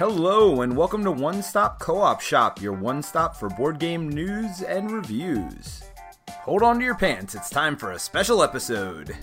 Hello, 0.00 0.62
and 0.62 0.74
welcome 0.74 1.04
to 1.04 1.12
One 1.12 1.42
Stop 1.42 1.78
Co 1.78 1.98
op 1.98 2.22
Shop, 2.22 2.62
your 2.62 2.72
one 2.72 3.02
stop 3.02 3.36
for 3.36 3.50
board 3.50 3.78
game 3.78 4.08
news 4.08 4.62
and 4.62 4.90
reviews. 4.90 5.82
Hold 6.30 6.62
on 6.62 6.78
to 6.78 6.84
your 6.86 6.94
pants, 6.94 7.34
it's 7.34 7.50
time 7.50 7.76
for 7.76 7.92
a 7.92 7.98
special 7.98 8.42
episode. 8.42 9.14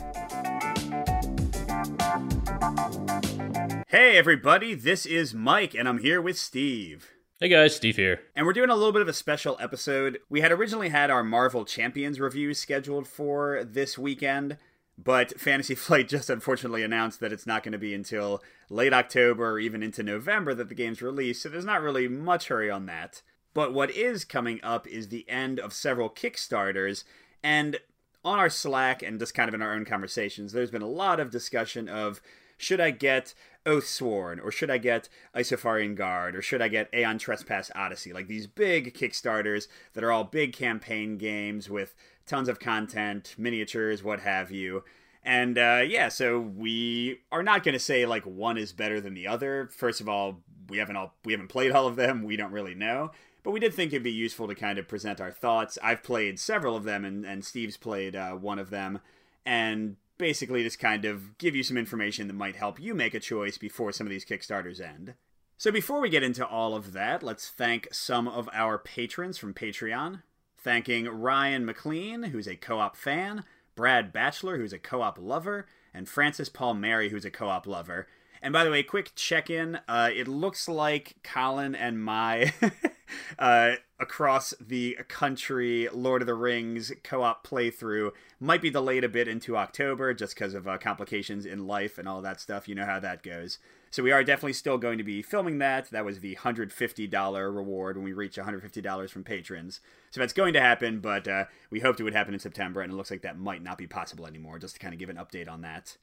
Hey, 3.88 4.20
everybody, 4.20 4.76
this 4.76 5.08
is 5.08 5.34
Mike, 5.34 5.74
and 5.74 5.90
I'm 5.90 5.98
here 5.98 6.22
with 6.22 6.38
Steve. 6.38 7.10
Hey 7.40 7.50
guys, 7.50 7.76
Steve 7.76 7.96
here. 7.96 8.22
And 8.36 8.46
we're 8.46 8.54
doing 8.54 8.70
a 8.70 8.76
little 8.76 8.94
bit 8.94 9.02
of 9.02 9.08
a 9.08 9.14
special 9.14 9.58
episode. 9.60 10.20
We 10.30 10.42
had 10.42 10.52
originally 10.52 10.90
had 10.90 11.10
our 11.10 11.24
Marvel 11.24 11.66
Champions 11.66 12.20
reviews 12.20 12.60
scheduled 12.60 13.08
for 13.08 13.64
this 13.64 13.98
weekend, 13.98 14.58
but 14.98 15.40
Fantasy 15.40 15.76
Flight 15.76 16.08
just 16.08 16.30
unfortunately 16.30 16.84
announced 16.84 17.20
that 17.20 17.34
it's 17.34 17.48
not 17.48 17.64
going 17.64 17.74
to 17.74 17.78
be 17.78 17.94
until 17.94 18.42
late 18.70 18.94
October 18.94 19.52
or 19.52 19.60
even 19.60 19.84
into 19.84 20.04
November 20.04 20.54
that 20.54 20.70
the 20.70 20.76
game's 20.76 21.02
released, 21.02 21.42
so 21.42 21.50
there's 21.50 21.66
not 21.66 21.82
really 21.82 22.08
much 22.08 22.48
hurry 22.48 22.70
on 22.70 22.86
that. 22.88 23.22
But 23.54 23.74
what 23.74 23.92
is 23.92 24.24
coming 24.24 24.60
up 24.62 24.88
is 24.88 25.08
the 25.08 25.28
end 25.30 25.60
of 25.60 25.74
several 25.74 26.10
Kickstarters, 26.10 27.04
and 27.44 27.80
on 28.24 28.40
our 28.40 28.50
Slack 28.50 29.02
and 29.02 29.20
just 29.20 29.34
kind 29.34 29.48
of 29.48 29.56
in 29.56 29.62
our 29.62 29.74
own 29.74 29.86
conversations, 29.86 30.52
there's 30.52 30.72
been 30.72 30.82
a 30.82 30.88
lot 30.88 31.20
of 31.20 31.32
discussion 31.32 31.88
of 31.88 32.22
should 32.58 32.82
I 32.82 32.92
get 32.92 33.34
Oathsworn, 33.66 34.44
or 34.44 34.52
should 34.52 34.72
I 34.72 34.78
get 34.78 35.10
Isofarian 35.36 35.96
Guard, 35.96 36.36
or 36.36 36.42
should 36.42 36.62
I 36.62 36.68
get 36.68 36.90
Aeon 36.94 37.20
Trespass 37.20 37.70
Odyssey? 37.76 38.14
Like 38.14 38.28
these 38.28 38.48
big 38.48 38.94
Kickstarters 38.94 39.68
that 39.94 40.04
are 40.04 40.12
all 40.12 40.24
big 40.24 40.54
campaign 40.54 41.18
games 41.18 41.70
with 41.70 41.96
tons 42.28 42.50
of 42.50 42.60
content, 42.60 43.36
miniatures, 43.38 44.04
what 44.04 44.20
have 44.20 44.52
you. 44.52 44.84
And 45.24 45.58
uh, 45.58 45.84
yeah, 45.86 46.10
so 46.10 46.40
we 46.40 47.22
are 47.32 47.44
not 47.44 47.64
going 47.64 47.74
to 47.74 47.80
say 47.80 48.06
like 48.06 48.24
one 48.26 48.58
is 48.58 48.72
better 48.72 49.02
than 49.02 49.14
the 49.14 49.28
other. 49.28 49.70
First 49.76 50.00
of 50.00 50.08
all, 50.08 50.42
we 50.70 50.78
haven't 50.78 50.96
all 50.96 51.16
we 51.26 51.34
haven't 51.34 51.48
played 51.48 51.72
all 51.72 51.88
of 51.88 51.96
them. 51.96 52.24
We 52.24 52.38
don't 52.38 52.52
really 52.52 52.76
know. 52.76 53.12
But 53.44 53.52
we 53.52 53.60
did 53.60 53.74
think 53.74 53.94
it'd 53.94 54.04
be 54.04 54.12
useful 54.12 54.48
to 54.48 54.56
kind 54.56 54.78
of 54.78 54.88
present 54.88 55.22
our 55.22 55.32
thoughts. 55.32 55.78
I've 55.82 56.04
played 56.04 56.38
several 56.38 56.76
of 56.76 56.84
them, 56.84 57.06
and, 57.06 57.26
and 57.26 57.46
Steve's 57.46 57.78
played 57.78 58.16
uh, 58.16 58.34
one 58.34 58.60
of 58.60 58.70
them. 58.70 59.00
And 59.46 59.96
basically 60.18 60.64
just 60.64 60.80
kind 60.80 61.06
of 61.06 61.38
give 61.38 61.56
you 61.56 61.64
some 61.64 61.78
information 61.78 62.28
that 62.28 62.34
might 62.34 62.56
help 62.56 62.80
you 62.80 62.94
make 62.94 63.14
a 63.14 63.20
choice 63.20 63.58
before 63.58 63.92
some 63.92 64.08
of 64.08 64.12
these 64.12 64.26
Kickstarters 64.26 64.82
end. 64.82 65.14
So 65.58 65.72
before 65.72 66.00
we 66.00 66.10
get 66.10 66.24
into 66.24 66.46
all 66.46 66.76
of 66.76 66.94
that, 66.94 67.24
let's 67.24 67.50
thank 67.50 67.88
some 67.92 68.28
of 68.28 68.50
our 68.54 68.78
patrons 68.78 69.38
from 69.38 69.54
Patreon. 69.54 70.22
Thanking 70.68 71.08
Ryan 71.08 71.66
McLean, 71.66 72.24
who's 72.24 72.46
a 72.46 72.58
co 72.58 72.80
op 72.80 72.98
fan, 72.98 73.46
Brad 73.74 74.12
Batchelor, 74.12 74.58
who's 74.58 74.74
a 74.74 74.78
co 74.78 75.02
op 75.02 75.18
lover, 75.18 75.66
and 75.94 76.10
Francis 76.10 76.50
Paul 76.50 76.74
Mary, 76.74 77.08
who's 77.08 77.24
a 77.24 77.32
co 77.32 77.48
op 77.48 77.66
lover. 77.66 78.06
And 78.42 78.54
by 78.54 78.64
the 78.64 78.72
way, 78.72 78.84
quick 78.84 79.14
check 79.16 79.50
in. 79.50 79.80
Uh, 79.88 80.10
it 80.14 80.28
looks 80.28 80.68
like 80.68 81.16
Colin 81.24 81.76
and 81.76 82.04
my 82.04 82.54
uh, 83.40 83.74
across 84.00 84.54
the 84.60 84.98
country 85.08 85.88
Lord 85.92 86.22
of 86.22 86.28
the 86.28 86.36
Rings 86.36 86.92
co 87.04 87.24
op 87.24 87.46
playthrough 87.46 88.12
might 88.40 88.62
be 88.62 88.70
delayed 88.70 89.04
a 89.04 89.10
bit 89.10 89.28
into 89.28 89.58
October 89.58 90.14
just 90.14 90.36
because 90.36 90.54
of 90.54 90.68
uh, 90.68 90.78
complications 90.78 91.46
in 91.46 91.68
life 91.68 91.98
and 91.98 92.08
all 92.08 92.22
that 92.22 92.40
stuff. 92.40 92.68
You 92.68 92.76
know 92.76 92.86
how 92.86 93.00
that 93.00 93.24
goes. 93.24 93.60
So 93.90 94.04
we 94.04 94.12
are 94.12 94.24
definitely 94.24 94.54
still 94.54 94.78
going 94.78 94.98
to 94.98 95.04
be 95.04 95.22
filming 95.22 95.60
that. 95.60 95.90
That 95.92 96.06
was 96.06 96.20
the 96.20 96.36
$150 96.36 97.56
reward 97.56 97.96
when 97.96 98.04
we 98.04 98.14
reach 98.14 98.36
$150 98.36 99.10
from 99.10 99.24
patrons. 99.24 99.80
So 100.12 100.20
that's 100.20 100.34
going 100.34 100.54
to 100.54 100.62
happen, 100.62 101.00
but 101.00 101.28
uh, 101.28 101.46
we 101.70 101.80
hoped 101.80 102.00
it 102.00 102.04
would 102.04 102.14
happen 102.14 102.34
in 102.34 102.40
September, 102.40 102.82
and 102.82 102.92
it 102.92 102.96
looks 102.96 103.12
like 103.12 103.22
that 103.22 103.40
might 103.40 103.64
not 103.64 103.78
be 103.78 103.88
possible 103.88 104.28
anymore, 104.28 104.60
just 104.60 104.76
to 104.76 104.80
kind 104.80 104.94
of 104.94 105.00
give 105.00 105.10
an 105.10 105.16
update 105.16 105.50
on 105.50 105.62
that. 105.62 105.98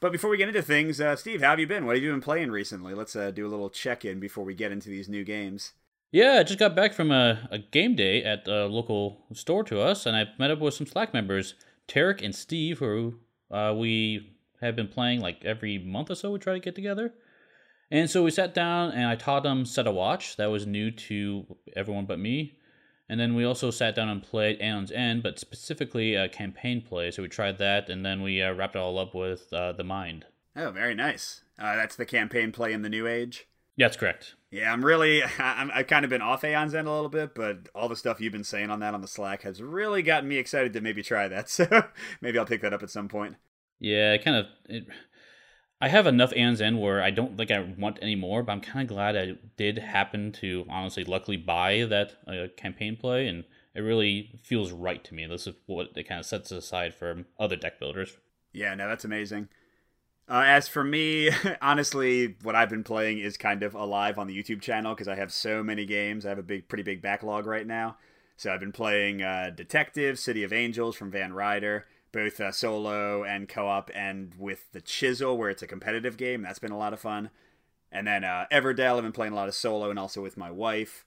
But 0.00 0.12
before 0.12 0.30
we 0.30 0.38
get 0.38 0.48
into 0.48 0.62
things, 0.62 0.98
uh, 1.00 1.14
Steve, 1.14 1.42
how 1.42 1.50
have 1.50 1.60
you 1.60 1.66
been? 1.66 1.84
What 1.84 1.94
have 1.94 2.02
you 2.02 2.10
been 2.10 2.22
playing 2.22 2.50
recently? 2.50 2.94
Let's 2.94 3.14
uh, 3.14 3.30
do 3.30 3.46
a 3.46 3.48
little 3.50 3.68
check 3.68 4.04
in 4.04 4.18
before 4.18 4.44
we 4.44 4.54
get 4.54 4.72
into 4.72 4.88
these 4.88 5.10
new 5.10 5.24
games. 5.24 5.72
Yeah, 6.10 6.38
I 6.40 6.42
just 6.42 6.58
got 6.58 6.74
back 6.74 6.94
from 6.94 7.12
a, 7.12 7.48
a 7.50 7.58
game 7.58 7.94
day 7.94 8.24
at 8.24 8.48
a 8.48 8.66
local 8.66 9.26
store 9.34 9.62
to 9.64 9.80
us, 9.80 10.06
and 10.06 10.16
I 10.16 10.24
met 10.38 10.50
up 10.50 10.58
with 10.58 10.74
some 10.74 10.86
Slack 10.86 11.12
members, 11.12 11.54
Tarek 11.86 12.24
and 12.24 12.34
Steve, 12.34 12.78
who 12.78 13.14
uh, 13.50 13.74
we 13.76 14.36
have 14.62 14.74
been 14.74 14.88
playing 14.88 15.20
like 15.20 15.44
every 15.44 15.78
month 15.78 16.10
or 16.10 16.14
so. 16.14 16.32
We 16.32 16.38
try 16.38 16.54
to 16.54 16.60
get 16.60 16.74
together. 16.74 17.12
And 17.90 18.08
so 18.08 18.22
we 18.22 18.30
sat 18.30 18.54
down 18.54 18.92
and 18.92 19.06
I 19.06 19.16
taught 19.16 19.42
them 19.42 19.64
Set 19.66 19.86
a 19.86 19.90
Watch. 19.90 20.36
That 20.36 20.46
was 20.46 20.66
new 20.66 20.90
to 20.92 21.44
everyone 21.76 22.06
but 22.06 22.18
me. 22.18 22.56
And 23.10 23.18
then 23.18 23.34
we 23.34 23.44
also 23.44 23.72
sat 23.72 23.96
down 23.96 24.08
and 24.08 24.22
played 24.22 24.60
Aeon's 24.60 24.92
End, 24.92 25.24
but 25.24 25.40
specifically 25.40 26.14
a 26.14 26.28
campaign 26.28 26.80
play. 26.80 27.10
So 27.10 27.22
we 27.22 27.28
tried 27.28 27.58
that, 27.58 27.90
and 27.90 28.06
then 28.06 28.22
we 28.22 28.40
uh, 28.40 28.52
wrapped 28.52 28.76
it 28.76 28.78
all 28.78 29.00
up 29.00 29.16
with 29.16 29.52
uh, 29.52 29.72
The 29.72 29.82
Mind. 29.82 30.26
Oh, 30.54 30.70
very 30.70 30.94
nice. 30.94 31.42
Uh, 31.58 31.74
that's 31.74 31.96
the 31.96 32.06
campaign 32.06 32.52
play 32.52 32.72
in 32.72 32.82
the 32.82 32.88
New 32.88 33.08
Age. 33.08 33.48
Yeah, 33.74 33.88
that's 33.88 33.96
correct. 33.96 34.36
Yeah, 34.52 34.72
I'm 34.72 34.84
really. 34.84 35.22
i 35.40 35.68
have 35.74 35.88
kind 35.88 36.04
of 36.04 36.10
been 36.10 36.22
off 36.22 36.44
Aeon's 36.44 36.72
End 36.72 36.86
a 36.86 36.92
little 36.92 37.08
bit, 37.08 37.34
but 37.34 37.68
all 37.74 37.88
the 37.88 37.96
stuff 37.96 38.20
you've 38.20 38.32
been 38.32 38.44
saying 38.44 38.70
on 38.70 38.78
that 38.78 38.94
on 38.94 39.00
the 39.00 39.08
Slack 39.08 39.42
has 39.42 39.60
really 39.60 40.02
gotten 40.02 40.28
me 40.28 40.38
excited 40.38 40.72
to 40.74 40.80
maybe 40.80 41.02
try 41.02 41.26
that. 41.26 41.48
So 41.50 41.66
maybe 42.20 42.38
I'll 42.38 42.46
pick 42.46 42.62
that 42.62 42.72
up 42.72 42.84
at 42.84 42.90
some 42.90 43.08
point. 43.08 43.34
Yeah, 43.80 44.12
it 44.12 44.24
kind 44.24 44.36
of. 44.36 44.46
It, 44.68 44.86
I 45.80 45.88
have 45.88 46.06
enough 46.06 46.32
Aeon's 46.34 46.60
End 46.60 46.80
where 46.80 47.02
I 47.02 47.10
don't 47.10 47.38
think 47.38 47.50
I 47.50 47.60
want 47.60 47.98
any 48.02 48.14
more, 48.14 48.42
but 48.42 48.52
I'm 48.52 48.60
kind 48.60 48.82
of 48.82 48.94
glad 48.94 49.16
I 49.16 49.36
did 49.56 49.78
happen 49.78 50.30
to 50.32 50.66
honestly, 50.68 51.04
luckily 51.04 51.38
buy 51.38 51.86
that 51.88 52.16
uh, 52.26 52.48
campaign 52.56 52.96
play, 52.96 53.26
and 53.26 53.44
it 53.74 53.80
really 53.80 54.38
feels 54.42 54.72
right 54.72 55.02
to 55.04 55.14
me. 55.14 55.26
This 55.26 55.46
is 55.46 55.54
what 55.66 55.88
it 55.96 56.08
kind 56.08 56.20
of 56.20 56.26
sets 56.26 56.50
aside 56.50 56.92
from 56.94 57.26
other 57.38 57.56
deck 57.56 57.78
builders. 57.78 58.18
Yeah, 58.52 58.74
no, 58.74 58.88
that's 58.88 59.06
amazing. 59.06 59.48
Uh, 60.28 60.44
as 60.46 60.68
for 60.68 60.84
me, 60.84 61.30
honestly, 61.62 62.36
what 62.42 62.54
I've 62.54 62.68
been 62.68 62.84
playing 62.84 63.18
is 63.18 63.38
kind 63.38 63.62
of 63.62 63.74
alive 63.74 64.18
on 64.18 64.26
the 64.26 64.36
YouTube 64.36 64.60
channel 64.60 64.94
because 64.94 65.08
I 65.08 65.14
have 65.14 65.32
so 65.32 65.62
many 65.62 65.86
games. 65.86 66.26
I 66.26 66.28
have 66.28 66.38
a 66.38 66.42
big, 66.42 66.68
pretty 66.68 66.84
big 66.84 67.00
backlog 67.00 67.46
right 67.46 67.66
now. 67.66 67.96
So 68.36 68.52
I've 68.52 68.60
been 68.60 68.72
playing 68.72 69.22
uh, 69.22 69.50
Detective, 69.54 70.18
City 70.18 70.44
of 70.44 70.52
Angels 70.52 70.94
from 70.94 71.10
Van 71.10 71.32
Ryder 71.32 71.86
both 72.12 72.40
uh, 72.40 72.52
solo 72.52 73.24
and 73.24 73.48
co-op, 73.48 73.90
and 73.94 74.34
with 74.38 74.72
the 74.72 74.80
Chisel, 74.80 75.36
where 75.36 75.50
it's 75.50 75.62
a 75.62 75.66
competitive 75.66 76.16
game. 76.16 76.42
That's 76.42 76.58
been 76.58 76.72
a 76.72 76.78
lot 76.78 76.92
of 76.92 77.00
fun. 77.00 77.30
And 77.92 78.06
then 78.06 78.24
uh, 78.24 78.46
Everdell, 78.52 78.96
I've 78.96 79.02
been 79.02 79.12
playing 79.12 79.32
a 79.32 79.36
lot 79.36 79.48
of 79.48 79.54
solo 79.54 79.90
and 79.90 79.98
also 79.98 80.22
with 80.22 80.36
my 80.36 80.50
wife. 80.50 81.04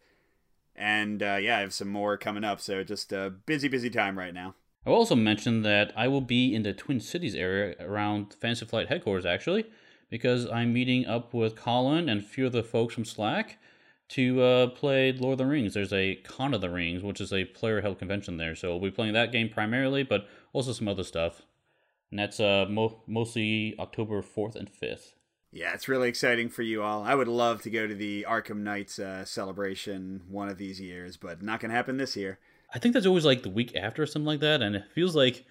And 0.75 1.21
uh, 1.21 1.37
yeah, 1.39 1.57
I 1.57 1.61
have 1.61 1.73
some 1.73 1.87
more 1.87 2.17
coming 2.17 2.43
up. 2.43 2.59
So 2.59 2.83
just 2.83 3.13
a 3.13 3.29
busy, 3.29 3.67
busy 3.67 3.89
time 3.89 4.17
right 4.17 4.33
now. 4.33 4.55
I 4.85 4.89
will 4.89 4.97
also 4.97 5.15
mention 5.15 5.61
that 5.61 5.93
I 5.95 6.09
will 6.09 6.21
be 6.21 6.53
in 6.53 6.63
the 6.63 6.73
Twin 6.73 6.99
Cities 6.99 7.35
area 7.35 7.75
around 7.79 8.33
Fantasy 8.33 8.65
Flight 8.65 8.89
headquarters 8.89 9.25
actually, 9.25 9.65
because 10.09 10.45
I'm 10.49 10.73
meeting 10.73 11.05
up 11.05 11.33
with 11.33 11.55
Colin 11.55 12.09
and 12.09 12.19
a 12.21 12.23
few 12.23 12.45
of 12.45 12.51
the 12.51 12.63
folks 12.63 12.93
from 12.93 13.05
Slack 13.05 13.57
to 14.09 14.41
uh, 14.41 14.67
play 14.67 15.11
Lord 15.11 15.33
of 15.33 15.37
the 15.39 15.45
Rings. 15.45 15.73
There's 15.73 15.93
a 15.93 16.15
Con 16.15 16.53
of 16.53 16.61
the 16.61 16.69
Rings, 16.69 17.03
which 17.03 17.21
is 17.21 17.33
a 17.33 17.45
player 17.45 17.81
held 17.81 17.99
convention 17.99 18.37
there. 18.37 18.55
So 18.55 18.69
we'll 18.71 18.91
be 18.91 18.95
playing 18.95 19.13
that 19.13 19.31
game 19.31 19.49
primarily, 19.49 20.03
but 20.03 20.27
also 20.51 20.71
some 20.73 20.87
other 20.87 21.03
stuff. 21.03 21.41
And 22.11 22.19
that's 22.19 22.39
uh, 22.39 22.67
mo- 22.69 23.01
mostly 23.07 23.75
October 23.79 24.21
4th 24.21 24.55
and 24.55 24.69
5th. 24.71 25.13
Yeah, 25.51 25.73
it's 25.73 25.87
really 25.87 26.09
exciting 26.09 26.49
for 26.49 26.63
you 26.63 26.81
all. 26.81 27.03
I 27.03 27.13
would 27.13 27.27
love 27.27 27.61
to 27.61 27.69
go 27.69 27.85
to 27.87 27.93
the 27.93 28.25
Arkham 28.27 28.57
Nights 28.57 28.97
uh, 28.97 29.23
celebration 29.23 30.21
one 30.27 30.49
of 30.49 30.57
these 30.57 30.81
years, 30.81 31.15
but 31.15 31.43
not 31.43 31.59
going 31.59 31.69
to 31.69 31.75
happen 31.75 31.97
this 31.97 32.15
year. 32.15 32.39
I 32.73 32.79
think 32.79 32.93
that's 32.93 33.05
always 33.05 33.25
like 33.25 33.43
the 33.43 33.49
week 33.49 33.75
after 33.75 34.01
or 34.01 34.07
something 34.07 34.25
like 34.25 34.39
that, 34.39 34.63
and 34.63 34.75
it 34.75 34.85
feels 34.95 35.15
like 35.15 35.45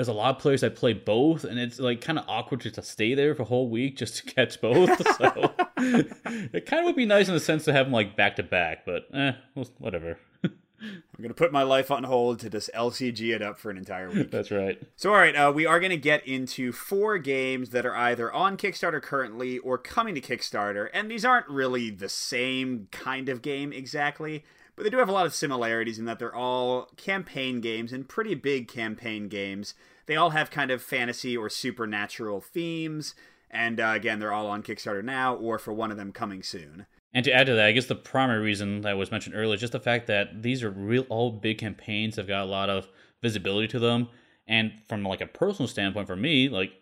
there's 0.00 0.08
a 0.08 0.14
lot 0.14 0.34
of 0.34 0.40
players 0.40 0.62
that 0.62 0.76
play 0.76 0.94
both, 0.94 1.44
and 1.44 1.58
it's 1.58 1.78
like 1.78 2.00
kind 2.00 2.18
of 2.18 2.24
awkward 2.26 2.62
to 2.62 2.82
stay 2.82 3.12
there 3.12 3.34
for 3.34 3.42
a 3.42 3.44
whole 3.44 3.68
week 3.68 3.98
just 3.98 4.16
to 4.16 4.22
catch 4.34 4.58
both. 4.58 4.88
so 5.18 5.52
it 5.76 6.64
kind 6.64 6.80
of 6.80 6.86
would 6.86 6.96
be 6.96 7.04
nice 7.04 7.28
in 7.28 7.34
the 7.34 7.40
sense 7.40 7.66
to 7.66 7.72
have 7.74 7.84
them 7.84 7.92
like 7.92 8.16
back 8.16 8.36
to 8.36 8.42
back, 8.42 8.86
but 8.86 9.08
eh, 9.12 9.32
whatever. 9.76 10.16
I'm 10.42 11.20
gonna 11.20 11.34
put 11.34 11.52
my 11.52 11.64
life 11.64 11.90
on 11.90 12.04
hold 12.04 12.38
to 12.38 12.48
just 12.48 12.70
LCG 12.74 13.34
it 13.34 13.42
up 13.42 13.58
for 13.58 13.68
an 13.68 13.76
entire 13.76 14.08
week. 14.08 14.30
That's 14.30 14.50
right. 14.50 14.80
So, 14.96 15.10
all 15.10 15.18
right, 15.18 15.36
uh, 15.36 15.52
we 15.54 15.66
are 15.66 15.78
gonna 15.78 15.98
get 15.98 16.26
into 16.26 16.72
four 16.72 17.18
games 17.18 17.68
that 17.68 17.84
are 17.84 17.94
either 17.94 18.32
on 18.32 18.56
Kickstarter 18.56 19.02
currently 19.02 19.58
or 19.58 19.76
coming 19.76 20.14
to 20.14 20.22
Kickstarter, 20.22 20.88
and 20.94 21.10
these 21.10 21.26
aren't 21.26 21.46
really 21.46 21.90
the 21.90 22.08
same 22.08 22.88
kind 22.90 23.28
of 23.28 23.42
game 23.42 23.70
exactly 23.70 24.44
but 24.80 24.84
they 24.84 24.90
do 24.90 24.96
have 24.96 25.10
a 25.10 25.12
lot 25.12 25.26
of 25.26 25.34
similarities 25.34 25.98
in 25.98 26.06
that 26.06 26.18
they're 26.18 26.34
all 26.34 26.88
campaign 26.96 27.60
games 27.60 27.92
and 27.92 28.08
pretty 28.08 28.34
big 28.34 28.66
campaign 28.66 29.28
games. 29.28 29.74
They 30.10 30.16
all 30.16 30.30
have 30.30 30.50
kind 30.50 30.72
of 30.72 30.82
fantasy 30.82 31.36
or 31.36 31.48
supernatural 31.48 32.40
themes, 32.40 33.14
and 33.48 33.78
uh, 33.78 33.92
again, 33.94 34.18
they're 34.18 34.32
all 34.32 34.48
on 34.48 34.64
Kickstarter 34.64 35.04
now 35.04 35.36
or 35.36 35.56
for 35.56 35.72
one 35.72 35.92
of 35.92 35.96
them 35.96 36.10
coming 36.10 36.42
soon. 36.42 36.86
And 37.14 37.24
to 37.26 37.32
add 37.32 37.46
to 37.46 37.54
that, 37.54 37.66
I 37.66 37.70
guess 37.70 37.86
the 37.86 37.94
primary 37.94 38.40
reason 38.42 38.80
that 38.80 38.96
was 38.98 39.12
mentioned 39.12 39.36
earlier 39.36 39.54
is 39.54 39.60
just 39.60 39.72
the 39.72 39.78
fact 39.78 40.08
that 40.08 40.42
these 40.42 40.64
are 40.64 40.70
real 40.72 41.06
all 41.10 41.30
big 41.30 41.58
campaigns 41.58 42.16
have 42.16 42.26
got 42.26 42.42
a 42.42 42.50
lot 42.50 42.68
of 42.68 42.88
visibility 43.22 43.68
to 43.68 43.78
them. 43.78 44.08
And 44.48 44.72
from 44.88 45.04
like 45.04 45.20
a 45.20 45.28
personal 45.28 45.68
standpoint 45.68 46.08
for 46.08 46.16
me, 46.16 46.48
like 46.48 46.72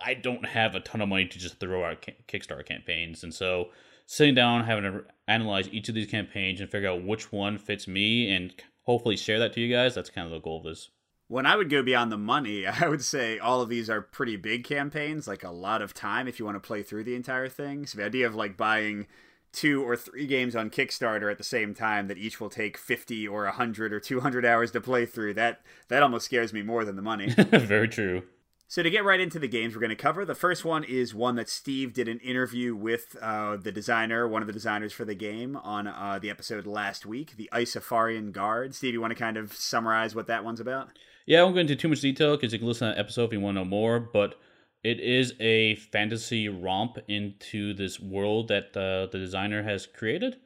I 0.00 0.14
don't 0.14 0.46
have 0.46 0.76
a 0.76 0.80
ton 0.80 1.00
of 1.00 1.08
money 1.08 1.26
to 1.26 1.38
just 1.40 1.58
throw 1.58 1.84
out 1.84 2.06
Kickstarter 2.28 2.64
campaigns, 2.64 3.24
and 3.24 3.34
so 3.34 3.70
sitting 4.06 4.36
down, 4.36 4.62
having 4.62 4.84
to 4.84 5.04
analyze 5.26 5.68
each 5.72 5.88
of 5.88 5.96
these 5.96 6.08
campaigns 6.08 6.60
and 6.60 6.70
figure 6.70 6.90
out 6.90 7.02
which 7.02 7.32
one 7.32 7.58
fits 7.58 7.88
me 7.88 8.30
and 8.30 8.54
hopefully 8.82 9.16
share 9.16 9.40
that 9.40 9.54
to 9.54 9.60
you 9.60 9.74
guys. 9.74 9.96
That's 9.96 10.08
kind 10.08 10.24
of 10.24 10.30
the 10.30 10.38
goal 10.38 10.58
of 10.58 10.62
this. 10.62 10.90
When 11.28 11.44
I 11.44 11.56
would 11.56 11.70
go 11.70 11.82
beyond 11.82 12.12
the 12.12 12.18
money, 12.18 12.66
I 12.66 12.88
would 12.88 13.02
say 13.02 13.38
all 13.38 13.60
of 13.60 13.68
these 13.68 13.90
are 13.90 14.00
pretty 14.00 14.36
big 14.36 14.64
campaigns, 14.64 15.26
like 15.26 15.44
a 15.44 15.50
lot 15.50 15.82
of 15.82 15.94
time 15.94 16.28
if 16.28 16.38
you 16.38 16.44
want 16.44 16.56
to 16.56 16.66
play 16.66 16.82
through 16.82 17.04
the 17.04 17.16
entire 17.16 17.48
thing. 17.48 17.86
So 17.86 17.98
the 17.98 18.04
idea 18.04 18.26
of 18.26 18.34
like 18.34 18.56
buying 18.56 19.06
two 19.52 19.82
or 19.82 19.96
three 19.96 20.26
games 20.26 20.54
on 20.54 20.68
Kickstarter 20.68 21.30
at 21.30 21.38
the 21.38 21.44
same 21.44 21.72
time 21.74 22.08
that 22.08 22.18
each 22.18 22.40
will 22.40 22.50
take 22.50 22.76
50 22.76 23.26
or 23.26 23.44
100 23.44 23.92
or 23.92 24.00
200 24.00 24.44
hours 24.44 24.70
to 24.72 24.80
play 24.80 25.06
through. 25.06 25.34
That 25.34 25.62
that 25.88 26.02
almost 26.02 26.26
scares 26.26 26.52
me 26.52 26.62
more 26.62 26.84
than 26.84 26.96
the 26.96 27.02
money. 27.02 27.30
Very 27.50 27.88
true. 27.88 28.22
So 28.68 28.82
to 28.82 28.90
get 28.90 29.04
right 29.04 29.20
into 29.20 29.38
the 29.38 29.46
games 29.46 29.74
we're 29.74 29.80
going 29.80 29.90
to 29.90 29.96
cover, 29.96 30.24
the 30.24 30.34
first 30.34 30.64
one 30.64 30.82
is 30.82 31.14
one 31.14 31.36
that 31.36 31.48
Steve 31.48 31.92
did 31.92 32.08
an 32.08 32.18
interview 32.18 32.74
with 32.74 33.16
uh, 33.22 33.56
the 33.56 33.70
designer, 33.70 34.26
one 34.26 34.42
of 34.42 34.48
the 34.48 34.52
designers 34.52 34.92
for 34.92 35.04
the 35.04 35.14
game, 35.14 35.54
on 35.56 35.86
uh, 35.86 36.18
the 36.20 36.30
episode 36.30 36.66
last 36.66 37.06
week, 37.06 37.36
the 37.36 37.48
Isofarian 37.52 38.32
Guard. 38.32 38.74
Steve, 38.74 38.92
you 38.92 39.00
want 39.00 39.12
to 39.12 39.18
kind 39.18 39.36
of 39.36 39.52
summarize 39.52 40.16
what 40.16 40.26
that 40.26 40.44
one's 40.44 40.58
about? 40.58 40.88
Yeah, 41.26 41.40
I 41.40 41.42
won't 41.44 41.54
go 41.54 41.60
into 41.60 41.76
too 41.76 41.86
much 41.86 42.00
detail 42.00 42.36
because 42.36 42.52
you 42.52 42.58
can 42.58 42.66
listen 42.66 42.88
to 42.88 42.94
that 42.94 43.00
episode 43.00 43.24
if 43.26 43.32
you 43.32 43.40
want 43.40 43.56
to 43.56 43.60
know 43.60 43.70
more. 43.70 44.00
But 44.00 44.34
it 44.82 44.98
is 44.98 45.34
a 45.38 45.76
fantasy 45.76 46.48
romp 46.48 46.98
into 47.06 47.72
this 47.72 48.00
world 48.00 48.48
that 48.48 48.76
uh, 48.76 49.06
the 49.12 49.18
designer 49.18 49.62
has 49.62 49.86
created, 49.86 50.38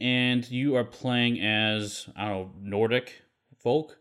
and 0.00 0.48
you 0.50 0.74
are 0.74 0.84
playing 0.84 1.40
as 1.40 2.08
I 2.16 2.30
don't 2.30 2.64
know 2.64 2.78
Nordic 2.78 3.22
folk 3.56 3.96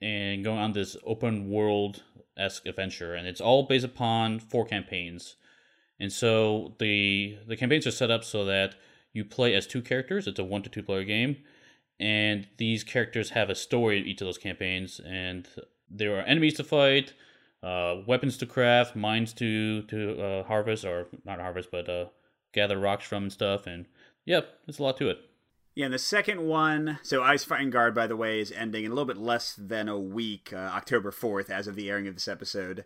and 0.00 0.42
going 0.42 0.58
on 0.58 0.72
this 0.72 0.96
open 1.06 1.48
world 1.48 2.02
esque 2.36 2.66
adventure, 2.66 3.14
and 3.14 3.26
it's 3.26 3.40
all 3.40 3.64
based 3.64 3.84
upon 3.84 4.38
four 4.38 4.64
campaigns. 4.64 5.36
And 6.00 6.12
so 6.12 6.74
the 6.78 7.38
the 7.46 7.56
campaigns 7.56 7.86
are 7.86 7.92
set 7.92 8.10
up 8.10 8.24
so 8.24 8.44
that 8.44 8.74
you 9.12 9.24
play 9.24 9.54
as 9.54 9.66
two 9.66 9.82
characters. 9.82 10.26
It's 10.26 10.38
a 10.38 10.44
one 10.44 10.62
to 10.62 10.70
two 10.70 10.82
player 10.82 11.04
game, 11.04 11.36
and 12.00 12.48
these 12.56 12.84
characters 12.84 13.30
have 13.30 13.50
a 13.50 13.54
story 13.54 13.98
in 13.98 14.06
each 14.06 14.20
of 14.20 14.26
those 14.26 14.38
campaigns, 14.38 15.00
and 15.00 15.48
there 15.88 16.18
are 16.18 16.22
enemies 16.22 16.54
to 16.54 16.64
fight, 16.64 17.12
uh, 17.62 17.96
weapons 18.06 18.36
to 18.38 18.46
craft, 18.46 18.96
mines 18.96 19.32
to 19.34 19.82
to 19.82 20.20
uh, 20.20 20.42
harvest 20.44 20.84
or 20.84 21.06
not 21.24 21.40
harvest, 21.40 21.70
but 21.70 21.88
uh, 21.88 22.06
gather 22.52 22.78
rocks 22.78 23.04
from 23.04 23.24
and 23.24 23.32
stuff. 23.32 23.66
And 23.66 23.86
yep, 24.24 24.58
there's 24.66 24.78
a 24.78 24.82
lot 24.82 24.96
to 24.98 25.10
it. 25.10 25.18
Yeah, 25.74 25.86
and 25.86 25.94
the 25.94 25.98
second 25.98 26.46
one, 26.46 26.98
so 27.02 27.22
Isofarian 27.22 27.70
Guard, 27.70 27.94
by 27.94 28.06
the 28.06 28.16
way, 28.16 28.40
is 28.40 28.52
ending 28.52 28.84
in 28.84 28.90
a 28.90 28.94
little 28.94 29.06
bit 29.06 29.16
less 29.16 29.54
than 29.56 29.88
a 29.88 29.98
week, 29.98 30.52
uh, 30.52 30.56
October 30.56 31.10
4th, 31.10 31.48
as 31.48 31.66
of 31.66 31.76
the 31.76 31.88
airing 31.88 32.06
of 32.06 32.14
this 32.14 32.28
episode. 32.28 32.84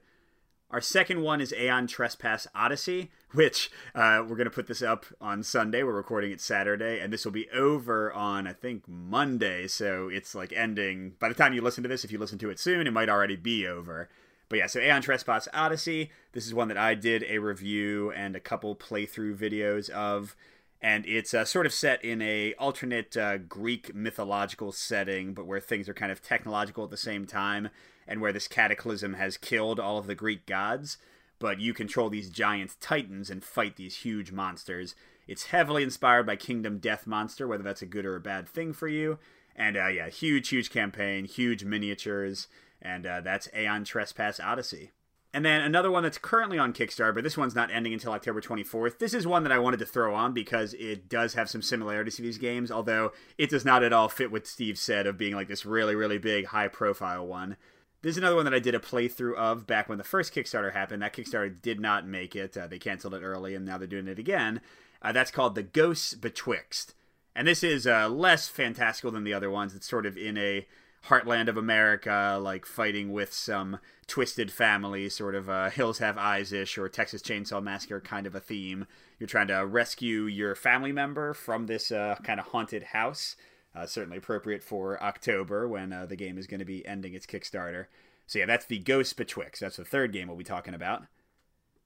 Our 0.71 0.81
second 0.81 1.23
one 1.23 1.41
is 1.41 1.53
Aeon 1.53 1.89
Trespass 1.89 2.47
Odyssey, 2.55 3.11
which 3.33 3.71
uh, 3.95 4.23
we're 4.23 4.37
going 4.37 4.45
to 4.45 4.51
put 4.51 4.69
this 4.69 4.83
up 4.83 5.05
on 5.21 5.43
Sunday. 5.43 5.83
We're 5.83 5.95
recording 5.95 6.31
it 6.31 6.41
Saturday, 6.41 7.01
and 7.01 7.13
this 7.13 7.25
will 7.25 7.33
be 7.33 7.49
over 7.51 8.13
on, 8.13 8.47
I 8.47 8.53
think, 8.53 8.87
Monday. 8.87 9.67
So 9.67 10.09
it's 10.09 10.35
like 10.35 10.53
ending. 10.53 11.15
By 11.19 11.29
the 11.29 11.35
time 11.35 11.55
you 11.55 11.63
listen 11.63 11.83
to 11.83 11.89
this, 11.89 12.05
if 12.05 12.13
you 12.13 12.19
listen 12.19 12.39
to 12.39 12.51
it 12.51 12.59
soon, 12.61 12.87
it 12.87 12.93
might 12.93 13.09
already 13.09 13.37
be 13.37 13.67
over. 13.67 14.09
But 14.49 14.59
yeah, 14.59 14.67
so 14.67 14.81
Aeon 14.81 15.03
Trespass 15.03 15.49
Odyssey. 15.53 16.11
This 16.33 16.47
is 16.47 16.55
one 16.55 16.69
that 16.69 16.79
I 16.79 16.95
did 16.95 17.25
a 17.29 17.39
review 17.39 18.13
and 18.13 18.37
a 18.37 18.41
couple 18.41 18.77
playthrough 18.77 19.37
videos 19.37 19.91
of 19.91 20.37
and 20.81 21.07
it's 21.07 21.33
uh, 21.35 21.45
sort 21.45 21.67
of 21.67 21.73
set 21.73 22.05
in 22.05 22.21
a 22.21 22.55
alternate 22.55 23.17
uh, 23.17 23.39
Greek 23.39 23.95
mythological 23.95 24.73
setting, 24.73 25.35
but 25.35 25.47
where 25.47 25.61
things 25.61 25.89
are 25.89 25.95
kind 25.95 26.13
of 26.13 26.23
technological 26.23 26.85
at 26.85 26.91
the 26.91 26.97
same 26.97 27.27
time, 27.27 27.71
and 28.07 28.21
where 28.21 28.33
this 28.33 28.49
cataclysm 28.49 29.15
has 29.15 29.37
killed 29.37 29.81
all 29.81 29.99
of 29.99 30.07
the 30.07 30.15
Greek 30.15 30.47
gods. 30.47 30.99
But 31.39 31.61
you 31.61 31.75
control 31.75 32.09
these 32.09 32.31
giant 32.31 32.77
titans 32.81 33.31
and 33.31 33.45
fight 33.45 33.77
these 33.77 33.99
huge 33.99 34.33
monsters. 34.33 34.95
It's 35.27 35.47
heavily 35.47 35.83
inspired 35.83 36.27
by 36.27 36.37
Kingdom 36.37 36.79
Death 36.79 37.07
Monster, 37.07 37.47
whether 37.47 37.63
that's 37.63 37.83
a 37.83 37.87
good 37.87 38.07
or 38.07 38.17
a 38.17 38.21
bad 38.21 38.49
thing 38.49 38.73
for 38.73 38.89
you. 38.89 39.19
And 39.55 39.77
uh, 39.77 39.89
yeah, 39.89 40.09
huge, 40.09 40.49
huge 40.49 40.71
campaign, 40.71 41.25
huge 41.25 41.65
miniatures, 41.65 42.49
and 42.81 43.07
uh, 43.07 43.21
that's 43.23 43.49
Aeon 43.55 43.85
Trespass 43.85 44.39
Odyssey. 44.39 44.93
And 45.37 45.45
then 45.45 45.61
another 45.61 45.91
one 45.91 46.03
that's 46.03 46.17
currently 46.17 46.59
on 46.59 46.73
Kickstarter, 46.73 47.15
but 47.15 47.23
this 47.23 47.37
one's 47.37 47.55
not 47.55 47.71
ending 47.71 47.93
until 47.93 48.13
October 48.13 48.41
24th. 48.41 48.97
This 48.97 49.13
is 49.13 49.27
one 49.27 49.43
that 49.43 49.53
I 49.53 49.59
wanted 49.59 49.81
to 49.81 49.85
throw 49.85 50.15
on 50.15 50.33
because 50.33 50.73
it 50.73 51.11
does 51.11 51.35
have 51.35 51.51
some 51.51 51.61
similarities 51.61 52.17
to 52.17 52.23
these 52.23 52.39
games, 52.39 52.71
although 52.71 53.13
it 53.37 53.51
does 53.51 53.63
not 53.63 53.83
at 53.83 53.93
all 53.93 54.09
fit 54.09 54.33
what 54.33 54.47
Steve 54.47 54.79
said 54.79 55.07
of 55.07 55.19
being 55.19 55.35
like 55.35 55.47
this 55.47 55.67
really, 55.67 55.95
really 55.95 56.17
big, 56.17 56.47
high 56.47 56.69
profile 56.69 57.27
one. 57.27 57.59
This 58.01 58.13
is 58.13 58.17
another 58.17 58.37
one 58.37 58.47
that 58.47 58.55
I 58.55 58.61
did 58.61 58.75
a 58.75 58.79
playthrough 58.79 59.37
of 59.37 59.67
back 59.67 59.91
when 59.91 59.99
the 59.99 60.05
first 60.05 60.35
Kickstarter 60.35 60.73
happened. 60.73 61.03
That 61.03 61.13
Kickstarter 61.13 61.61
did 61.61 61.81
not 61.81 62.07
make 62.07 62.35
it. 62.35 62.57
Uh, 62.57 62.67
they 62.67 62.79
canceled 62.79 63.13
it 63.13 63.23
early, 63.23 63.55
and 63.55 63.67
now 63.67 63.77
they're 63.77 63.87
doing 63.87 64.09
it 64.09 64.19
again. 64.19 64.63
Uh, 65.03 65.13
that's 65.13 65.31
called 65.31 65.55
The 65.55 65.63
Ghosts 65.63 66.15
Betwixt. 66.15 66.95
And 67.35 67.47
this 67.47 67.63
is 67.63 67.87
uh, 67.87 68.09
less 68.09 68.49
fantastical 68.49 69.11
than 69.11 69.25
the 69.25 69.35
other 69.35 69.51
ones. 69.51 69.75
It's 69.75 69.87
sort 69.87 70.07
of 70.07 70.17
in 70.17 70.39
a 70.39 70.67
heartland 71.09 71.49
of 71.49 71.57
America, 71.57 72.39
like 72.41 72.67
fighting 72.67 73.13
with 73.13 73.33
some 73.33 73.79
twisted 74.07 74.51
family, 74.51 75.09
sort 75.09 75.35
of 75.35 75.49
uh, 75.49 75.71
Hills 75.71 75.99
Have 75.99 76.19
Eyes 76.19 76.53
ish 76.53 76.79
or 76.79 76.89
Texas 76.89 77.23
Chainsaw 77.23 77.63
Massacre 77.63 78.01
kind 78.01 78.27
of 78.27 78.35
a 78.35 78.41
theme. 78.41 78.87
You're 79.19 79.27
trying 79.27 79.49
to 79.49 79.67
rescue 79.67 80.25
your 80.25 80.55
family 80.55 80.93
member 80.93 81.35
from 81.35 81.67
this 81.67 81.91
uh, 81.91 82.17
kind 82.23 82.41
of 82.41 82.47
haunted 82.47 82.83
house. 82.83 83.37
Uh, 83.75 83.87
certainly 83.87 84.17
appropriate 84.17 84.63
for 84.63 85.03
October 85.03 85.69
when 85.69 85.93
uh, 85.93 86.07
the 86.07 86.17
game 86.17 86.39
is 86.39 86.47
going 86.47 86.61
to 86.61 86.65
be 86.65 86.87
ending 86.87 87.15
its 87.15 87.27
Kickstarter. 87.27 87.87
So 88.27 88.39
yeah, 88.39 88.47
that's 88.47 88.67
the 88.67 88.79
Ghost 88.79 89.17
Betwixt. 89.17 89.61
That's 89.61 89.77
the 89.77 89.85
third 89.85 90.13
game 90.13 90.29
we'll 90.29 90.37
be 90.37 90.45
talking 90.45 90.75
about. 90.75 91.05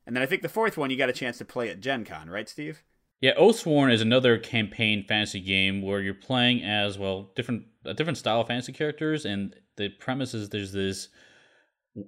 And 0.07 0.17
then 0.17 0.23
I 0.23 0.27
think 0.27 0.43
the 0.43 0.49
fourth 0.49 0.77
one 0.77 0.91
you 0.91 0.97
got 0.97 1.09
a 1.09 1.15
chance 1.15 1.39
to 1.39 1.45
play 1.45 1.69
at 1.69 1.81
Gen 1.81 2.05
Con, 2.05 2.31
right, 2.31 2.49
Steve? 2.49 2.83
Yeah, 3.21 3.35
Oathsworn 3.35 3.93
is 3.93 4.01
another 4.01 4.39
campaign 4.39 5.05
fantasy 5.05 5.41
game 5.41 5.83
where 5.83 6.01
you're 6.01 6.15
playing 6.15 6.63
as 6.63 6.99
well 6.99 7.31
different 7.37 7.65
a 7.85 7.93
different 7.95 8.19
style 8.19 8.41
of 8.41 8.47
fantasy 8.47 8.73
characters, 8.73 9.25
and 9.27 9.55
the 9.77 9.91
premise 9.91 10.33
is 10.35 10.49
there's 10.49 10.73
this 10.73 11.09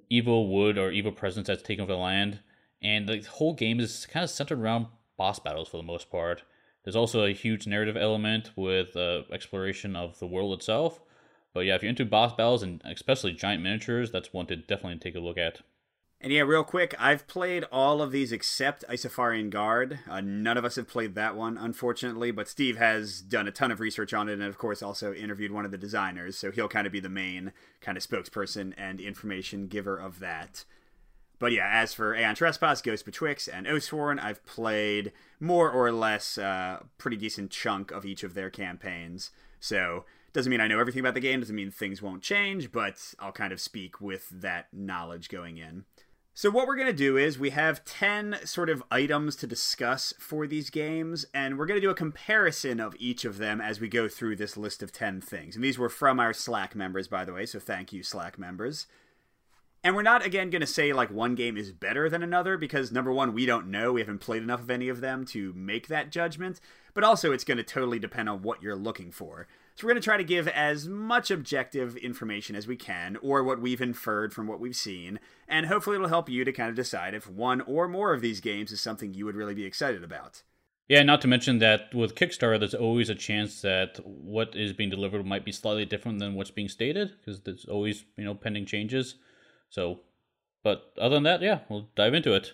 evil 0.09 0.49
wood 0.51 0.77
or 0.77 0.91
evil 0.91 1.11
presence 1.11 1.47
that's 1.47 1.61
taken 1.61 1.83
over 1.83 1.93
the 1.93 1.99
land, 1.99 2.39
and 2.81 3.07
the 3.07 3.21
whole 3.21 3.53
game 3.53 3.79
is 3.79 4.07
kind 4.07 4.23
of 4.23 4.29
centered 4.29 4.59
around 4.59 4.87
boss 5.17 5.39
battles 5.39 5.67
for 5.67 5.77
the 5.77 5.83
most 5.83 6.09
part. 6.09 6.43
There's 6.83 6.95
also 6.95 7.23
a 7.25 7.33
huge 7.33 7.67
narrative 7.67 7.95
element 7.95 8.51
with 8.55 8.95
uh, 8.97 9.23
exploration 9.31 9.95
of 9.95 10.19
the 10.19 10.27
world 10.27 10.53
itself. 10.57 10.99
But 11.53 11.61
yeah, 11.61 11.75
if 11.75 11.83
you're 11.83 11.89
into 11.89 12.05
boss 12.05 12.33
battles 12.33 12.63
and 12.63 12.81
especially 12.85 13.33
giant 13.33 13.61
miniatures, 13.63 14.11
that's 14.11 14.33
one 14.33 14.47
to 14.47 14.55
definitely 14.55 14.97
take 14.99 15.15
a 15.15 15.19
look 15.19 15.37
at. 15.37 15.61
And 16.23 16.31
yeah, 16.31 16.43
real 16.43 16.63
quick, 16.63 16.95
I've 16.97 17.27
played 17.27 17.65
all 17.69 18.01
of 18.01 18.13
these 18.13 18.31
except 18.31 18.85
Isofarian 18.87 19.49
Guard. 19.49 19.99
Uh, 20.09 20.21
none 20.21 20.57
of 20.57 20.63
us 20.63 20.77
have 20.77 20.87
played 20.87 21.15
that 21.15 21.35
one, 21.35 21.57
unfortunately, 21.57 22.31
but 22.31 22.47
Steve 22.47 22.77
has 22.77 23.19
done 23.19 23.45
a 23.45 23.51
ton 23.51 23.71
of 23.71 23.81
research 23.81 24.13
on 24.13 24.29
it 24.29 24.33
and, 24.33 24.43
of 24.43 24.57
course, 24.57 24.81
also 24.81 25.13
interviewed 25.13 25.51
one 25.51 25.65
of 25.65 25.71
the 25.71 25.77
designers, 25.77 26.37
so 26.37 26.49
he'll 26.49 26.69
kind 26.69 26.87
of 26.87 26.93
be 26.93 27.01
the 27.01 27.09
main 27.09 27.51
kind 27.81 27.97
of 27.97 28.07
spokesperson 28.07 28.73
and 28.77 29.01
information 29.01 29.67
giver 29.67 29.97
of 29.97 30.21
that. 30.21 30.63
But 31.39 31.51
yeah, 31.51 31.67
as 31.69 31.93
for 31.93 32.15
Aeon 32.15 32.35
Trespass, 32.35 32.81
Ghost 32.81 33.03
Betwixt, 33.03 33.49
and 33.49 33.67
Oathsworn, 33.67 34.17
I've 34.23 34.45
played 34.45 35.11
more 35.41 35.69
or 35.69 35.91
less 35.91 36.37
a 36.37 36.45
uh, 36.45 36.79
pretty 36.97 37.17
decent 37.17 37.51
chunk 37.51 37.91
of 37.91 38.05
each 38.05 38.23
of 38.23 38.33
their 38.33 38.49
campaigns. 38.49 39.31
So 39.59 40.05
doesn't 40.31 40.49
mean 40.49 40.61
I 40.61 40.67
know 40.67 40.79
everything 40.79 41.01
about 41.01 41.15
the 41.15 41.19
game, 41.19 41.41
doesn't 41.41 41.55
mean 41.55 41.69
things 41.69 42.01
won't 42.01 42.23
change, 42.23 42.71
but 42.71 43.13
I'll 43.19 43.33
kind 43.33 43.51
of 43.51 43.59
speak 43.59 43.99
with 43.99 44.29
that 44.29 44.67
knowledge 44.71 45.27
going 45.27 45.57
in. 45.57 45.83
So, 46.35 46.49
what 46.49 46.65
we're 46.65 46.75
going 46.75 46.87
to 46.87 46.93
do 46.93 47.15
is 47.15 47.37
we 47.37 47.51
have 47.51 47.85
10 47.85 48.39
sort 48.45 48.67
of 48.67 48.81
items 48.89 49.35
to 49.35 49.45
discuss 49.45 50.15
for 50.17 50.47
these 50.47 50.71
games, 50.71 51.27
and 51.31 51.59
we're 51.59 51.67
going 51.67 51.79
to 51.79 51.85
do 51.85 51.91
a 51.91 51.95
comparison 51.95 52.79
of 52.79 52.95
each 52.97 53.23
of 53.23 53.37
them 53.37 53.61
as 53.61 53.79
we 53.79 53.87
go 53.87 54.07
through 54.07 54.37
this 54.37 54.57
list 54.57 54.81
of 54.81 54.91
10 54.91 55.21
things. 55.21 55.53
And 55.53 55.63
these 55.63 55.77
were 55.77 55.89
from 55.89 56.19
our 56.19 56.33
Slack 56.33 56.75
members, 56.75 57.07
by 57.07 57.23
the 57.23 57.33
way, 57.33 57.45
so 57.45 57.59
thank 57.59 57.93
you, 57.93 58.01
Slack 58.01 58.39
members. 58.39 58.87
And 59.83 59.95
we're 59.95 60.01
not, 60.01 60.25
again, 60.25 60.49
going 60.49 60.61
to 60.61 60.67
say 60.67 60.93
like 60.93 61.11
one 61.11 61.35
game 61.35 61.57
is 61.57 61.71
better 61.71 62.09
than 62.09 62.23
another 62.23 62.57
because 62.57 62.91
number 62.91 63.11
one, 63.11 63.33
we 63.33 63.45
don't 63.45 63.67
know. 63.67 63.91
We 63.91 64.01
haven't 64.01 64.19
played 64.19 64.41
enough 64.41 64.61
of 64.61 64.71
any 64.71 64.87
of 64.87 65.01
them 65.01 65.25
to 65.25 65.51
make 65.53 65.87
that 65.87 66.09
judgment. 66.09 66.61
But 66.93 67.03
also, 67.03 67.31
it's 67.31 67.43
going 67.43 67.57
to 67.57 67.63
totally 67.63 67.99
depend 67.99 68.29
on 68.29 68.43
what 68.43 68.61
you're 68.61 68.75
looking 68.75 69.11
for. 69.11 69.47
So 69.75 69.85
we're 69.85 69.93
going 69.93 70.01
to 70.01 70.05
try 70.05 70.17
to 70.17 70.23
give 70.23 70.47
as 70.47 70.87
much 70.87 71.31
objective 71.31 71.97
information 71.97 72.55
as 72.55 72.67
we 72.67 72.75
can, 72.75 73.17
or 73.23 73.43
what 73.43 73.59
we've 73.59 73.81
inferred 73.81 74.31
from 74.31 74.45
what 74.45 74.59
we've 74.59 74.75
seen, 74.75 75.19
and 75.47 75.65
hopefully 75.65 75.95
it'll 75.95 76.09
help 76.09 76.29
you 76.29 76.45
to 76.45 76.51
kind 76.51 76.69
of 76.69 76.75
decide 76.75 77.15
if 77.15 77.27
one 77.27 77.59
or 77.61 77.87
more 77.87 78.13
of 78.13 78.21
these 78.21 78.39
games 78.39 78.71
is 78.71 78.79
something 78.79 79.15
you 79.15 79.25
would 79.25 79.35
really 79.35 79.55
be 79.55 79.65
excited 79.65 80.03
about. 80.03 80.43
Yeah, 80.87 81.01
not 81.01 81.21
to 81.21 81.27
mention 81.27 81.57
that 81.57 81.91
with 81.91 82.13
Kickstarter, 82.13 82.59
there's 82.59 82.75
always 82.75 83.09
a 83.09 83.15
chance 83.15 83.61
that 83.61 83.99
what 84.05 84.55
is 84.55 84.73
being 84.73 84.91
delivered 84.91 85.25
might 85.25 85.43
be 85.43 85.51
slightly 85.51 85.85
different 85.85 86.19
than 86.19 86.35
what's 86.35 86.51
being 86.51 86.69
stated, 86.69 87.09
because 87.17 87.41
there's 87.41 87.65
always, 87.65 88.05
you 88.15 88.25
know, 88.25 88.35
pending 88.35 88.67
changes. 88.67 89.15
So, 89.73 90.01
but 90.63 90.93
other 91.01 91.15
than 91.15 91.23
that, 91.23 91.41
yeah, 91.41 91.61
we'll 91.67 91.87
dive 91.95 92.13
into 92.13 92.35
it. 92.35 92.53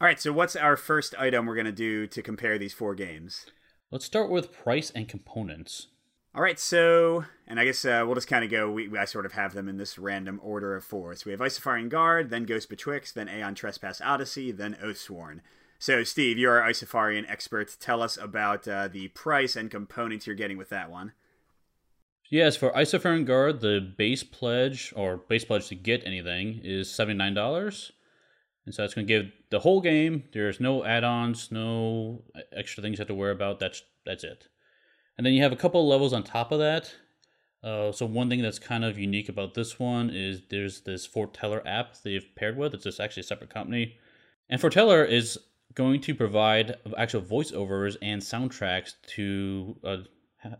All 0.00 0.06
right, 0.06 0.18
so 0.18 0.32
what's 0.32 0.56
our 0.56 0.78
first 0.78 1.14
item 1.18 1.44
we're 1.44 1.54
going 1.54 1.66
to 1.66 1.72
do 1.72 2.06
to 2.06 2.22
compare 2.22 2.56
these 2.56 2.72
four 2.72 2.94
games? 2.94 3.44
Let's 3.90 4.06
start 4.06 4.30
with 4.30 4.50
price 4.50 4.90
and 4.94 5.06
components. 5.06 5.88
All 6.34 6.40
right, 6.40 6.58
so, 6.58 7.26
and 7.46 7.60
I 7.60 7.66
guess 7.66 7.84
uh, 7.84 8.02
we'll 8.06 8.14
just 8.14 8.28
kind 8.28 8.46
of 8.46 8.50
go. 8.50 8.70
We, 8.70 8.96
I 8.96 9.04
sort 9.04 9.26
of 9.26 9.32
have 9.32 9.52
them 9.52 9.68
in 9.68 9.76
this 9.76 9.98
random 9.98 10.40
order 10.42 10.74
of 10.74 10.84
four. 10.84 11.14
So 11.16 11.24
we 11.26 11.32
have 11.32 11.40
Isofarian 11.40 11.90
Guard, 11.90 12.30
then 12.30 12.44
Ghost 12.44 12.70
Betwixt, 12.70 13.14
then 13.14 13.28
Aeon 13.28 13.54
Trespass 13.54 14.00
Odyssey, 14.00 14.50
then 14.50 14.78
Oathsworn. 14.82 15.40
So, 15.78 16.02
Steve, 16.02 16.38
you're 16.38 16.62
our 16.62 16.70
Isofarian 16.70 17.30
expert. 17.30 17.76
Tell 17.78 18.00
us 18.00 18.16
about 18.16 18.66
uh, 18.66 18.88
the 18.88 19.08
price 19.08 19.54
and 19.54 19.70
components 19.70 20.26
you're 20.26 20.34
getting 20.34 20.56
with 20.56 20.70
that 20.70 20.90
one. 20.90 21.12
Yes, 22.30 22.56
for 22.56 22.70
Isofarian 22.72 23.24
Guard, 23.24 23.60
the 23.60 23.80
base 23.80 24.22
pledge 24.22 24.92
or 24.96 25.16
base 25.16 25.44
pledge 25.44 25.68
to 25.68 25.74
get 25.74 26.06
anything 26.06 26.60
is 26.62 26.90
seventy 26.90 27.16
nine 27.18 27.34
dollars, 27.34 27.92
And 28.68 28.74
so 28.74 28.82
that's 28.82 28.92
going 28.92 29.06
to 29.06 29.10
give 29.10 29.32
the 29.48 29.60
whole 29.60 29.80
game. 29.80 30.24
There's 30.34 30.60
no 30.60 30.84
add-ons, 30.84 31.50
no 31.50 32.22
extra 32.52 32.82
things 32.82 32.98
you 32.98 33.00
have 33.00 33.08
to 33.08 33.14
worry 33.14 33.32
about. 33.32 33.58
That's 33.60 33.82
that's 34.04 34.24
it. 34.24 34.48
And 35.16 35.24
then 35.24 35.32
you 35.32 35.42
have 35.42 35.52
a 35.52 35.56
couple 35.56 35.88
levels 35.88 36.12
on 36.12 36.22
top 36.22 36.52
of 36.52 36.58
that. 36.58 36.94
Uh, 37.64 37.92
so 37.92 38.04
one 38.04 38.28
thing 38.28 38.42
that's 38.42 38.58
kind 38.58 38.84
of 38.84 38.98
unique 38.98 39.30
about 39.30 39.54
this 39.54 39.78
one 39.78 40.10
is 40.10 40.42
there's 40.50 40.82
this 40.82 41.06
Foreteller 41.06 41.66
app 41.66 41.96
they've 42.04 42.28
paired 42.36 42.58
with. 42.58 42.74
It's 42.74 42.84
just 42.84 43.00
actually 43.00 43.22
a 43.22 43.24
separate 43.24 43.48
company, 43.54 43.96
and 44.50 44.60
Foreteller 44.60 45.02
is 45.02 45.38
going 45.74 46.02
to 46.02 46.14
provide 46.14 46.76
actual 46.98 47.22
voiceovers 47.22 47.96
and 48.02 48.20
soundtracks 48.20 48.92
to 49.14 49.76
uh, 49.82 49.96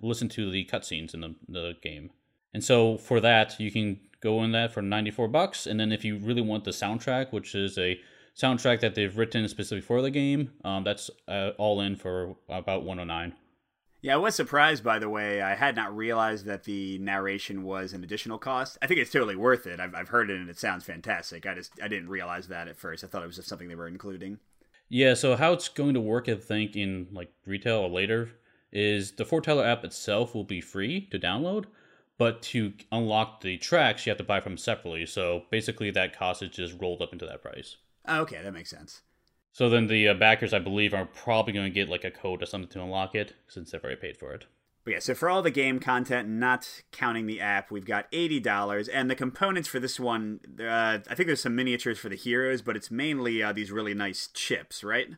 listen 0.03 0.29
to 0.31 0.51
the 0.51 0.65
cutscenes 0.65 1.15
in 1.15 1.21
the, 1.21 1.35
the 1.49 1.75
game. 1.83 2.11
And 2.53 2.65
so 2.65 2.97
for 2.97 3.21
that, 3.21 3.59
you 3.61 3.71
can 3.71 4.01
go 4.21 4.43
in 4.43 4.53
that 4.53 4.73
for 4.73 4.83
94 4.83 5.29
bucks. 5.29 5.67
And 5.67 5.79
then 5.79 5.93
if 5.93 6.05
you 6.05 6.19
really 6.19 6.43
want 6.43 6.65
the 6.65 6.71
soundtrack, 6.71 7.33
which 7.33 7.55
is 7.55 7.79
a 7.79 8.01
soundtrack 8.37 8.81
that 8.81 8.95
they've 8.95 9.17
written 9.17 9.47
specifically 9.49 9.81
for 9.81 10.03
the 10.03 10.11
game, 10.11 10.51
um, 10.65 10.85
that's 10.85 11.11
uh, 11.27 11.51
all 11.59 11.81
in 11.81 11.97
for 11.97 12.37
about 12.49 12.85
109. 12.85 13.35
Yeah, 14.01 14.15
I 14.15 14.17
was 14.17 14.37
surprised 14.37 14.85
by 14.85 15.01
the 15.01 15.09
way. 15.09 15.43
I 15.43 15.57
had 15.57 15.75
not 15.75 15.97
realized 15.97 16.47
that 16.47 16.65
the 16.65 16.99
narration 16.99 17.65
was 17.65 17.93
an 17.93 18.05
additional 18.05 18.39
cost. 18.39 18.79
I 18.81 18.87
think 18.87 19.01
it's 19.01 19.11
totally 19.11 19.35
worth 19.35 19.67
it. 19.67 19.81
I've, 19.81 19.95
I've 19.95 20.09
heard 20.09 20.31
it 20.31 20.39
and 20.39 20.49
it 20.49 20.59
sounds 20.59 20.85
fantastic. 20.85 21.47
I 21.47 21.55
just 21.55 21.73
I 21.83 21.89
didn't 21.89 22.09
realize 22.09 22.47
that 22.49 22.69
at 22.69 22.79
first. 22.79 23.03
I 23.03 23.09
thought 23.09 23.25
it 23.25 23.27
was 23.27 23.37
just 23.37 23.49
something 23.49 23.69
they 23.69 23.75
were 23.75 23.89
including. 23.89 24.39
Yeah, 24.89 25.15
so 25.15 25.37
how 25.37 25.53
it's 25.53 25.69
going 25.69 25.95
to 25.95 26.01
work, 26.01 26.29
I 26.29 26.37
think, 26.37 26.77
in 26.77 27.09
like 27.13 27.31
retail 27.45 27.79
or 27.79 27.91
later, 27.91 28.31
is 28.73 29.13
the 29.13 29.25
Foreteller 29.25 29.65
app 29.65 29.85
itself 29.85 30.35
will 30.35 30.45
be 30.45 30.61
free 30.61 31.09
to 31.11 31.19
download, 31.19 31.67
but 32.19 32.43
to 32.43 32.73
unlock 32.93 33.41
the 33.41 33.57
tracks, 33.59 34.05
you 34.05 34.11
have 34.11 34.19
to 34.19 34.25
buy 34.25 34.41
from 34.41 34.57
separately. 34.57 35.07
So 35.07 35.45
basically, 35.51 35.91
that 35.93 36.19
cost 36.19 36.43
is 36.43 36.51
just 36.51 36.81
rolled 36.81 37.03
up 37.03 37.13
into 37.13 37.27
that 37.27 37.43
price. 37.43 37.77
Oh, 38.07 38.21
okay, 38.23 38.43
that 38.43 38.53
makes 38.53 38.71
sense. 38.71 39.03
So 39.53 39.69
then 39.69 39.87
the 39.87 40.09
uh, 40.09 40.15
backers, 40.15 40.53
I 40.53 40.59
believe, 40.59 40.95
are 40.95 41.07
probably 41.07 41.53
going 41.53 41.67
to 41.67 41.75
get 41.75 41.89
like 41.89 42.05
a 42.05 42.11
code 42.11 42.43
or 42.43 42.47
something 42.47 42.71
to 42.71 42.83
unlock 42.83 43.15
it 43.15 43.35
since 43.49 43.71
they've 43.71 43.83
already 43.83 44.01
paid 44.01 44.17
for 44.17 44.33
it. 44.33 44.45
But 44.85 44.93
yeah, 44.95 45.01
so 45.01 45.15
for 45.15 45.29
all 45.29 45.43
the 45.43 45.51
game 45.51 45.81
content, 45.81 46.29
not 46.29 46.83
counting 46.93 47.27
the 47.27 47.41
app, 47.41 47.71
we've 47.71 47.85
got 47.85 48.07
eighty 48.11 48.41
dollars, 48.41 48.89
and 48.89 49.11
the 49.11 49.15
components 49.15 49.69
for 49.69 49.79
this 49.79 50.01
one, 50.01 50.41
uh, 50.61 50.99
I 51.11 51.15
think 51.15 51.27
there's 51.27 51.43
some 51.43 51.57
miniatures 51.57 51.99
for 51.99 52.09
the 52.09 52.17
heroes, 52.17 52.63
but 52.63 52.75
it's 52.75 52.91
mainly 52.91 53.43
uh, 53.43 53.53
these 53.53 53.71
really 53.71 53.93
nice 53.93 54.29
chips, 54.29 54.83
right? 54.83 55.09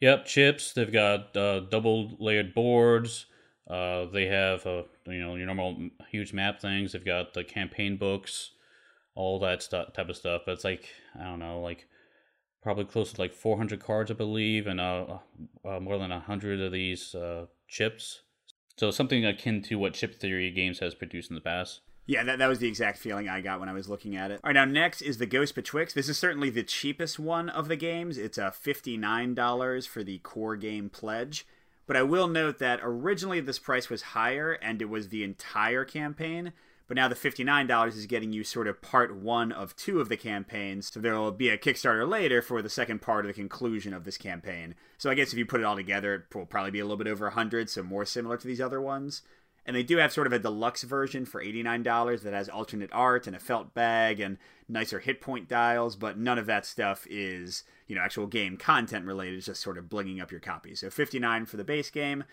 Yep, 0.00 0.26
chips. 0.26 0.72
They've 0.72 0.92
got 0.92 1.36
uh, 1.36 1.60
double 1.60 2.16
layered 2.18 2.54
boards. 2.54 3.26
Uh, 3.68 4.06
they 4.06 4.26
have 4.26 4.66
uh, 4.66 4.82
you 5.06 5.20
know 5.20 5.36
your 5.36 5.46
normal 5.46 5.90
huge 6.10 6.32
map 6.32 6.60
things. 6.60 6.92
They've 6.92 7.04
got 7.04 7.34
the 7.34 7.44
campaign 7.44 7.96
books, 7.96 8.52
all 9.14 9.38
that 9.40 9.62
stuff, 9.62 9.94
type 9.94 10.08
of 10.08 10.16
stuff. 10.16 10.42
But 10.44 10.52
it's 10.52 10.64
like 10.64 10.88
I 11.18 11.24
don't 11.24 11.38
know, 11.38 11.60
like 11.60 11.86
probably 12.62 12.84
close 12.84 13.12
to 13.12 13.20
like 13.20 13.32
400 13.32 13.80
cards, 13.80 14.10
I 14.10 14.14
believe, 14.14 14.66
and 14.66 14.80
uh, 14.80 15.18
uh 15.64 15.80
more 15.80 15.98
than 15.98 16.10
100 16.10 16.60
of 16.60 16.72
these 16.72 17.14
uh, 17.14 17.46
chips. 17.68 18.22
So 18.76 18.90
something 18.90 19.24
akin 19.24 19.62
to 19.62 19.76
what 19.76 19.94
Chip 19.94 20.20
Theory 20.20 20.50
Games 20.50 20.80
has 20.80 20.94
produced 20.94 21.30
in 21.30 21.34
the 21.34 21.40
past. 21.40 21.80
Yeah, 22.06 22.22
that, 22.22 22.38
that 22.38 22.46
was 22.46 22.60
the 22.60 22.68
exact 22.68 22.98
feeling 22.98 23.28
I 23.28 23.40
got 23.40 23.58
when 23.58 23.68
I 23.68 23.72
was 23.72 23.88
looking 23.88 24.14
at 24.14 24.30
it. 24.30 24.40
All 24.44 24.48
right, 24.48 24.54
now 24.54 24.64
next 24.64 25.02
is 25.02 25.18
the 25.18 25.26
Ghost 25.26 25.56
Betwixt. 25.56 25.96
This 25.96 26.08
is 26.08 26.16
certainly 26.16 26.50
the 26.50 26.62
cheapest 26.62 27.18
one 27.18 27.48
of 27.48 27.66
the 27.66 27.76
games. 27.76 28.16
It's 28.16 28.38
a 28.38 28.46
uh, 28.46 28.50
$59 28.50 29.88
for 29.88 30.04
the 30.04 30.18
core 30.18 30.56
game 30.56 30.88
pledge. 30.88 31.46
But 31.86 31.96
I 31.96 32.02
will 32.02 32.28
note 32.28 32.58
that 32.58 32.80
originally 32.82 33.40
this 33.40 33.58
price 33.58 33.88
was 33.88 34.02
higher 34.02 34.52
and 34.52 34.80
it 34.80 34.88
was 34.88 35.08
the 35.08 35.24
entire 35.24 35.84
campaign. 35.84 36.52
But 36.88 36.96
now 36.96 37.08
the 37.08 37.16
$59 37.16 37.88
is 37.88 38.06
getting 38.06 38.32
you 38.32 38.44
sort 38.44 38.68
of 38.68 38.80
part 38.80 39.16
one 39.16 39.50
of 39.50 39.74
two 39.74 40.00
of 40.00 40.08
the 40.08 40.16
campaigns. 40.16 40.92
So 40.92 41.00
there 41.00 41.18
will 41.18 41.32
be 41.32 41.48
a 41.48 41.58
Kickstarter 41.58 42.08
later 42.08 42.40
for 42.40 42.62
the 42.62 42.70
second 42.70 43.02
part 43.02 43.24
of 43.24 43.28
the 43.28 43.40
conclusion 43.40 43.92
of 43.92 44.04
this 44.04 44.16
campaign. 44.16 44.76
So 44.98 45.10
I 45.10 45.14
guess 45.14 45.32
if 45.32 45.38
you 45.38 45.46
put 45.46 45.60
it 45.60 45.64
all 45.64 45.74
together, 45.74 46.14
it 46.14 46.34
will 46.34 46.46
probably 46.46 46.70
be 46.70 46.78
a 46.78 46.84
little 46.84 46.96
bit 46.96 47.08
over 47.08 47.26
100 47.26 47.68
so 47.68 47.82
more 47.82 48.04
similar 48.04 48.36
to 48.36 48.46
these 48.46 48.60
other 48.60 48.80
ones. 48.80 49.22
And 49.66 49.74
they 49.74 49.82
do 49.82 49.96
have 49.96 50.12
sort 50.12 50.28
of 50.28 50.32
a 50.32 50.38
deluxe 50.38 50.84
version 50.84 51.26
for 51.26 51.42
$89 51.42 52.22
that 52.22 52.32
has 52.32 52.48
alternate 52.48 52.90
art 52.92 53.26
and 53.26 53.34
a 53.34 53.40
felt 53.40 53.74
bag 53.74 54.20
and 54.20 54.38
nicer 54.68 55.00
hit 55.00 55.20
point 55.20 55.48
dials, 55.48 55.96
but 55.96 56.16
none 56.16 56.38
of 56.38 56.46
that 56.46 56.64
stuff 56.64 57.04
is, 57.10 57.64
you 57.88 57.96
know, 57.96 58.00
actual 58.00 58.28
game 58.28 58.56
content 58.56 59.04
related. 59.04 59.36
It's 59.36 59.46
just 59.46 59.60
sort 59.60 59.76
of 59.76 59.86
blinging 59.86 60.22
up 60.22 60.30
your 60.30 60.40
copy. 60.40 60.76
So 60.76 60.88
59 60.88 61.46
for 61.46 61.56
the 61.56 61.64
base 61.64 61.90
game. 61.90 62.24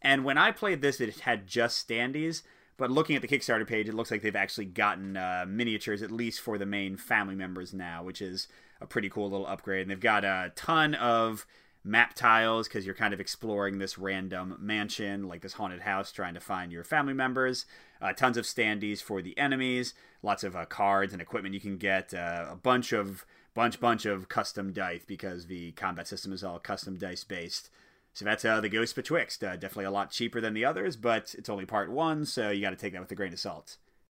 And 0.00 0.24
when 0.24 0.38
I 0.38 0.50
played 0.50 0.80
this, 0.80 1.00
it 1.00 1.20
had 1.20 1.46
just 1.46 1.86
standees. 1.86 2.42
But 2.78 2.90
looking 2.90 3.16
at 3.16 3.22
the 3.22 3.28
Kickstarter 3.28 3.66
page, 3.66 3.88
it 3.88 3.94
looks 3.94 4.10
like 4.10 4.22
they've 4.22 4.34
actually 4.34 4.66
gotten 4.66 5.16
uh, 5.16 5.44
miniatures, 5.46 6.00
at 6.00 6.12
least 6.12 6.40
for 6.40 6.56
the 6.56 6.66
main 6.66 6.96
family 6.96 7.34
members 7.34 7.74
now, 7.74 8.04
which 8.04 8.22
is 8.22 8.48
a 8.80 8.86
pretty 8.86 9.10
cool 9.10 9.28
little 9.28 9.46
upgrade. 9.46 9.82
And 9.82 9.90
they've 9.90 10.00
got 10.00 10.24
a 10.24 10.52
ton 10.54 10.94
of 10.94 11.44
map 11.84 12.14
tiles 12.14 12.68
because 12.68 12.84
you're 12.84 12.94
kind 12.94 13.14
of 13.14 13.20
exploring 13.20 13.78
this 13.78 13.98
random 13.98 14.56
mansion, 14.60 15.26
like 15.28 15.40
this 15.40 15.54
haunted 15.54 15.80
house, 15.80 16.12
trying 16.12 16.34
to 16.34 16.40
find 16.40 16.72
your 16.72 16.84
family 16.84 17.14
members. 17.14 17.66
Uh, 18.00 18.12
tons 18.12 18.36
of 18.36 18.44
standees 18.44 19.02
for 19.02 19.22
the 19.22 19.36
enemies, 19.38 19.94
lots 20.22 20.44
of 20.44 20.54
uh, 20.54 20.64
cards 20.64 21.12
and 21.12 21.20
equipment 21.20 21.54
you 21.54 21.60
can 21.60 21.76
get, 21.76 22.14
uh, 22.14 22.46
a 22.50 22.56
bunch 22.56 22.92
of 22.92 23.24
bunch 23.54 23.80
bunch 23.80 24.06
of 24.06 24.28
custom 24.28 24.72
dice 24.72 25.02
because 25.04 25.46
the 25.46 25.72
combat 25.72 26.06
system 26.06 26.32
is 26.32 26.44
all 26.44 26.58
custom 26.58 26.96
dice 26.96 27.24
based. 27.24 27.70
So 28.12 28.24
that's 28.24 28.44
uh, 28.44 28.60
the 28.60 28.68
Ghost 28.68 28.94
Betwixt. 28.96 29.42
Uh, 29.42 29.56
definitely 29.56 29.84
a 29.84 29.90
lot 29.90 30.10
cheaper 30.10 30.40
than 30.40 30.54
the 30.54 30.64
others, 30.64 30.96
but 30.96 31.34
it's 31.36 31.48
only 31.48 31.66
part 31.66 31.90
one, 31.90 32.24
so 32.24 32.50
you 32.50 32.60
got 32.60 32.70
to 32.70 32.76
take 32.76 32.92
that 32.92 33.00
with 33.00 33.12
a 33.12 33.14
grain 33.14 33.32
of 33.32 33.38
salt. 33.38 33.76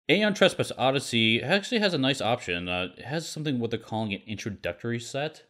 Aeon 0.08 0.34
Trespass 0.34 0.72
Odyssey 0.76 1.42
actually 1.42 1.80
has 1.80 1.94
a 1.94 1.98
nice 1.98 2.20
option. 2.20 2.68
Uh, 2.68 2.88
it 2.96 3.04
has 3.04 3.28
something 3.28 3.58
what 3.58 3.70
they're 3.70 3.78
calling 3.78 4.12
an 4.12 4.22
introductory 4.26 4.98
set. 4.98 5.44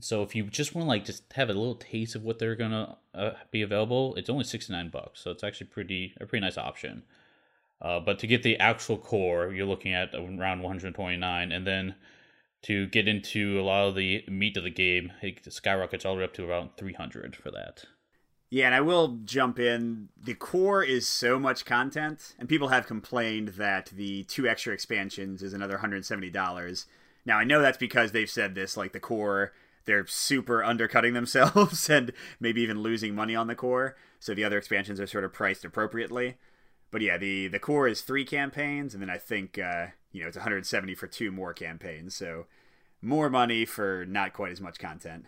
So 0.00 0.22
if 0.22 0.34
you 0.34 0.44
just 0.44 0.74
want 0.74 0.86
to 0.86 0.88
like 0.88 1.04
just 1.04 1.24
have 1.34 1.50
a 1.50 1.54
little 1.54 1.74
taste 1.74 2.14
of 2.14 2.22
what 2.22 2.38
they're 2.38 2.56
gonna 2.56 2.96
uh, 3.14 3.32
be 3.50 3.62
available, 3.62 4.14
it's 4.16 4.30
only 4.30 4.44
sixty 4.44 4.72
nine 4.72 4.90
bucks. 4.90 5.20
So 5.20 5.30
it's 5.30 5.44
actually 5.44 5.68
pretty 5.68 6.14
a 6.20 6.26
pretty 6.26 6.44
nice 6.44 6.58
option. 6.58 7.02
Uh, 7.80 8.00
but 8.00 8.18
to 8.20 8.26
get 8.26 8.42
the 8.42 8.58
actual 8.58 8.98
core, 8.98 9.52
you're 9.52 9.66
looking 9.66 9.94
at 9.94 10.14
around 10.14 10.62
one 10.62 10.72
hundred 10.72 10.94
twenty 10.94 11.16
nine, 11.16 11.52
and 11.52 11.66
then 11.66 11.94
to 12.62 12.86
get 12.88 13.06
into 13.06 13.60
a 13.60 13.62
lot 13.62 13.88
of 13.88 13.94
the 13.94 14.24
meat 14.28 14.56
of 14.56 14.64
the 14.64 14.70
game, 14.70 15.12
it 15.22 15.52
skyrockets 15.52 16.04
all 16.04 16.14
the 16.14 16.18
way 16.18 16.24
up 16.24 16.34
to 16.34 16.48
around 16.48 16.70
three 16.76 16.94
hundred 16.94 17.36
for 17.36 17.50
that. 17.50 17.84
Yeah, 18.50 18.66
and 18.66 18.74
I 18.74 18.80
will 18.80 19.18
jump 19.24 19.58
in. 19.58 20.08
The 20.18 20.34
core 20.34 20.82
is 20.82 21.06
so 21.06 21.38
much 21.38 21.66
content, 21.66 22.34
and 22.38 22.48
people 22.48 22.68
have 22.68 22.86
complained 22.86 23.48
that 23.48 23.86
the 23.94 24.24
two 24.24 24.48
extra 24.48 24.72
expansions 24.72 25.42
is 25.42 25.52
another 25.52 25.76
$170. 25.78 26.86
Now, 27.26 27.36
I 27.36 27.44
know 27.44 27.60
that's 27.60 27.76
because 27.76 28.12
they've 28.12 28.30
said 28.30 28.54
this, 28.54 28.74
like 28.74 28.92
the 28.92 29.00
core 29.00 29.52
they're 29.84 30.06
super 30.06 30.62
undercutting 30.62 31.14
themselves 31.14 31.88
and 31.90 32.12
maybe 32.40 32.60
even 32.62 32.82
losing 32.82 33.14
money 33.14 33.34
on 33.34 33.46
the 33.46 33.54
core. 33.54 33.96
So 34.20 34.34
the 34.34 34.44
other 34.44 34.58
expansions 34.58 35.00
are 35.00 35.06
sort 35.06 35.24
of 35.24 35.32
priced 35.32 35.64
appropriately. 35.64 36.36
But 36.90 37.02
yeah, 37.02 37.18
the 37.18 37.48
the 37.48 37.58
core 37.58 37.86
is 37.86 38.00
three 38.00 38.24
campaigns, 38.24 38.94
and 38.94 39.02
then 39.02 39.10
I 39.10 39.18
think 39.18 39.58
uh, 39.58 39.88
you 40.10 40.22
know 40.22 40.28
it's 40.28 40.36
170 40.36 40.94
for 40.94 41.06
two 41.06 41.30
more 41.30 41.52
campaigns. 41.52 42.14
So 42.14 42.46
more 43.02 43.30
money 43.30 43.64
for 43.64 44.04
not 44.06 44.32
quite 44.32 44.52
as 44.52 44.60
much 44.60 44.78
content. 44.78 45.26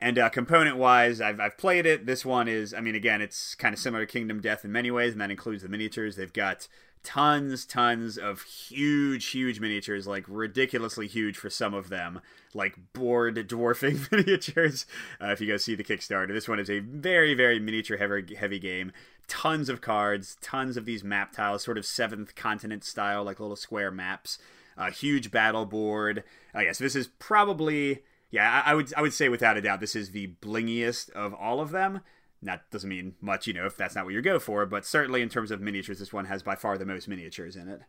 And 0.00 0.18
uh, 0.18 0.28
component 0.28 0.76
wise, 0.76 1.20
I've, 1.20 1.40
I've 1.40 1.56
played 1.56 1.86
it. 1.86 2.04
This 2.04 2.24
one 2.24 2.48
is, 2.48 2.74
I 2.74 2.80
mean, 2.80 2.94
again, 2.94 3.22
it's 3.22 3.54
kind 3.54 3.72
of 3.72 3.78
similar 3.78 4.04
to 4.04 4.12
Kingdom 4.12 4.40
Death 4.40 4.64
in 4.64 4.70
many 4.70 4.90
ways, 4.90 5.12
and 5.12 5.20
that 5.22 5.30
includes 5.30 5.62
the 5.62 5.70
miniatures. 5.70 6.16
They've 6.16 6.32
got 6.32 6.68
tons, 7.02 7.64
tons 7.64 8.18
of 8.18 8.42
huge, 8.42 9.26
huge 9.26 9.60
miniatures, 9.60 10.06
like 10.06 10.24
ridiculously 10.28 11.06
huge 11.06 11.36
for 11.36 11.50
some 11.50 11.74
of 11.74 11.88
them, 11.88 12.20
like 12.54 12.76
board 12.92 13.46
dwarfing 13.46 14.00
miniatures. 14.10 14.86
Uh, 15.20 15.28
if 15.28 15.40
you 15.40 15.46
go 15.46 15.56
see 15.56 15.74
the 15.74 15.84
Kickstarter, 15.84 16.28
this 16.28 16.48
one 16.48 16.58
is 16.58 16.70
a 16.70 16.80
very, 16.80 17.34
very 17.34 17.58
miniature 17.58 17.96
heavy, 17.96 18.34
heavy 18.34 18.58
game. 18.58 18.92
Tons 19.28 19.68
of 19.68 19.80
cards, 19.80 20.36
tons 20.40 20.76
of 20.76 20.84
these 20.84 21.02
map 21.02 21.32
tiles, 21.32 21.64
sort 21.64 21.78
of 21.78 21.86
seventh 21.86 22.34
continent 22.34 22.84
style, 22.84 23.24
like 23.24 23.40
little 23.40 23.56
square 23.56 23.90
maps. 23.90 24.38
A 24.76 24.90
huge 24.90 25.30
battle 25.30 25.64
board. 25.64 26.22
Uh, 26.54 26.60
yes, 26.60 26.66
yeah, 26.66 26.72
so 26.72 26.84
this 26.84 26.96
is 26.96 27.06
probably 27.18 28.02
yeah, 28.30 28.62
I, 28.64 28.72
I 28.72 28.74
would 28.74 28.92
I 28.94 29.02
would 29.02 29.14
say 29.14 29.28
without 29.28 29.56
a 29.56 29.62
doubt 29.62 29.80
this 29.80 29.96
is 29.96 30.10
the 30.10 30.34
blingiest 30.42 31.10
of 31.10 31.32
all 31.32 31.60
of 31.60 31.70
them. 31.70 32.00
That 32.46 32.70
doesn't 32.70 32.88
mean 32.88 33.14
much, 33.20 33.46
you 33.46 33.52
know, 33.52 33.66
if 33.66 33.76
that's 33.76 33.94
not 33.94 34.04
what 34.04 34.14
you 34.14 34.22
go 34.22 34.38
for, 34.38 34.66
but 34.66 34.86
certainly 34.86 35.22
in 35.22 35.28
terms 35.28 35.50
of 35.50 35.60
miniatures, 35.60 35.98
this 35.98 36.12
one 36.12 36.26
has 36.26 36.42
by 36.42 36.56
far 36.56 36.78
the 36.78 36.86
most 36.86 37.08
miniatures 37.08 37.56
in 37.56 37.68
it. 37.68 37.82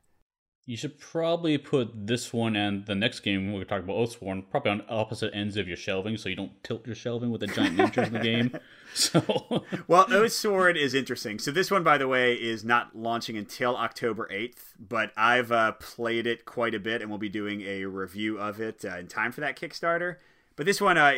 You 0.67 0.75
should 0.75 0.99
probably 0.99 1.57
put 1.57 2.07
this 2.07 2.33
one 2.33 2.57
and 2.57 2.85
the 2.85 2.93
next 2.93 3.21
game 3.21 3.53
we 3.53 3.61
are 3.61 3.63
talking 3.63 3.85
about 3.85 3.95
Oathsworn 3.95 4.49
probably 4.51 4.71
on 4.71 4.83
opposite 4.89 5.33
ends 5.33 5.55
of 5.55 5.65
your 5.65 5.77
shelving 5.77 6.17
so 6.17 6.27
you 6.27 6.35
don't 6.35 6.61
tilt 6.61 6.85
your 6.85 6.93
shelving 6.93 7.31
with 7.31 7.39
the 7.39 7.47
giant 7.47 7.75
miniatures 7.77 8.07
in 8.07 8.13
the 8.13 8.19
game. 8.19 8.51
So 8.93 9.21
Well, 9.87 10.07
Oathsworn 10.07 10.75
is 10.75 10.93
interesting. 10.93 11.39
So 11.39 11.51
this 11.51 11.71
one 11.71 11.83
by 11.83 11.97
the 11.97 12.09
way 12.09 12.33
is 12.33 12.65
not 12.65 12.93
launching 12.93 13.37
until 13.37 13.77
October 13.77 14.27
8th, 14.29 14.73
but 14.77 15.13
I've 15.15 15.53
uh, 15.53 15.71
played 15.73 16.27
it 16.27 16.43
quite 16.43 16.75
a 16.75 16.79
bit 16.79 17.01
and 17.01 17.09
we'll 17.09 17.17
be 17.17 17.29
doing 17.29 17.61
a 17.61 17.85
review 17.85 18.37
of 18.37 18.59
it 18.59 18.83
uh, 18.83 18.97
in 18.97 19.07
time 19.07 19.31
for 19.31 19.39
that 19.39 19.57
Kickstarter. 19.57 20.17
But 20.57 20.65
this 20.65 20.81
one 20.81 20.97
uh, 20.97 21.13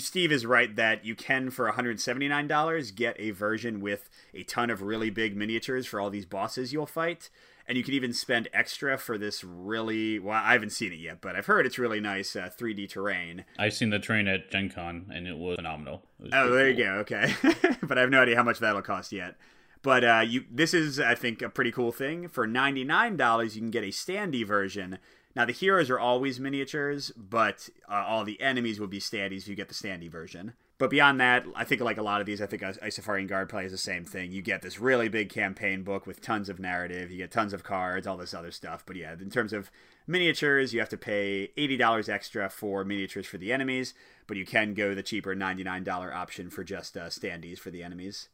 Steve 0.00 0.32
is 0.32 0.44
right 0.46 0.74
that 0.76 1.04
you 1.04 1.14
can 1.14 1.50
for 1.50 1.70
$179 1.70 2.94
get 2.94 3.16
a 3.18 3.30
version 3.30 3.80
with 3.80 4.10
a 4.32 4.42
ton 4.42 4.70
of 4.70 4.82
really 4.82 5.10
big 5.10 5.36
miniatures 5.36 5.86
for 5.86 6.00
all 6.00 6.10
these 6.10 6.26
bosses 6.26 6.72
you'll 6.72 6.86
fight. 6.86 7.30
and 7.66 7.78
you 7.78 7.84
can 7.84 7.94
even 7.94 8.12
spend 8.12 8.48
extra 8.52 8.98
for 8.98 9.16
this 9.16 9.42
really 9.42 10.18
well. 10.18 10.40
I 10.42 10.52
haven't 10.52 10.70
seen 10.70 10.92
it 10.92 10.98
yet, 10.98 11.20
but 11.20 11.34
I've 11.34 11.46
heard 11.46 11.64
it's 11.66 11.78
really 11.78 12.00
nice 12.00 12.36
uh, 12.36 12.50
3D 12.58 12.88
terrain. 12.90 13.44
I've 13.58 13.72
seen 13.72 13.90
the 13.90 13.98
terrain 13.98 14.28
at 14.28 14.50
Gen 14.50 14.68
Con, 14.70 15.10
and 15.14 15.26
it 15.26 15.36
was 15.36 15.56
phenomenal. 15.56 16.02
It 16.20 16.24
was 16.24 16.32
oh, 16.34 16.50
there 16.50 16.70
cool. 16.70 16.78
you 16.78 16.84
go. 16.84 16.90
Okay, 17.00 17.34
but 17.82 17.96
I 17.96 18.02
have 18.02 18.10
no 18.10 18.20
idea 18.20 18.36
how 18.36 18.42
much 18.42 18.58
that'll 18.58 18.82
cost 18.82 19.12
yet. 19.12 19.36
But 19.82 20.04
uh, 20.04 20.24
you, 20.26 20.44
this 20.50 20.72
is, 20.74 20.98
I 21.00 21.14
think, 21.14 21.42
a 21.42 21.48
pretty 21.48 21.72
cool 21.72 21.92
thing. 21.92 22.28
For 22.28 22.46
ninety 22.46 22.84
nine 22.84 23.16
dollars, 23.16 23.54
you 23.54 23.62
can 23.62 23.70
get 23.70 23.84
a 23.84 23.88
standee 23.88 24.46
version. 24.46 24.98
Now 25.36 25.44
the 25.44 25.52
heroes 25.52 25.90
are 25.90 25.98
always 25.98 26.38
miniatures, 26.38 27.10
but 27.16 27.68
uh, 27.90 28.04
all 28.06 28.24
the 28.24 28.40
enemies 28.40 28.78
will 28.78 28.86
be 28.86 29.00
standees 29.00 29.38
if 29.42 29.48
you 29.48 29.56
get 29.56 29.68
the 29.68 29.74
standee 29.74 30.10
version. 30.10 30.54
But 30.76 30.90
beyond 30.90 31.20
that, 31.20 31.46
I 31.54 31.64
think 31.64 31.80
like 31.80 31.98
a 31.98 32.02
lot 32.02 32.20
of 32.20 32.26
these, 32.26 32.42
I 32.42 32.46
think 32.46 32.62
Isofarian 32.62 33.28
Guard 33.28 33.48
plays 33.48 33.70
the 33.70 33.78
same 33.78 34.04
thing. 34.04 34.32
You 34.32 34.42
get 34.42 34.62
this 34.62 34.80
really 34.80 35.08
big 35.08 35.28
campaign 35.28 35.84
book 35.84 36.06
with 36.06 36.20
tons 36.20 36.48
of 36.48 36.58
narrative. 36.58 37.10
You 37.10 37.18
get 37.18 37.30
tons 37.30 37.52
of 37.52 37.62
cards, 37.62 38.06
all 38.06 38.16
this 38.16 38.34
other 38.34 38.50
stuff. 38.50 38.84
But 38.84 38.96
yeah, 38.96 39.12
in 39.12 39.30
terms 39.30 39.52
of 39.52 39.70
miniatures, 40.06 40.74
you 40.74 40.80
have 40.80 40.88
to 40.88 40.96
pay 40.96 41.50
eighty 41.56 41.76
dollars 41.76 42.08
extra 42.08 42.48
for 42.48 42.84
miniatures 42.84 43.26
for 43.26 43.38
the 43.38 43.52
enemies, 43.52 43.94
but 44.26 44.36
you 44.36 44.44
can 44.44 44.74
go 44.74 44.94
the 44.94 45.02
cheaper 45.02 45.34
ninety 45.34 45.62
nine 45.62 45.84
dollar 45.84 46.12
option 46.12 46.50
for 46.50 46.64
just 46.64 46.96
uh, 46.96 47.06
standees 47.06 47.58
for 47.58 47.70
the 47.70 47.82
enemies. 47.82 48.28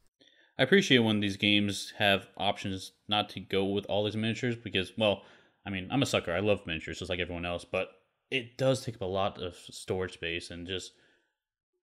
I 0.58 0.62
appreciate 0.62 0.98
when 0.98 1.20
these 1.20 1.36
games 1.36 1.92
have 1.98 2.28
options 2.36 2.92
not 3.08 3.28
to 3.30 3.40
go 3.40 3.64
with 3.64 3.86
all 3.86 4.04
these 4.04 4.16
miniatures 4.16 4.56
because, 4.56 4.92
well, 4.96 5.22
I 5.66 5.70
mean, 5.70 5.88
I'm 5.90 6.02
a 6.02 6.06
sucker. 6.06 6.32
I 6.32 6.40
love 6.40 6.66
miniatures 6.66 6.98
just 6.98 7.10
like 7.10 7.20
everyone 7.20 7.46
else, 7.46 7.64
but 7.64 7.88
it 8.30 8.56
does 8.56 8.84
take 8.84 8.96
up 8.96 9.02
a 9.02 9.06
lot 9.06 9.40
of 9.40 9.56
storage 9.56 10.14
space 10.14 10.50
and 10.50 10.66
just 10.66 10.92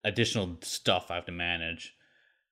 additional 0.03 0.57
stuff 0.61 1.11
I 1.11 1.15
have 1.15 1.25
to 1.25 1.31
manage. 1.31 1.93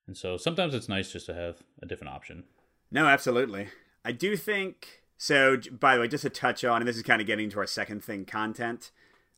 And 0.06 0.16
so 0.16 0.36
sometimes 0.36 0.74
it's 0.74 0.88
nice 0.88 1.12
just 1.12 1.26
to 1.26 1.34
have 1.34 1.62
a 1.82 1.86
different 1.86 2.12
option. 2.12 2.44
No, 2.90 3.06
absolutely. 3.06 3.68
I 4.04 4.12
do 4.12 4.36
think 4.36 5.02
so. 5.16 5.58
By 5.72 5.96
the 5.96 6.02
way, 6.02 6.08
just 6.08 6.22
to 6.22 6.30
touch 6.30 6.64
on, 6.64 6.80
and 6.80 6.88
this 6.88 6.96
is 6.96 7.02
kind 7.02 7.20
of 7.20 7.26
getting 7.26 7.50
to 7.50 7.58
our 7.58 7.66
second 7.66 8.04
thing 8.04 8.24
content. 8.24 8.92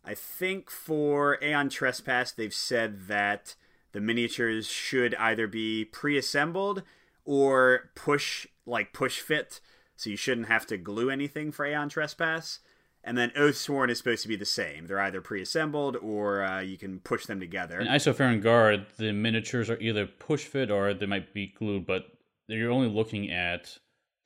I 0.05 0.15
think 0.15 0.71
for 0.71 1.43
Aeon 1.43 1.71
Trespass, 1.71 2.33
they've 2.33 2.53
said 2.53 3.09
that 3.09 3.55
the 3.93 4.01
miniatures 4.01 4.67
should 4.67 5.15
either 5.15 5.47
be 5.47 5.85
pre-assembled 5.85 6.83
or 7.25 7.91
push 7.95 8.47
like 8.67 8.93
push 8.93 9.21
fit, 9.21 9.61
so 9.99 10.11
you 10.11 10.17
shouldn't 10.17 10.47
have 10.47 10.65
to 10.69 10.79
glue 10.79 11.11
anything 11.11 11.51
for 11.51 11.67
Aeon 11.67 11.89
Trespass. 11.89 12.61
And 13.03 13.19
then 13.19 13.31
Oathsworn 13.31 13.91
is 13.91 13.99
supposed 13.99 14.23
to 14.23 14.29
be 14.29 14.37
the 14.37 14.45
same. 14.45 14.87
They're 14.87 15.01
either 15.01 15.21
pre-assembled 15.21 15.97
or 15.97 16.43
uh, 16.45 16.61
you 16.61 16.79
can 16.79 17.01
push 17.01 17.27
them 17.27 17.41
together. 17.41 17.81
In 17.81 17.89
Isofarian 17.89 18.41
Guard, 18.41 18.87
the 18.97 19.13
miniatures 19.13 19.69
are 19.69 19.79
either 19.79 20.07
push 20.07 20.45
fit 20.45 20.71
or 20.71 20.95
they 20.95 21.07
might 21.07 21.35
be 21.35 21.49
glued, 21.49 21.85
but 21.85 22.07
you're 22.47 22.71
only 22.71 22.89
looking 22.89 23.31
at 23.31 23.77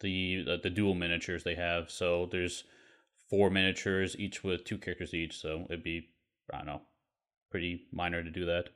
the 0.00 0.44
uh, 0.46 0.56
the 0.62 0.68
dual 0.70 0.94
miniatures 0.94 1.42
they 1.42 1.54
have. 1.54 1.90
So 1.90 2.28
there's 2.30 2.64
four 3.30 3.48
miniatures, 3.48 4.14
each 4.18 4.44
with 4.44 4.64
two 4.64 4.76
characters 4.76 5.14
each. 5.14 5.38
So 5.38 5.66
it'd 5.70 5.82
be 5.82 6.08
I 6.52 6.58
don't 6.58 6.66
know, 6.66 6.82
pretty 7.50 7.86
minor 7.92 8.22
to 8.22 8.30
do 8.30 8.44
that. 8.44 8.68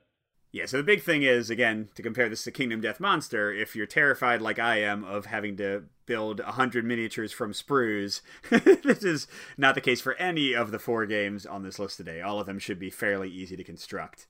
Yeah, 0.51 0.65
so 0.65 0.77
the 0.77 0.83
big 0.83 1.03
thing 1.03 1.23
is, 1.23 1.49
again, 1.49 1.89
to 1.95 2.01
compare 2.01 2.29
this 2.29 2.43
to 2.45 2.51
Kingdom 2.51 2.79
Death 2.79 2.99
Monster, 2.99 3.51
if 3.51 3.75
you're 3.75 3.85
terrified 3.85 4.41
like 4.41 4.59
I 4.59 4.77
am 4.81 5.03
of 5.03 5.25
having 5.25 5.57
to 5.57 5.83
build 6.05 6.39
100 6.39 6.85
miniatures 6.85 7.33
from 7.33 7.51
sprues, 7.51 8.21
this 8.49 9.03
is 9.03 9.27
not 9.57 9.75
the 9.75 9.81
case 9.81 9.99
for 9.99 10.15
any 10.15 10.53
of 10.53 10.71
the 10.71 10.79
four 10.79 11.05
games 11.05 11.45
on 11.45 11.63
this 11.63 11.79
list 11.79 11.97
today. 11.97 12.21
All 12.21 12.39
of 12.39 12.45
them 12.47 12.59
should 12.59 12.79
be 12.79 12.89
fairly 12.89 13.29
easy 13.29 13.57
to 13.57 13.63
construct. 13.63 14.27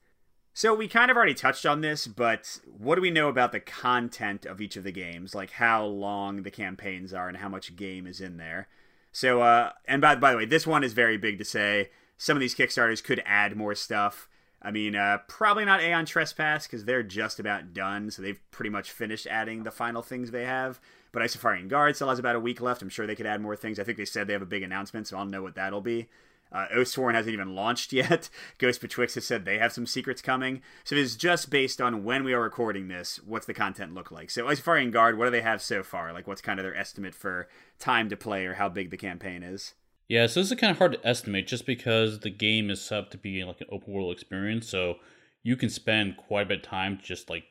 So 0.56 0.74
we 0.74 0.88
kind 0.88 1.12
of 1.12 1.18
already 1.18 1.36
touched 1.36 1.68
on 1.68 1.82
this, 1.82 2.08
but 2.08 2.58
what 2.66 2.96
do 2.96 3.02
we 3.02 3.12
know 3.12 3.30
about 3.30 3.52
the 3.52 3.60
content 3.60 4.44
of 4.44 4.60
each 4.60 4.76
of 4.76 4.84
the 4.84 4.92
games? 4.92 5.36
Like 5.36 5.52
how 5.52 5.86
long 5.86 6.42
the 6.42 6.50
campaigns 6.50 7.14
are 7.14 7.28
and 7.28 7.38
how 7.38 7.48
much 7.48 7.76
game 7.76 8.08
is 8.08 8.20
in 8.20 8.38
there. 8.38 8.68
So, 9.12 9.42
uh, 9.42 9.74
and 9.86 10.02
by, 10.02 10.16
by 10.16 10.32
the 10.32 10.38
way, 10.38 10.46
this 10.46 10.66
one 10.66 10.84
is 10.84 10.94
very 10.94 11.16
big 11.16 11.38
to 11.38 11.46
say. 11.46 11.92
Some 12.18 12.36
of 12.36 12.42
these 12.42 12.56
Kickstarters 12.56 13.04
could 13.04 13.22
add 13.24 13.56
more 13.56 13.76
stuff. 13.76 14.28
I 14.62 14.72
mean, 14.72 14.96
uh, 14.96 15.20
probably 15.28 15.66
not 15.66 15.82
Aeon 15.82 16.06
Trespass 16.06 16.66
because 16.66 16.86
they're 16.86 17.04
just 17.04 17.40
about 17.40 17.74
done, 17.74 18.10
so 18.10 18.22
they've 18.22 18.40
pretty 18.52 18.70
much 18.70 18.92
finished 18.92 19.28
adding 19.28 19.64
the 19.64 19.72
final 19.72 20.02
things 20.02 20.32
they 20.32 20.46
have. 20.46 20.80
But 21.12 21.22
Isofarian 21.22 21.68
Guard 21.68 21.96
still 21.96 22.10
has 22.10 22.20
about 22.20 22.36
a 22.36 22.40
week 22.40 22.60
left. 22.60 22.81
I'm 22.81 22.90
sure 22.90 23.08
they 23.08 23.16
could 23.16 23.25
add 23.25 23.42
more 23.42 23.55
things. 23.55 23.79
I 23.79 23.84
think 23.84 23.98
they 23.98 24.05
said 24.05 24.27
they 24.27 24.34
have 24.34 24.42
a 24.42 24.48
big 24.48 24.64
announcement, 24.64 25.08
so 25.08 25.18
I'll 25.18 25.25
know 25.25 25.44
what 25.44 25.55
that'll 25.55 25.81
be. 25.81 26.08
Uh, 26.51 26.66
hasn't 26.72 27.27
even 27.27 27.55
launched 27.55 27.92
yet. 27.94 28.29
Ghost 28.58 28.81
Betwixt 28.81 29.16
has 29.16 29.25
said 29.25 29.46
they 29.46 29.58
have 29.58 29.74
some 29.74 29.86
secrets 29.86 30.22
coming. 30.22 30.62
So 30.84 30.96
it 30.96 31.01
is 31.01 31.16
just 31.16 31.50
based 31.50 31.81
on 31.81 32.03
when 32.03 32.24
we 32.24 32.34
are 32.34 32.42
recording 32.42 32.88
this, 32.88 33.20
what's 33.25 33.46
the 33.46 33.53
content 33.53 33.94
look 33.94 34.12
like? 34.12 34.29
So 34.29 34.46
Isofarian 34.46 34.92
Guard, 34.92 35.18
what 35.18 35.25
do 35.25 35.31
they 35.31 35.42
have 35.42 35.62
so 35.62 35.84
far? 35.84 36.14
Like, 36.14 36.27
what's 36.27 36.42
kind 36.42 36.60
of 36.60 36.64
their 36.64 36.75
estimate 36.75 37.16
for 37.16 37.48
time 37.79 38.10
to 38.10 38.18
play 38.18 38.46
or 38.46 38.55
how 38.55 38.70
big 38.70 38.92
the 38.92 38.98
campaign 38.98 39.44
is? 39.44 39.74
Yeah, 40.07 40.27
so 40.27 40.39
this 40.39 40.51
is 40.51 40.59
kind 40.59 40.72
of 40.72 40.77
hard 40.77 40.93
to 40.93 41.05
estimate 41.07 41.48
just 41.48 41.65
because 41.65 42.20
the 42.20 42.29
game 42.29 42.70
is 42.70 42.81
set 42.81 43.00
up 43.00 43.09
to 43.11 43.17
be 43.17 43.43
like 43.43 43.59
an 43.59 43.67
open 43.70 43.93
world 43.93 44.13
experience. 44.13 44.67
So 44.67 44.96
you 45.43 45.57
can 45.57 45.70
spend 45.70 46.15
quite 46.17 46.43
a 46.43 46.46
bit 46.46 46.59
of 46.59 46.63
time 46.63 47.00
just 47.01 47.29
like 47.29 47.43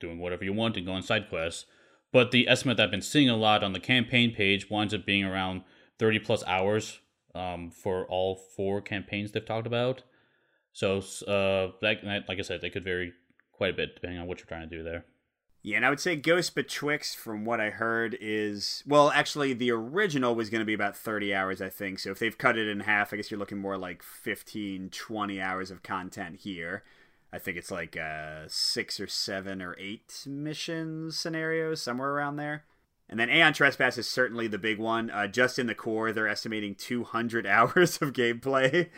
doing 0.00 0.18
whatever 0.18 0.44
you 0.44 0.52
want 0.52 0.76
and 0.76 0.86
going 0.86 1.02
side 1.02 1.28
quests. 1.28 1.66
But 2.12 2.30
the 2.30 2.48
estimate 2.48 2.78
that 2.78 2.84
I've 2.84 2.90
been 2.90 3.02
seeing 3.02 3.28
a 3.28 3.36
lot 3.36 3.62
on 3.62 3.74
the 3.74 3.80
campaign 3.80 4.34
page 4.34 4.70
winds 4.70 4.94
up 4.94 5.04
being 5.04 5.24
around 5.24 5.62
30 5.98 6.20
plus 6.20 6.42
hours 6.46 7.00
um, 7.34 7.70
for 7.70 8.06
all 8.06 8.36
four 8.56 8.80
campaigns 8.80 9.32
they've 9.32 9.44
talked 9.44 9.66
about. 9.66 10.02
So, 10.72 10.98
uh, 11.26 11.72
that, 11.82 12.24
like 12.28 12.38
I 12.38 12.42
said, 12.42 12.62
they 12.62 12.70
could 12.70 12.84
vary 12.84 13.12
quite 13.52 13.70
a 13.70 13.76
bit 13.76 13.94
depending 13.94 14.20
on 14.20 14.26
what 14.26 14.38
you're 14.38 14.46
trying 14.46 14.68
to 14.68 14.76
do 14.76 14.82
there. 14.82 15.04
Yeah, 15.68 15.76
and 15.76 15.84
I 15.84 15.90
would 15.90 16.00
say 16.00 16.16
Ghost 16.16 16.54
Betwixt, 16.54 17.14
from 17.18 17.44
what 17.44 17.60
I 17.60 17.68
heard, 17.68 18.16
is 18.22 18.82
well, 18.86 19.10
actually, 19.10 19.52
the 19.52 19.70
original 19.70 20.34
was 20.34 20.48
going 20.48 20.60
to 20.60 20.64
be 20.64 20.72
about 20.72 20.96
30 20.96 21.34
hours, 21.34 21.60
I 21.60 21.68
think. 21.68 21.98
So 21.98 22.10
if 22.10 22.18
they've 22.18 22.38
cut 22.38 22.56
it 22.56 22.68
in 22.68 22.80
half, 22.80 23.12
I 23.12 23.16
guess 23.16 23.30
you're 23.30 23.38
looking 23.38 23.58
more 23.58 23.76
like 23.76 24.02
15, 24.02 24.88
20 24.88 25.40
hours 25.42 25.70
of 25.70 25.82
content 25.82 26.36
here. 26.36 26.84
I 27.34 27.38
think 27.38 27.58
it's 27.58 27.70
like 27.70 27.98
uh, 27.98 28.44
six 28.46 28.98
or 28.98 29.08
seven 29.08 29.60
or 29.60 29.76
eight 29.78 30.24
mission 30.26 31.10
scenarios, 31.10 31.82
somewhere 31.82 32.12
around 32.12 32.36
there. 32.36 32.64
And 33.06 33.20
then 33.20 33.28
Aeon 33.28 33.52
Trespass 33.52 33.98
is 33.98 34.08
certainly 34.08 34.48
the 34.48 34.56
big 34.56 34.78
one. 34.78 35.10
Uh, 35.10 35.26
just 35.26 35.58
in 35.58 35.66
the 35.66 35.74
core, 35.74 36.12
they're 36.12 36.28
estimating 36.28 36.76
200 36.76 37.46
hours 37.46 37.98
of 38.00 38.14
gameplay. 38.14 38.88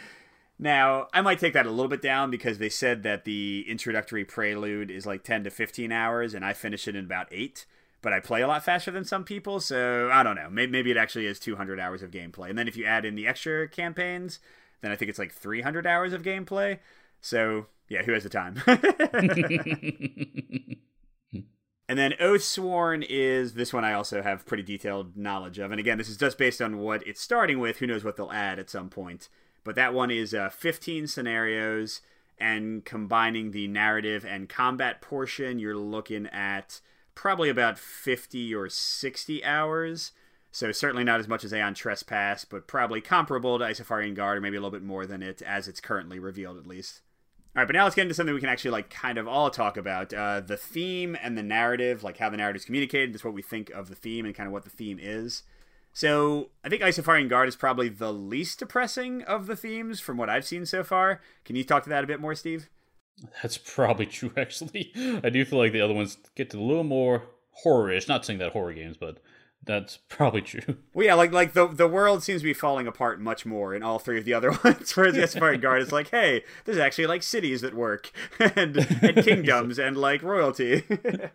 Now, 0.63 1.09
I 1.15 1.23
might 1.23 1.39
take 1.39 1.55
that 1.55 1.65
a 1.65 1.71
little 1.71 1.89
bit 1.89 2.03
down 2.03 2.31
because 2.31 2.59
they 2.59 2.69
said 2.69 3.03
that 3.03 3.25
the 3.25 3.65
introductory 3.67 4.27
prelude 4.27 4.91
is 4.91 5.07
like 5.07 5.25
10 5.25 5.45
to 5.45 5.51
15 5.51 5.91
hours, 5.91 6.35
and 6.35 6.45
I 6.45 6.53
finish 6.53 6.87
it 6.87 6.95
in 6.95 7.07
about 7.07 7.29
8. 7.33 7.65
But 8.03 8.13
I 8.13 8.21
play 8.21 8.43
a 8.43 8.47
lot 8.47 8.63
faster 8.63 8.91
than 8.91 9.07
some 9.07 9.25
people, 9.25 9.61
so 9.61 10.11
I 10.13 10.23
don't 10.23 10.37
know. 10.37 10.51
Maybe, 10.51 10.71
maybe 10.71 10.91
it 10.91 10.99
actually 10.99 11.25
is 11.25 11.41
200 11.41 11.81
hours 11.81 12.03
of 12.03 12.11
gameplay. 12.11 12.51
And 12.51 12.59
then 12.59 12.69
if 12.69 12.77
you 12.77 12.85
add 12.85 13.07
in 13.07 13.15
the 13.15 13.27
extra 13.27 13.69
campaigns, 13.69 14.39
then 14.83 14.93
I 14.93 14.97
think 14.97 15.09
it's 15.09 15.19
like 15.19 15.33
300 15.33 15.87
hours 15.87 16.13
of 16.13 16.23
gameplay. 16.23 16.79
So, 17.23 17.67
yeah, 17.89 18.03
who 18.03 18.13
has 18.13 18.25
the 18.25 18.29
time? 18.29 18.63
and 21.89 21.99
then 21.99 22.13
Oathsworn 22.21 23.07
is 23.09 23.55
this 23.55 23.73
one 23.73 23.87
I 23.87 23.95
also 23.95 24.21
have 24.21 24.45
pretty 24.45 24.63
detailed 24.63 25.17
knowledge 25.17 25.59
of. 25.59 25.71
And 25.71 25.81
again, 25.81 25.97
this 25.97 26.11
is 26.11 26.19
just 26.19 26.37
based 26.37 26.61
on 26.61 26.77
what 26.79 27.07
it's 27.07 27.23
starting 27.23 27.61
with. 27.61 27.79
Who 27.79 27.87
knows 27.87 28.05
what 28.05 28.17
they'll 28.17 28.31
add 28.31 28.59
at 28.59 28.69
some 28.69 28.91
point. 28.91 29.31
But 29.65 29.75
that 29.75 29.95
one 29.95 30.11
is 30.11 30.33
uh, 30.33 30.49
15 30.49 31.07
scenarios, 31.07 32.01
and 32.39 32.85
combining 32.85 33.51
the 33.51 33.69
narrative 33.69 34.25
and 34.25 34.49
combat 34.49 35.01
portion, 35.01 35.59
you're 35.59 35.77
looking 35.77 36.27
at 36.27 36.81
probably 37.15 37.51
about 37.51 37.79
50 37.79 38.55
or 38.55 38.69
60 38.69 39.45
hours. 39.45 40.13
So 40.51 40.73
certainly 40.73 41.05
not 41.05 41.21
as 41.21 41.29
much 41.29 41.45
as 41.45 41.53
Aeon 41.53 41.75
Trespass, 41.75 42.45
but 42.45 42.67
probably 42.67 43.01
comparable 43.01 43.59
to 43.59 43.65
Isofarian 43.65 44.15
Guard, 44.15 44.39
or 44.39 44.41
maybe 44.41 44.57
a 44.57 44.61
little 44.61 44.71
bit 44.71 44.83
more 44.83 45.07
than 45.07 45.23
it, 45.23 45.43
as 45.43 45.69
it's 45.69 45.81
currently 45.81 46.19
revealed 46.19 46.57
at 46.57 46.67
least. 46.67 47.03
All 47.55 47.61
right, 47.61 47.67
but 47.67 47.75
now 47.75 47.85
let's 47.85 47.97
get 47.97 48.03
into 48.03 48.15
something 48.15 48.35
we 48.35 48.41
can 48.41 48.49
actually 48.49 48.71
like 48.71 48.91
kind 48.91 49.19
of 49.19 49.29
all 49.29 49.51
talk 49.51 49.77
about: 49.77 50.13
uh, 50.13 50.41
the 50.41 50.57
theme 50.57 51.17
and 51.21 51.37
the 51.37 51.43
narrative, 51.43 52.03
like 52.03 52.19
how 52.19 52.31
the 52.31 52.37
narrative 52.37 52.61
is 52.61 52.65
communicated. 52.65 53.13
Just 53.13 53.25
what 53.25 53.35
we 53.35 53.43
think 53.43 53.71
of 53.71 53.89
the 53.89 53.95
theme 53.95 54.25
and 54.25 54.35
kind 54.35 54.47
of 54.47 54.53
what 54.53 54.65
the 54.65 54.71
theme 54.71 54.99
is. 55.01 55.43
So 55.93 56.51
I 56.65 56.69
think 56.69 56.83
Isofarian 56.83 57.29
Guard 57.29 57.49
is 57.49 57.57
probably 57.57 57.89
the 57.89 58.13
least 58.13 58.59
depressing 58.61 59.23
of 59.23 59.47
the 59.47 59.57
themes 59.57 60.01
from 60.01 60.17
what 60.17 60.31
I've 60.31 60.47
seen 60.47 60.65
so 60.67 60.85
far. 60.85 61.21
Can 61.45 61.57
you 61.57 61.65
talk 61.65 61.83
to 61.85 61.91
that 61.91 62.05
a 62.05 62.07
bit 62.07 62.21
more, 62.21 62.35
Steve? 62.35 62.69
That's 63.43 63.59
probably 63.59 64.07
true, 64.07 64.33
actually. 64.37 64.93
I 65.25 65.31
do 65.31 65.45
feel 65.45 65.59
like 65.59 65.73
the 65.73 65.81
other 65.81 65.95
ones 65.95 66.17
get 66.37 66.51
to 66.51 66.59
a 66.59 66.61
little 66.61 66.85
more 66.85 67.25
horror-ish. 67.51 68.09
Not 68.09 68.25
saying 68.25 68.39
that 68.39 68.53
horror 68.53 68.73
games, 68.73 68.97
but 68.97 69.19
that's 69.65 69.99
probably 70.09 70.41
true. 70.41 70.77
Well, 70.93 71.07
yeah, 71.07 71.15
like 71.15 71.33
like 71.33 71.53
the 71.53 71.69
the 71.69 71.87
world 71.87 72.23
seems 72.23 72.41
to 72.41 72.45
be 72.45 72.53
falling 72.53 72.87
apart 72.87 73.21
much 73.21 73.47
more 73.47 73.75
in 73.75 73.83
all 73.83 73.99
three 73.99 74.19
of 74.19 74.25
the 74.25 74.35
other 74.35 74.51
ones. 74.65 74.95
Whereas 74.97 75.15
the 75.15 75.21
Isofarian 75.21 75.61
Guard 75.63 75.83
is 75.83 75.93
like, 75.93 76.11
hey, 76.11 76.43
there's 76.65 76.79
actually 76.79 77.07
like 77.07 77.23
cities 77.23 77.61
that 77.61 77.75
work 77.75 78.11
and 78.41 78.77
and 78.77 79.25
kingdoms 79.25 79.79
and 79.79 79.97
like 79.97 80.23
royalty. 80.23 80.83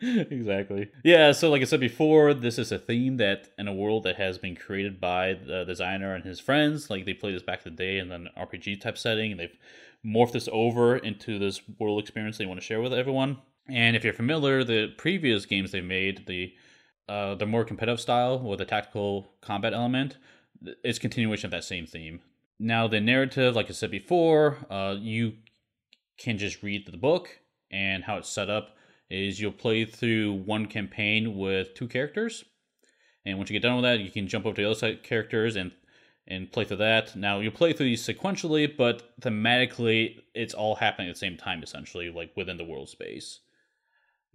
exactly. 0.01 0.89
Yeah. 1.03 1.31
So, 1.31 1.49
like 1.49 1.61
I 1.61 1.65
said 1.65 1.79
before, 1.79 2.33
this 2.33 2.59
is 2.59 2.71
a 2.71 2.77
theme 2.77 3.17
that 3.17 3.49
in 3.57 3.67
a 3.67 3.73
world 3.73 4.03
that 4.03 4.17
has 4.17 4.37
been 4.37 4.55
created 4.55 4.99
by 4.99 5.33
the 5.33 5.63
designer 5.63 6.13
and 6.13 6.23
his 6.25 6.39
friends. 6.39 6.89
Like 6.89 7.05
they 7.05 7.13
played 7.13 7.35
this 7.35 7.43
back 7.43 7.65
in 7.65 7.75
the 7.75 7.77
day 7.77 7.97
in 7.97 8.11
an 8.11 8.29
RPG 8.37 8.81
type 8.81 8.97
setting, 8.97 9.31
and 9.31 9.39
they've 9.39 9.57
morphed 10.05 10.33
this 10.33 10.49
over 10.51 10.97
into 10.97 11.39
this 11.39 11.61
world 11.79 11.99
experience 12.01 12.37
they 12.37 12.45
want 12.45 12.59
to 12.59 12.65
share 12.65 12.81
with 12.81 12.93
everyone. 12.93 13.37
And 13.67 13.95
if 13.95 14.03
you're 14.03 14.13
familiar, 14.13 14.63
the 14.63 14.93
previous 14.97 15.45
games 15.45 15.71
they 15.71 15.81
made, 15.81 16.27
the 16.27 16.53
uh, 17.07 17.35
the 17.35 17.45
more 17.45 17.63
competitive 17.63 17.99
style 17.99 18.39
with 18.39 18.61
a 18.61 18.65
tactical 18.65 19.27
combat 19.41 19.73
element, 19.73 20.17
it's 20.83 20.99
continuation 20.99 21.47
of 21.47 21.51
that 21.51 21.63
same 21.63 21.85
theme. 21.85 22.21
Now, 22.59 22.87
the 22.87 23.01
narrative, 23.01 23.55
like 23.55 23.69
I 23.69 23.73
said 23.73 23.91
before, 23.91 24.57
uh, 24.69 24.95
you 24.97 25.33
can 26.17 26.37
just 26.37 26.63
read 26.63 26.89
the 26.89 26.97
book, 26.97 27.39
and 27.69 28.03
how 28.03 28.17
it's 28.17 28.29
set 28.29 28.49
up 28.49 28.77
is 29.09 29.39
you'll 29.39 29.51
play 29.51 29.85
through 29.85 30.33
one 30.33 30.65
campaign 30.65 31.37
with 31.37 31.73
two 31.73 31.87
characters, 31.87 32.45
and 33.25 33.37
once 33.37 33.49
you 33.49 33.59
get 33.59 33.67
done 33.67 33.75
with 33.75 33.83
that, 33.83 33.99
you 33.99 34.11
can 34.11 34.27
jump 34.27 34.45
over 34.45 34.55
to 34.55 34.61
the 34.61 34.69
other 34.69 34.79
side 34.79 35.03
characters 35.03 35.55
and 35.55 35.71
and 36.27 36.51
play 36.51 36.65
through 36.65 36.77
that. 36.77 37.15
Now 37.15 37.39
you 37.39 37.51
play 37.51 37.71
through 37.71 37.85
these 37.85 38.07
sequentially, 38.07 38.75
but 38.75 39.19
thematically, 39.21 40.21
it's 40.33 40.55
all 40.55 40.75
happening 40.75 41.07
at 41.09 41.15
the 41.15 41.19
same 41.19 41.37
time, 41.37 41.61
essentially, 41.61 42.09
like 42.09 42.31
within 42.35 42.57
the 42.57 42.63
world 42.63 42.89
space. 42.89 43.41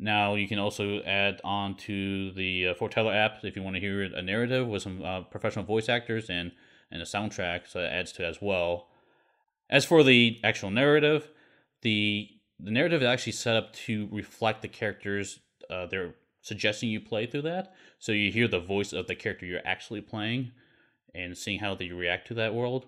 Now 0.03 0.35
you 0.35 0.49
can 0.49 0.59
also 0.59 1.03
add 1.03 1.43
on 1.45 1.77
to 1.77 2.33
the 2.33 2.69
uh, 2.69 2.75
Foreteller 2.75 3.13
app 3.13 3.45
if 3.45 3.55
you 3.55 3.63
want 3.63 3.77
to 3.77 3.81
hear 3.81 4.03
a 4.03 4.23
narrative 4.23 4.67
with 4.67 4.83
some 4.83 5.05
uh, 5.05 5.21
professional 5.21 5.67
voice 5.67 5.91
actors 5.91 6.31
and 6.31 6.53
and 6.91 7.03
a 7.03 7.05
soundtrack, 7.05 7.69
so 7.69 7.81
it 7.81 7.89
adds 7.89 8.11
to 8.13 8.25
it 8.25 8.29
as 8.29 8.39
well. 8.41 8.89
As 9.69 9.85
for 9.85 10.03
the 10.03 10.41
actual 10.43 10.71
narrative, 10.71 11.29
the 11.83 12.31
the 12.59 12.71
narrative 12.71 13.03
is 13.03 13.09
actually 13.09 13.33
set 13.33 13.57
up 13.57 13.75
to 13.75 14.09
reflect 14.11 14.63
the 14.63 14.69
characters 14.69 15.41
uh, 15.69 15.87
they're 15.87 16.15
suggesting 16.41 16.89
you 16.89 17.01
play 17.01 17.27
through 17.27 17.43
that, 17.43 17.75
so 17.99 18.13
you 18.13 18.33
hear 18.33 18.49
the 18.49 18.59
voice 18.59 18.95
of 18.95 19.07
the 19.07 19.15
character 19.15 19.45
you're 19.45 19.61
actually 19.67 20.01
playing 20.01 20.51
and 21.15 21.37
seeing 21.37 21.61
how 21.61 21.75
they 21.75 21.91
react 21.91 22.27
to 22.29 22.35
that 22.35 22.55
world. 22.55 22.87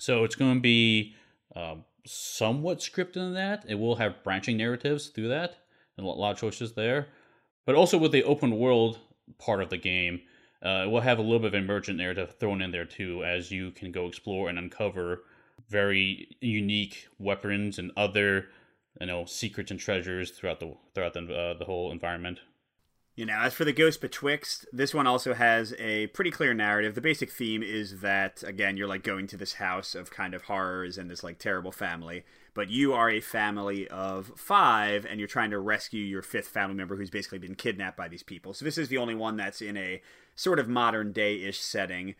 So 0.00 0.24
it's 0.24 0.34
going 0.34 0.54
to 0.54 0.60
be 0.60 1.14
um, 1.54 1.84
somewhat 2.04 2.80
scripted 2.80 3.18
in 3.18 3.34
that. 3.34 3.64
It 3.68 3.76
will 3.76 3.96
have 3.96 4.24
branching 4.24 4.56
narratives 4.56 5.08
through 5.08 5.28
that 5.28 5.58
and 5.98 6.06
a 6.06 6.10
lot 6.10 6.32
of 6.32 6.38
choices 6.38 6.72
there. 6.72 7.08
But 7.66 7.74
also 7.74 7.98
with 7.98 8.12
the 8.12 8.24
open 8.24 8.58
world 8.58 8.98
part 9.38 9.60
of 9.60 9.68
the 9.68 9.76
game, 9.76 10.22
uh, 10.64 10.84
it 10.86 10.90
will 10.90 11.02
have 11.02 11.18
a 11.18 11.22
little 11.22 11.38
bit 11.38 11.48
of 11.48 11.54
emergent 11.54 11.98
narrative 11.98 12.36
thrown 12.40 12.62
in 12.62 12.70
there 12.70 12.86
too, 12.86 13.22
as 13.24 13.50
you 13.50 13.70
can 13.72 13.92
go 13.92 14.06
explore 14.06 14.48
and 14.48 14.58
uncover 14.58 15.24
very 15.68 16.36
unique 16.40 17.08
weapons 17.18 17.78
and 17.78 17.92
other, 17.96 18.46
you 19.00 19.06
know, 19.06 19.24
secrets 19.24 19.70
and 19.70 19.78
treasures 19.78 20.30
throughout 20.30 20.60
the 20.60 20.74
throughout 20.94 21.12
the 21.12 21.20
uh, 21.20 21.58
the 21.58 21.64
whole 21.64 21.92
environment. 21.92 22.40
You 23.18 23.26
know, 23.26 23.40
as 23.40 23.52
for 23.52 23.64
the 23.64 23.72
Ghost 23.72 24.00
Betwixt, 24.00 24.64
this 24.72 24.94
one 24.94 25.08
also 25.08 25.34
has 25.34 25.74
a 25.76 26.06
pretty 26.06 26.30
clear 26.30 26.54
narrative. 26.54 26.94
The 26.94 27.00
basic 27.00 27.32
theme 27.32 27.64
is 27.64 27.98
that, 28.00 28.44
again, 28.44 28.76
you're 28.76 28.86
like 28.86 29.02
going 29.02 29.26
to 29.26 29.36
this 29.36 29.54
house 29.54 29.96
of 29.96 30.12
kind 30.12 30.34
of 30.34 30.42
horrors 30.42 30.96
and 30.96 31.10
this 31.10 31.24
like 31.24 31.40
terrible 31.40 31.72
family, 31.72 32.22
but 32.54 32.70
you 32.70 32.92
are 32.92 33.10
a 33.10 33.20
family 33.20 33.88
of 33.88 34.30
five 34.36 35.04
and 35.04 35.18
you're 35.18 35.26
trying 35.26 35.50
to 35.50 35.58
rescue 35.58 36.04
your 36.04 36.22
fifth 36.22 36.46
family 36.46 36.76
member 36.76 36.94
who's 36.94 37.10
basically 37.10 37.40
been 37.40 37.56
kidnapped 37.56 37.96
by 37.96 38.06
these 38.06 38.22
people. 38.22 38.54
So 38.54 38.64
this 38.64 38.78
is 38.78 38.86
the 38.86 38.98
only 38.98 39.16
one 39.16 39.36
that's 39.36 39.60
in 39.60 39.76
a 39.76 40.00
sort 40.36 40.60
of 40.60 40.68
modern 40.68 41.10
day 41.10 41.42
ish 41.42 41.58
setting. 41.58 42.14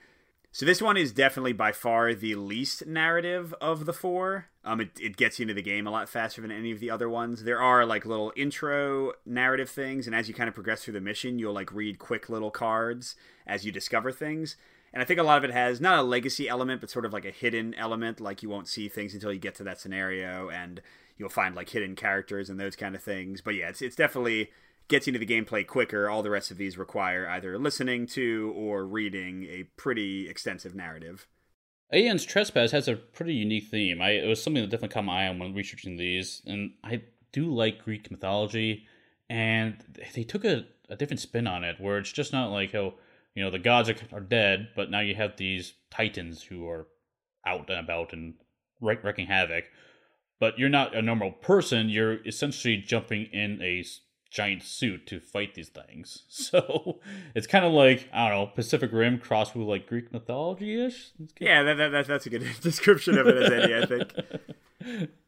So 0.51 0.65
this 0.65 0.81
one 0.81 0.97
is 0.97 1.13
definitely 1.13 1.53
by 1.53 1.73
far 1.73 2.15
the 2.15 2.35
least 2.35 2.87
narrative 2.87 3.55
of 3.61 3.85
the 3.85 3.93
four. 3.93 4.47
Um, 4.65 4.81
it, 4.81 4.91
it 4.99 5.17
gets 5.17 5.39
you 5.39 5.45
into 5.45 5.55
the 5.55 5.63
game 5.63 5.87
a 5.87 5.91
lot 5.91 6.09
faster 6.09 6.41
than 6.41 6.51
any 6.51 6.73
of 6.73 6.81
the 6.81 6.91
other 6.91 7.09
ones. 7.09 7.45
There 7.45 7.61
are 7.61 7.85
like 7.85 8.07
little 8.07 8.33
intro 8.35 9.13
narrative 9.27 9.69
things, 9.69 10.07
and 10.07 10.17
as 10.17 10.27
you 10.27 10.35
kind 10.35 10.49
of 10.49 10.55
progress 10.55 10.83
through 10.83 10.95
the 10.95 11.01
mission, 11.01 11.39
you'll 11.39 11.53
like 11.53 11.73
read 11.73 11.99
quick 11.99 12.29
little 12.29 12.51
cards 12.51 13.15
as 13.47 13.65
you 13.65 13.73
discover 13.73 14.11
things. 14.11 14.57
And 14.93 15.03
I 15.03 15.05
think 15.05 15.21
a 15.21 15.23
lot 15.23 15.39
of 15.39 15.45
it 15.45 15.53
has 15.53 15.83
not 15.83 15.99
a 15.99 16.03
legacy 16.03 16.49
element, 16.49 16.81
but 16.81 16.91
sort 16.91 17.05
of 17.05 17.13
like 17.13 17.27
a 17.27 17.31
hidden 17.31 17.75
element, 17.75 18.21
like 18.21 18.43
you 18.43 18.49
won't 18.49 18.69
see 18.69 18.89
things 18.89 19.13
until 19.13 19.33
you 19.33 19.39
get 19.39 19.55
to 19.57 19.65
that 19.65 19.81
scenario, 19.81 20.49
and 20.49 20.81
you'll 21.19 21.29
find 21.29 21.55
like 21.55 21.69
hidden 21.69 21.95
characters 21.95 22.49
and 22.49 22.59
those 22.59 22.75
kind 22.75 22.95
of 22.95 23.03
things. 23.03 23.43
But 23.43 23.55
yeah, 23.55 23.69
it's 23.69 23.83
it's 23.83 23.97
definitely 23.97 24.51
gets 24.89 25.07
into 25.07 25.19
the 25.19 25.27
gameplay 25.27 25.67
quicker. 25.67 26.09
All 26.09 26.23
the 26.23 26.31
rest 26.31 26.51
of 26.51 26.57
these 26.57 26.79
require 26.79 27.29
either 27.29 27.59
listening 27.59 28.07
to 28.09 28.53
or 28.57 28.87
reading 28.87 29.45
a 29.45 29.65
pretty 29.77 30.29
extensive 30.29 30.75
narrative. 30.75 31.27
Aeon's 31.93 32.25
Trespass 32.25 32.73
has 32.73 32.89
a 32.89 32.97
pretty 32.97 33.35
unique 33.35 33.69
theme. 33.71 34.03
I, 34.03 34.11
it 34.11 34.27
was 34.27 34.43
something 34.43 34.63
that 34.63 34.71
definitely 34.71 34.93
caught 34.95 35.05
my 35.05 35.27
eye 35.27 35.31
when 35.31 35.55
researching 35.55 35.97
these, 35.97 36.43
and 36.47 36.73
I 36.85 37.03
do 37.33 37.47
like 37.47 37.85
Greek 37.85 38.11
mythology, 38.11 38.87
and 39.31 39.77
they 40.15 40.25
took 40.25 40.45
a, 40.45 40.67
a 40.91 40.97
different 40.97 41.21
spin 41.21 41.47
on 41.47 41.65
it, 41.65 41.77
where 41.81 41.99
it's 41.99 42.13
just 42.13 42.33
not 42.33 42.51
like, 42.51 42.75
oh, 42.75 42.95
you 43.35 43.43
know, 43.43 43.51
the 43.51 43.59
gods 43.59 43.89
are, 43.89 43.97
are 44.13 44.21
dead, 44.21 44.69
but 44.77 44.91
now 44.91 45.01
you 45.01 45.15
have 45.15 45.37
these 45.37 45.75
titans 45.91 46.43
who 46.43 46.69
are 46.69 46.89
out 47.47 47.71
and 47.71 47.79
about 47.79 48.13
and 48.13 48.35
wreaking 48.81 49.27
havoc. 49.27 49.65
But 50.41 50.59
you're 50.59 50.69
not 50.69 50.95
a 50.95 51.03
normal 51.03 51.33
person, 51.33 51.89
you're 51.89 52.25
essentially 52.27 52.77
jumping 52.77 53.29
in 53.33 53.63
a 53.63 53.83
giant 54.31 54.63
suit 54.63 55.07
to 55.07 55.21
fight 55.21 55.55
these 55.55 55.69
things. 55.69 56.25
So 56.49 57.01
it's 57.35 57.47
kind 57.47 57.65
of 57.65 57.73
like 57.73 58.09
I 58.13 58.29
don't 58.29 58.39
know 58.39 58.47
Pacific 58.47 58.91
Rim 58.93 59.19
crossed 59.19 59.55
with 59.55 59.67
like 59.67 59.87
Greek 59.87 60.13
mythology 60.13 60.83
ish. 60.83 61.11
Yeah, 61.39 61.63
that, 61.63 61.91
that, 61.91 62.07
that's 62.07 62.27
a 62.27 62.31
good 62.31 62.45
description 62.63 63.19
of 63.19 63.27
it 63.27 63.37
as 63.37 63.51
any, 63.51 63.75
I 63.75 63.87
think. 63.87 65.11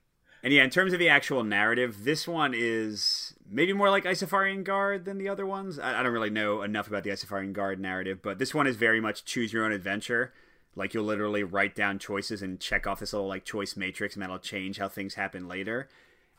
And 0.43 0.55
yeah, 0.55 0.65
in 0.65 0.71
terms 0.71 0.95
of 0.95 0.99
the 0.99 1.11
actual 1.11 1.45
narrative, 1.45 2.05
this 2.05 2.27
one 2.27 2.55
is 2.57 3.35
maybe 3.47 3.75
more 3.75 3.91
like 3.91 4.05
Isofarian 4.05 4.65
Guard 4.65 5.05
than 5.05 5.19
the 5.19 5.29
other 5.29 5.45
ones. 5.45 5.79
I, 5.79 6.01
I 6.01 6.03
don't 6.03 6.15
really 6.15 6.31
know 6.31 6.63
enough 6.63 6.89
about 6.89 7.05
the 7.05 7.11
Isofarian 7.11 7.53
Guard 7.53 7.79
narrative, 7.79 8.21
but 8.23 8.39
this 8.39 8.55
one 8.55 8.67
is 8.67 8.77
very 8.77 9.03
much 9.03 9.27
choose 9.27 9.53
your 9.53 9.67
own 9.67 9.73
adventure. 9.73 10.33
Like 10.75 10.95
you'll 10.95 11.05
literally 11.05 11.43
write 11.43 11.75
down 11.75 11.99
choices 11.99 12.41
and 12.41 12.59
check 12.59 12.87
off 12.87 13.01
this 13.01 13.13
little 13.13 13.29
like 13.29 13.45
choice 13.45 13.77
matrix, 13.77 14.15
and 14.15 14.23
that'll 14.23 14.39
change 14.39 14.79
how 14.79 14.89
things 14.89 15.13
happen 15.13 15.47
later 15.47 15.91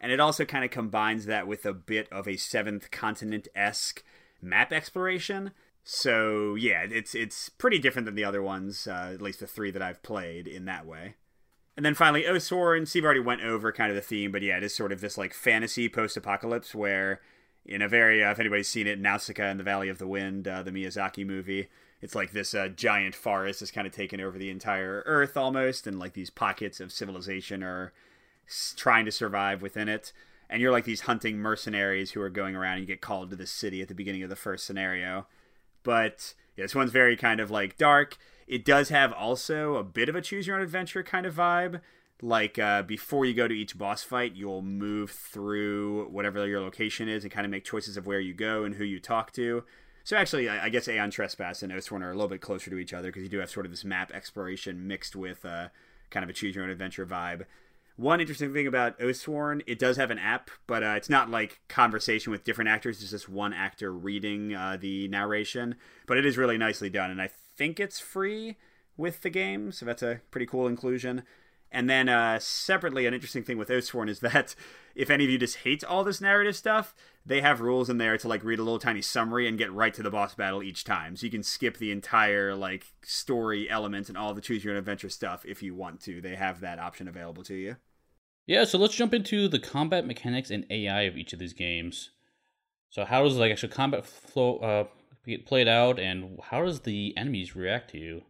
and 0.01 0.11
it 0.11 0.19
also 0.19 0.43
kind 0.43 0.65
of 0.65 0.71
combines 0.71 1.27
that 1.27 1.47
with 1.47 1.65
a 1.65 1.73
bit 1.73 2.11
of 2.11 2.27
a 2.27 2.35
seventh 2.35 2.91
continent 2.91 3.47
esque 3.55 4.03
map 4.41 4.73
exploration. 4.73 5.51
So 5.83 6.55
yeah, 6.55 6.85
it's 6.89 7.15
it's 7.15 7.47
pretty 7.49 7.79
different 7.79 8.07
than 8.07 8.15
the 8.15 8.25
other 8.25 8.41
ones, 8.41 8.87
uh, 8.87 9.11
at 9.13 9.21
least 9.21 9.39
the 9.39 9.47
three 9.47 9.71
that 9.71 9.81
I've 9.81 10.03
played 10.03 10.47
in 10.47 10.65
that 10.65 10.85
way. 10.85 11.15
And 11.77 11.85
then 11.85 11.95
finally, 11.95 12.23
Oathsworn. 12.23 12.87
Steve 12.87 13.05
already 13.05 13.21
went 13.21 13.41
over 13.41 13.71
kind 13.71 13.89
of 13.89 13.95
the 13.95 14.01
theme, 14.01 14.31
but 14.31 14.41
yeah, 14.41 14.57
it 14.57 14.63
is 14.63 14.75
sort 14.75 14.91
of 14.91 14.99
this 14.99 15.17
like 15.17 15.33
fantasy 15.33 15.87
post-apocalypse 15.87 16.75
where, 16.75 17.21
in 17.65 17.81
a 17.81 17.87
very, 17.87 18.23
uh, 18.23 18.31
if 18.31 18.39
anybody's 18.39 18.67
seen 18.67 18.87
it, 18.87 18.99
Nausicaa 18.99 19.43
and 19.43 19.59
the 19.59 19.63
Valley 19.63 19.87
of 19.87 19.97
the 19.97 20.07
Wind, 20.07 20.47
uh, 20.47 20.63
the 20.63 20.71
Miyazaki 20.71 21.25
movie, 21.25 21.69
it's 22.01 22.15
like 22.15 22.31
this 22.31 22.53
uh, 22.53 22.67
giant 22.67 23.15
forest 23.15 23.61
is 23.61 23.71
kind 23.71 23.87
of 23.87 23.93
taken 23.93 24.19
over 24.19 24.37
the 24.37 24.49
entire 24.49 25.03
Earth 25.05 25.37
almost, 25.37 25.87
and 25.87 25.97
like 25.97 26.13
these 26.13 26.29
pockets 26.29 26.79
of 26.79 26.91
civilization 26.91 27.63
are 27.63 27.93
trying 28.75 29.05
to 29.05 29.11
survive 29.11 29.61
within 29.61 29.89
it. 29.89 30.13
And 30.49 30.61
you're 30.61 30.71
like 30.71 30.83
these 30.83 31.01
hunting 31.01 31.37
mercenaries 31.37 32.11
who 32.11 32.21
are 32.21 32.29
going 32.29 32.55
around 32.55 32.73
and 32.73 32.81
you 32.81 32.87
get 32.87 33.01
called 33.01 33.29
to 33.29 33.35
the 33.35 33.47
city 33.47 33.81
at 33.81 33.87
the 33.87 33.95
beginning 33.95 34.23
of 34.23 34.29
the 34.29 34.35
first 34.35 34.65
scenario. 34.65 35.27
But 35.83 36.33
yeah, 36.57 36.65
this 36.65 36.75
one's 36.75 36.91
very 36.91 37.15
kind 37.15 37.39
of 37.39 37.49
like 37.49 37.77
dark. 37.77 38.17
It 38.47 38.65
does 38.65 38.89
have 38.89 39.13
also 39.13 39.75
a 39.75 39.83
bit 39.83 40.09
of 40.09 40.15
a 40.15 40.21
choose 40.21 40.47
your 40.47 40.57
own 40.57 40.61
adventure 40.61 41.03
kind 41.03 41.25
of 41.25 41.35
vibe. 41.35 41.79
Like 42.21 42.59
uh, 42.59 42.83
before 42.83 43.25
you 43.25 43.33
go 43.33 43.47
to 43.47 43.53
each 43.53 43.77
boss 43.77 44.03
fight, 44.03 44.35
you'll 44.35 44.61
move 44.61 45.09
through 45.09 46.09
whatever 46.09 46.45
your 46.45 46.59
location 46.59 47.07
is 47.07 47.23
and 47.23 47.31
kind 47.31 47.45
of 47.45 47.51
make 47.51 47.63
choices 47.63 47.97
of 47.97 48.05
where 48.05 48.19
you 48.19 48.33
go 48.33 48.63
and 48.63 48.75
who 48.75 48.83
you 48.83 48.99
talk 48.99 49.31
to. 49.33 49.63
So 50.03 50.17
actually, 50.17 50.49
I 50.49 50.69
guess 50.69 50.87
Aeon 50.87 51.11
Trespass 51.11 51.61
and 51.61 51.71
Oathsworn 51.71 52.01
are 52.01 52.09
a 52.09 52.13
little 52.13 52.27
bit 52.27 52.41
closer 52.41 52.71
to 52.71 52.77
each 52.77 52.93
other 52.93 53.09
because 53.09 53.23
you 53.23 53.29
do 53.29 53.37
have 53.37 53.49
sort 53.49 53.65
of 53.65 53.71
this 53.71 53.85
map 53.85 54.11
exploration 54.11 54.87
mixed 54.87 55.15
with 55.15 55.45
uh, 55.45 55.69
kind 56.09 56.23
of 56.23 56.29
a 56.29 56.33
choose 56.33 56.55
your 56.55 56.63
own 56.63 56.71
adventure 56.71 57.05
vibe. 57.05 57.45
One 57.97 58.21
interesting 58.21 58.53
thing 58.53 58.67
about 58.67 58.97
Oathsworn, 58.99 59.61
it 59.67 59.77
does 59.77 59.97
have 59.97 60.11
an 60.11 60.17
app, 60.17 60.49
but 60.65 60.81
uh, 60.81 60.93
it's 60.97 61.09
not 61.09 61.29
like 61.29 61.61
conversation 61.67 62.31
with 62.31 62.43
different 62.43 62.69
actors. 62.69 63.01
It's 63.01 63.11
just 63.11 63.29
one 63.29 63.53
actor 63.53 63.91
reading 63.91 64.55
uh, 64.55 64.77
the 64.79 65.07
narration. 65.07 65.75
But 66.07 66.17
it 66.17 66.25
is 66.25 66.37
really 66.37 66.57
nicely 66.57 66.89
done, 66.89 67.11
and 67.11 67.21
I 67.21 67.29
think 67.57 67.79
it's 67.79 67.99
free 67.99 68.57
with 68.97 69.21
the 69.21 69.29
game, 69.29 69.71
so 69.71 69.85
that's 69.85 70.03
a 70.03 70.21
pretty 70.31 70.45
cool 70.45 70.67
inclusion. 70.67 71.23
And 71.71 71.89
then 71.89 72.09
uh, 72.09 72.37
separately, 72.39 73.05
an 73.05 73.13
interesting 73.13 73.43
thing 73.43 73.57
with 73.57 73.69
Oathsworn 73.69 74.09
is 74.09 74.19
that 74.19 74.55
if 74.93 75.09
any 75.09 75.23
of 75.23 75.29
you 75.29 75.37
just 75.37 75.57
hate 75.57 75.83
all 75.83 76.03
this 76.03 76.19
narrative 76.19 76.55
stuff, 76.55 76.93
they 77.25 77.39
have 77.41 77.61
rules 77.61 77.89
in 77.89 77.97
there 77.97 78.17
to 78.17 78.27
like 78.27 78.43
read 78.43 78.59
a 78.59 78.63
little 78.63 78.79
tiny 78.79 79.01
summary 79.01 79.47
and 79.47 79.57
get 79.57 79.71
right 79.71 79.93
to 79.93 80.03
the 80.03 80.11
boss 80.11 80.35
battle 80.35 80.61
each 80.61 80.83
time. 80.83 81.15
So 81.15 81.25
you 81.25 81.31
can 81.31 81.43
skip 81.43 81.77
the 81.77 81.91
entire 81.91 82.55
like 82.55 82.87
story 83.03 83.69
elements 83.69 84.09
and 84.09 84.17
all 84.17 84.33
the 84.33 84.41
choose 84.41 84.65
your 84.65 84.73
own 84.73 84.79
adventure 84.79 85.09
stuff 85.09 85.45
if 85.45 85.63
you 85.63 85.73
want 85.73 86.01
to. 86.01 86.19
They 86.19 86.35
have 86.35 86.59
that 86.59 86.79
option 86.79 87.07
available 87.07 87.43
to 87.43 87.55
you. 87.55 87.77
Yeah, 88.47 88.65
so 88.65 88.77
let's 88.77 88.95
jump 88.95 89.13
into 89.13 89.47
the 89.47 89.59
combat 89.59 90.05
mechanics 90.05 90.51
and 90.51 90.65
AI 90.69 91.03
of 91.03 91.15
each 91.15 91.31
of 91.31 91.39
these 91.39 91.53
games. 91.53 92.09
So 92.89 93.05
how 93.05 93.23
does 93.23 93.37
like 93.37 93.51
actual 93.51 93.69
combat 93.69 94.05
flow 94.05 94.57
uh, 94.57 94.83
get 95.25 95.45
played 95.45 95.69
out, 95.69 95.99
and 95.99 96.37
how 96.43 96.65
does 96.65 96.81
the 96.81 97.13
enemies 97.15 97.55
react 97.55 97.91
to 97.91 97.97
you? 97.97 98.23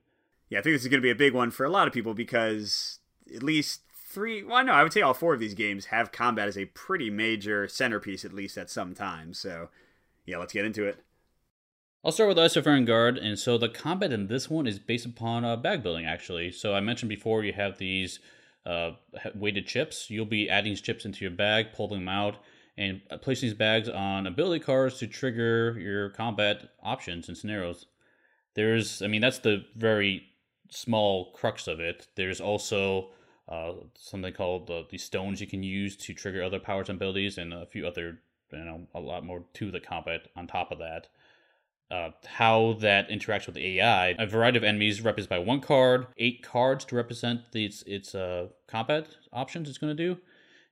Yeah, 0.50 0.60
I 0.60 0.62
think 0.62 0.76
this 0.76 0.84
is 0.84 0.90
going 0.90 1.02
to 1.02 1.06
be 1.06 1.10
a 1.10 1.16
big 1.16 1.34
one 1.34 1.50
for 1.50 1.66
a 1.66 1.70
lot 1.70 1.88
of 1.88 1.94
people 1.94 2.14
because 2.14 3.00
at 3.36 3.44
least 3.44 3.82
three, 4.10 4.44
well, 4.44 4.64
no, 4.64 4.74
I 4.74 4.84
would 4.84 4.94
say 4.94 5.02
all 5.02 5.14
four 5.14 5.34
of 5.34 5.40
these 5.40 5.54
games 5.54 5.86
have 5.86 6.12
combat 6.12 6.48
as 6.48 6.58
a 6.58 6.66
pretty 6.66 7.10
major 7.10 7.68
centerpiece, 7.68 8.26
at 8.26 8.34
least 8.34 8.58
at 8.58 8.70
some 8.70 8.94
time. 8.94 9.34
So, 9.34 9.70
yeah, 10.26 10.38
let's 10.38 10.54
get 10.54 10.66
into 10.66 10.86
it. 10.86 11.04
I'll 12.04 12.12
start 12.12 12.30
with 12.30 12.38
Isofarian 12.38 12.88
Guard, 12.88 13.18
and 13.18 13.38
so 13.38 13.60
the 13.60 13.70
combat 13.70 14.12
in 14.12 14.26
this 14.28 14.50
one 14.50 14.66
is 14.66 14.80
based 14.80 15.06
upon 15.06 15.46
uh, 15.46 15.56
bag 15.56 15.84
building, 15.84 16.06
actually. 16.06 16.52
So 16.52 16.74
I 16.74 16.80
mentioned 16.80 17.10
before 17.10 17.44
you 17.44 17.54
have 17.54 17.78
these 17.78 18.20
uh, 18.66 18.92
weighted 19.36 19.68
chips. 19.68 20.10
You'll 20.10 20.26
be 20.26 20.50
adding 20.50 20.76
chips 20.76 21.06
into 21.06 21.24
your 21.24 21.32
bag, 21.32 21.74
pulling 21.74 22.00
them 22.00 22.10
out, 22.10 22.38
and 22.76 23.02
placing 23.22 23.50
these 23.50 23.58
bags 23.58 23.88
on 23.88 24.26
ability 24.26 24.64
cards 24.64 24.98
to 25.00 25.08
trigger 25.08 25.78
your 25.80 26.10
combat 26.10 26.70
options 26.82 27.28
and 27.28 27.38
scenarios. 27.38 27.86
There's, 28.56 29.02
I 29.04 29.08
mean, 29.08 29.22
that's 29.22 29.40
the 29.40 29.66
very 29.76 30.24
small 30.70 31.32
crux 31.34 31.68
of 31.68 31.80
it. 31.80 32.08
There's 32.16 32.42
also 32.42 33.12
uh, 33.52 33.74
something 33.96 34.34
called 34.34 34.70
uh, 34.72 34.84
the 34.90 34.98
stones 34.98 35.42
you 35.42 35.48
can 35.48 35.62
use 35.62 35.98
to 35.98 36.14
trigger 36.14 36.42
other 36.42 36.60
powers 36.60 36.88
and 36.88 36.98
abilities, 36.98 37.38
and 37.38 37.54
a 37.54 37.66
few 37.66 37.86
other, 37.86 38.20
you 38.52 38.64
know, 38.64 38.88
a 38.96 39.00
lot 39.00 39.26
more 39.26 39.44
to 39.54 39.70
the 39.70 39.80
combat 39.82 40.28
on 40.38 40.48
top 40.48 40.72
of 40.72 40.80
that. 40.80 41.08
Uh, 41.92 42.12
how 42.26 42.78
that 42.80 43.10
interacts 43.10 43.46
with 43.46 43.56
the 43.56 43.80
AI. 43.80 44.16
A 44.18 44.26
variety 44.26 44.58
of 44.58 44.64
enemies 44.64 45.02
represented 45.02 45.30
by 45.30 45.40
one 45.40 45.60
card, 45.60 46.08
eight 46.18 46.42
cards 46.42 46.86
to 46.86 46.96
represent 46.96 47.42
its 47.54 47.82
its 47.82 48.16
uh, 48.16 48.48
combat 48.68 49.08
options 49.34 49.68
it's 49.68 49.78
going 49.78 49.96
to 49.96 50.04
do, 50.04 50.22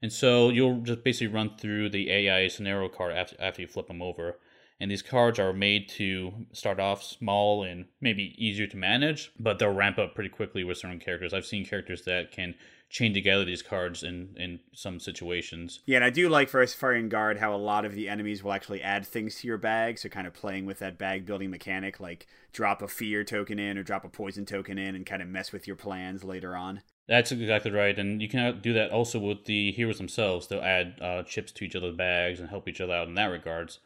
and 0.01 0.13
so 0.13 0.47
you'll 0.47 0.79
just 0.79 1.03
basically 1.03 1.27
run 1.27 1.57
through 1.57 1.89
the 1.89 2.09
AI 2.09 2.47
scenario 2.47 2.87
card 2.87 3.11
after 3.11 3.35
after 3.41 3.61
you 3.61 3.67
flip 3.67 3.87
them 3.87 4.01
over, 4.01 4.37
and 4.79 4.89
these 4.89 5.01
cards 5.01 5.39
are 5.39 5.53
made 5.53 5.89
to 5.89 6.31
start 6.53 6.79
off 6.79 7.03
small 7.03 7.63
and 7.63 7.85
maybe 7.99 8.33
easier 8.37 8.67
to 8.67 8.77
manage, 8.77 9.31
but 9.39 9.59
they'll 9.59 9.73
ramp 9.73 9.97
up 9.97 10.15
pretty 10.15 10.29
quickly 10.29 10.63
with 10.63 10.77
certain 10.77 10.99
characters. 10.99 11.33
I've 11.33 11.45
seen 11.45 11.65
characters 11.65 12.03
that 12.03 12.31
can 12.31 12.55
chain 12.89 13.13
together 13.13 13.45
these 13.45 13.61
cards 13.61 14.01
in 14.01 14.35
in 14.37 14.59
some 14.73 14.99
situations. 14.99 15.81
Yeah, 15.85 15.97
and 15.97 16.05
I 16.05 16.09
do 16.09 16.27
like 16.27 16.49
for 16.49 16.63
Isofarian 16.63 17.09
Guard 17.09 17.37
how 17.37 17.53
a 17.53 17.57
lot 17.57 17.85
of 17.85 17.93
the 17.93 18.09
enemies 18.09 18.43
will 18.43 18.53
actually 18.53 18.81
add 18.81 19.05
things 19.05 19.35
to 19.39 19.47
your 19.47 19.57
bag, 19.57 19.99
so 19.99 20.09
kind 20.09 20.25
of 20.25 20.33
playing 20.33 20.65
with 20.65 20.79
that 20.79 20.97
bag 20.97 21.25
building 21.25 21.51
mechanic, 21.51 21.99
like 21.99 22.25
drop 22.51 22.81
a 22.81 22.87
fear 22.87 23.23
token 23.23 23.59
in 23.59 23.77
or 23.77 23.83
drop 23.83 24.05
a 24.05 24.09
poison 24.09 24.45
token 24.45 24.79
in 24.79 24.95
and 24.95 25.05
kind 25.05 25.21
of 25.21 25.27
mess 25.27 25.51
with 25.51 25.67
your 25.67 25.75
plans 25.75 26.23
later 26.23 26.55
on. 26.55 26.81
That's 27.07 27.31
exactly 27.31 27.71
right, 27.71 27.97
and 27.97 28.21
you 28.21 28.29
can 28.29 28.61
do 28.61 28.73
that 28.73 28.91
also 28.91 29.19
with 29.19 29.45
the 29.45 29.71
heroes 29.71 29.97
themselves. 29.97 30.47
They'll 30.47 30.61
add 30.61 30.95
uh, 31.01 31.23
chips 31.23 31.51
to 31.53 31.65
each 31.65 31.75
other's 31.75 31.95
bags 31.95 32.39
and 32.39 32.49
help 32.49 32.67
each 32.67 32.81
other 32.81 32.93
out 32.93 33.07
in 33.07 33.15
that 33.15 33.25
regards 33.25 33.79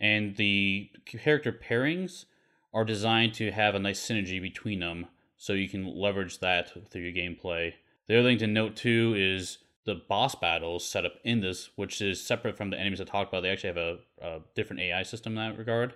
and 0.00 0.36
the 0.36 0.90
character 1.04 1.52
pairings 1.52 2.26
are 2.74 2.84
designed 2.84 3.34
to 3.34 3.50
have 3.50 3.74
a 3.74 3.78
nice 3.78 4.00
synergy 4.00 4.40
between 4.40 4.80
them 4.80 5.06
so 5.36 5.52
you 5.52 5.68
can 5.68 5.86
leverage 5.86 6.40
that 6.40 6.70
through 6.90 7.02
your 7.02 7.12
gameplay. 7.12 7.72
The 8.06 8.18
other 8.18 8.28
thing 8.28 8.38
to 8.38 8.46
note 8.46 8.76
too 8.76 9.14
is 9.16 9.58
the 9.84 10.02
boss 10.08 10.34
battles 10.34 10.84
set 10.84 11.06
up 11.06 11.14
in 11.24 11.40
this, 11.40 11.70
which 11.76 12.02
is 12.02 12.24
separate 12.24 12.56
from 12.56 12.70
the 12.70 12.78
enemies 12.78 13.00
I 13.00 13.04
talked 13.04 13.30
about. 13.30 13.42
They 13.42 13.50
actually 13.50 13.68
have 13.68 13.76
a, 13.76 13.98
a 14.20 14.40
different 14.54 14.82
AI 14.82 15.02
system 15.04 15.38
in 15.38 15.48
that 15.48 15.58
regard. 15.58 15.94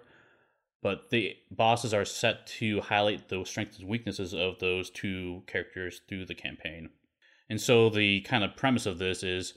But 0.83 1.11
the 1.11 1.37
bosses 1.51 1.93
are 1.93 2.07
set 2.07 2.47
to 2.59 2.81
highlight 2.81 3.29
the 3.29 3.45
strengths 3.45 3.79
and 3.79 3.89
weaknesses 3.89 4.33
of 4.33 4.59
those 4.61 4.89
two 4.89 5.43
characters 5.47 6.01
through 6.09 6.25
the 6.27 6.35
campaign. 6.35 6.91
And 7.51 7.61
so 7.61 7.91
the 7.91 8.23
kind 8.23 8.45
of 8.45 8.57
premise 8.57 8.87
of 8.87 8.99
this 8.99 9.23
is 9.23 9.55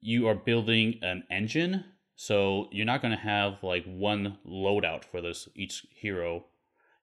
you 0.00 0.28
are 0.28 0.34
building 0.34 0.98
an 1.02 1.24
engine 1.30 1.84
so 2.20 2.68
you're 2.70 2.84
not 2.84 3.00
going 3.00 3.16
to 3.16 3.22
have 3.22 3.62
like 3.62 3.82
one 3.86 4.36
loadout 4.46 5.06
for 5.06 5.22
this 5.22 5.48
each 5.54 5.86
hero. 5.90 6.44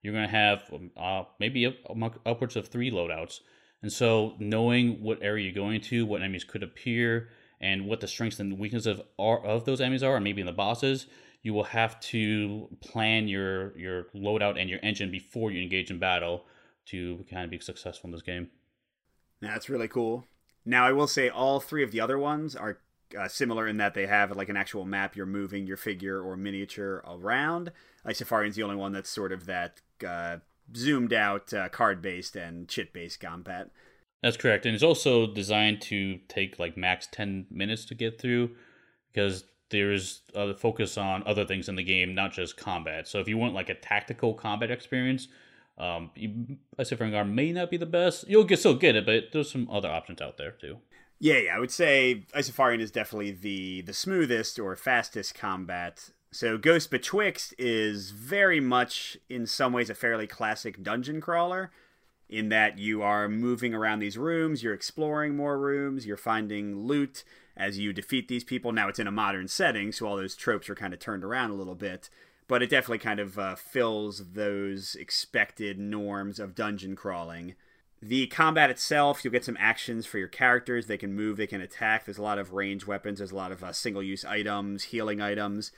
You're 0.04 0.14
going 0.14 0.28
to 0.28 0.32
have 0.32 0.66
um, 0.72 0.92
uh, 0.96 1.24
maybe 1.40 1.66
up, 1.66 1.74
upwards 2.24 2.56
of 2.56 2.68
three 2.68 2.92
loadouts. 2.92 3.40
And 3.82 3.92
so 3.92 4.36
knowing 4.38 5.02
what 5.02 5.18
area 5.24 5.46
you're 5.46 5.56
going 5.56 5.82
to, 5.82 6.06
what 6.06 6.22
enemies 6.22 6.44
could 6.44 6.62
appear, 6.62 7.30
and 7.60 7.88
what 7.88 8.00
the 8.00 8.08
strengths 8.08 8.40
and 8.40 8.60
weaknesses 8.60 8.86
of 8.86 9.02
are, 9.18 9.44
of 9.44 9.66
those 9.66 9.82
enemies 9.82 10.04
are, 10.04 10.14
and 10.14 10.24
maybe 10.24 10.42
in 10.42 10.46
the 10.46 10.54
bosses, 10.54 11.08
you 11.42 11.52
will 11.52 11.64
have 11.64 12.00
to 12.02 12.68
plan 12.82 13.28
your 13.28 13.76
your 13.76 14.04
loadout 14.14 14.62
and 14.62 14.70
your 14.70 14.80
engine 14.84 15.10
before 15.10 15.50
you 15.50 15.64
engage 15.64 15.90
in 15.90 15.98
battle 15.98 16.46
to 16.86 17.26
kind 17.28 17.44
of 17.44 17.50
be 17.50 17.58
successful 17.58 18.08
in 18.08 18.12
this 18.12 18.22
game. 18.22 18.50
That's 19.42 19.68
really 19.68 19.88
cool. 19.88 20.26
Now 20.64 20.86
I 20.86 20.92
will 20.92 21.08
say 21.08 21.28
all 21.28 21.60
three 21.60 21.84
of 21.84 21.90
the 21.90 22.02
other 22.02 22.20
ones 22.20 22.56
are 22.56 22.82
uh, 23.18 23.28
similar 23.28 23.68
in 23.68 23.78
that 23.78 23.94
they 23.94 24.08
have 24.08 24.36
like 24.36 24.50
an 24.50 24.58
actual 24.58 24.86
map 24.86 25.16
you're 25.16 25.26
moving 25.26 25.68
your 25.68 25.78
figure 25.78 26.22
or 26.22 26.36
miniature 26.36 27.04
around. 27.08 27.72
Isofarian's 28.06 28.56
the 28.56 28.64
only 28.64 28.76
one 28.76 28.92
that's 28.92 29.10
sort 29.10 29.32
of 29.32 29.46
that 29.46 29.82
uh, 30.06 30.38
zoomed 30.76 31.14
out 31.14 31.54
uh, 31.54 31.70
card 31.70 32.02
based 32.02 32.36
and 32.36 32.68
chit 32.68 32.94
based 32.94 33.20
combat. 33.20 33.70
That's 34.24 34.38
correct, 34.38 34.66
and 34.66 34.74
it's 34.74 34.84
also 34.84 35.28
designed 35.28 35.82
to 35.84 36.18
take 36.28 36.58
like 36.58 36.76
max 36.76 37.08
ten 37.12 37.46
minutes 37.52 37.86
to 37.86 37.96
get 37.96 38.20
through 38.20 38.52
because 39.12 39.44
there's 39.70 40.22
a 40.34 40.54
focus 40.54 40.98
on 40.98 41.24
other 41.26 41.46
things 41.46 41.70
in 41.70 41.76
the 41.76 41.84
game, 41.84 42.16
not 42.16 42.32
just 42.32 42.58
combat. 42.58 43.08
So 43.08 43.20
if 43.20 43.28
you 43.28 43.38
want 43.38 43.54
like 43.54 43.70
a 43.70 43.76
tactical 43.76 44.34
combat 44.34 44.72
experience, 44.72 45.28
um, 45.78 46.10
Isofarian 46.80 47.12
Guard 47.12 47.30
may 47.30 47.52
not 47.52 47.70
be 47.70 47.78
the 47.78 47.86
best. 47.86 48.28
You'll 48.28 48.44
get 48.44 48.60
still 48.60 48.76
get 48.76 48.96
it, 48.96 49.06
but 49.06 49.26
there's 49.32 49.52
some 49.52 49.70
other 49.70 49.90
options 49.90 50.22
out 50.22 50.38
there 50.38 50.52
too. 50.52 50.78
Yeah, 51.20 51.38
yeah, 51.38 51.56
I 51.56 51.60
would 51.60 51.72
say 51.72 52.26
Isofarian 52.36 52.80
is 52.80 52.92
definitely 52.92 53.32
the 53.32 53.82
the 53.82 53.94
smoothest 53.94 54.60
or 54.60 54.76
fastest 54.76 55.34
combat. 55.36 56.12
So 56.32 56.58
Ghost 56.58 56.92
Betwixt 56.92 57.54
is 57.58 58.12
very 58.12 58.60
much 58.60 59.18
in 59.30 59.48
some 59.48 59.74
ways 59.74 59.90
a 59.90 59.96
fairly 59.96 60.28
classic 60.28 60.84
dungeon 60.84 61.22
crawler 61.22 61.72
in 62.30 62.50
that 62.50 62.78
you 62.78 63.02
are 63.02 63.30
moving 63.30 63.74
around 63.74 64.00
these 64.00 64.18
rooms, 64.18 64.62
you're 64.62 64.74
exploring 64.74 65.36
more 65.36 65.58
rooms, 65.58 66.06
you're 66.06 66.18
finding 66.18 66.86
loot 66.86 67.24
as 67.56 67.80
you 67.80 67.94
defeat 67.94 68.28
these 68.28 68.44
people. 68.44 68.72
Now 68.72 68.90
it's 68.90 69.00
in 69.00 69.08
a 69.08 69.12
modern 69.12 69.48
setting, 69.48 69.92
so 69.92 70.06
all 70.06 70.18
those 70.18 70.36
tropes 70.36 70.70
are 70.70 70.76
kind 70.76 70.94
of 70.94 71.00
turned 71.00 71.24
around 71.24 71.52
a 71.52 71.56
little 71.56 71.76
bit, 71.76 72.10
but 72.48 72.62
it 72.62 72.70
definitely 72.70 73.00
kind 73.00 73.20
of 73.22 73.40
uh, 73.40 73.56
fills 73.56 74.34
those 74.34 74.96
expected 74.96 75.80
norms 75.80 76.38
of 76.38 76.54
dungeon 76.54 76.96
crawling 76.96 77.56
the 78.02 78.28
combat 78.28 78.70
itself, 78.70 79.24
you'll 79.24 79.32
get 79.32 79.46
some 79.46 79.58
actions 79.60 80.06
for 80.06 80.20
your 80.20 80.28
characters. 80.28 80.86
They 80.86 80.98
can 80.98 81.14
move, 81.14 81.38
they 81.38 81.48
can 81.48 81.62
attack. 81.62 82.06
There's 82.06 82.20
a 82.20 82.24
lot 82.24 82.38
of 82.38 82.54
range 82.54 82.86
weapons, 82.86 83.18
there's 83.18 83.32
a 83.32 83.36
lot 83.36 83.52
of 83.52 83.64
uh, 83.64 83.74
single 83.74 84.04
use 84.04 84.24
items, 84.24 84.86
healing 84.86 85.22
items. 85.22 85.72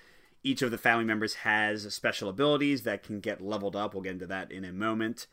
Each 0.44 0.62
of 0.62 0.72
the 0.72 0.78
family 0.78 1.06
members 1.06 1.36
has 1.36 1.94
special 1.94 2.30
abilities 2.30 2.84
that 2.84 3.04
can 3.04 3.20
get 3.20 3.42
leveled 3.42 3.76
up. 3.76 3.94
We'll 3.94 4.04
get 4.04 4.14
into 4.14 4.28
that 4.28 4.52
in 4.52 4.64
a 4.64 4.72
moment. 4.72 5.28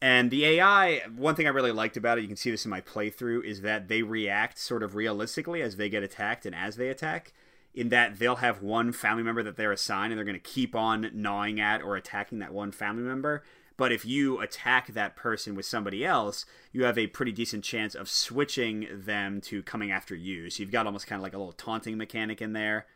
And 0.00 0.30
the 0.30 0.44
AI, 0.44 1.00
one 1.16 1.34
thing 1.34 1.46
I 1.46 1.50
really 1.50 1.72
liked 1.72 1.96
about 1.96 2.18
it, 2.18 2.22
you 2.22 2.28
can 2.28 2.36
see 2.36 2.50
this 2.50 2.64
in 2.64 2.70
my 2.70 2.80
playthrough, 2.80 3.44
is 3.44 3.62
that 3.62 3.88
they 3.88 4.02
react 4.02 4.58
sort 4.58 4.82
of 4.82 4.94
realistically 4.94 5.62
as 5.62 5.76
they 5.76 5.88
get 5.88 6.02
attacked 6.02 6.46
and 6.46 6.54
as 6.54 6.76
they 6.76 6.88
attack. 6.88 7.32
In 7.74 7.88
that 7.88 8.18
they'll 8.20 8.36
have 8.36 8.62
one 8.62 8.92
family 8.92 9.24
member 9.24 9.42
that 9.42 9.56
they're 9.56 9.72
assigned 9.72 10.12
and 10.12 10.18
they're 10.18 10.24
going 10.24 10.34
to 10.34 10.40
keep 10.40 10.76
on 10.76 11.10
gnawing 11.12 11.58
at 11.58 11.82
or 11.82 11.96
attacking 11.96 12.38
that 12.38 12.52
one 12.52 12.70
family 12.70 13.02
member 13.02 13.42
but 13.76 13.92
if 13.92 14.04
you 14.04 14.40
attack 14.40 14.88
that 14.88 15.16
person 15.16 15.54
with 15.54 15.66
somebody 15.66 16.04
else, 16.04 16.44
you 16.72 16.84
have 16.84 16.98
a 16.98 17.08
pretty 17.08 17.32
decent 17.32 17.64
chance 17.64 17.94
of 17.94 18.08
switching 18.08 18.86
them 18.90 19.40
to 19.42 19.62
coming 19.62 19.90
after 19.90 20.14
you. 20.14 20.50
So 20.50 20.62
you've 20.62 20.72
got 20.72 20.86
almost 20.86 21.06
kind 21.06 21.18
of 21.18 21.22
like 21.22 21.34
a 21.34 21.38
little 21.38 21.52
taunting 21.52 21.96
mechanic 21.96 22.40
in 22.40 22.52
there. 22.52 22.86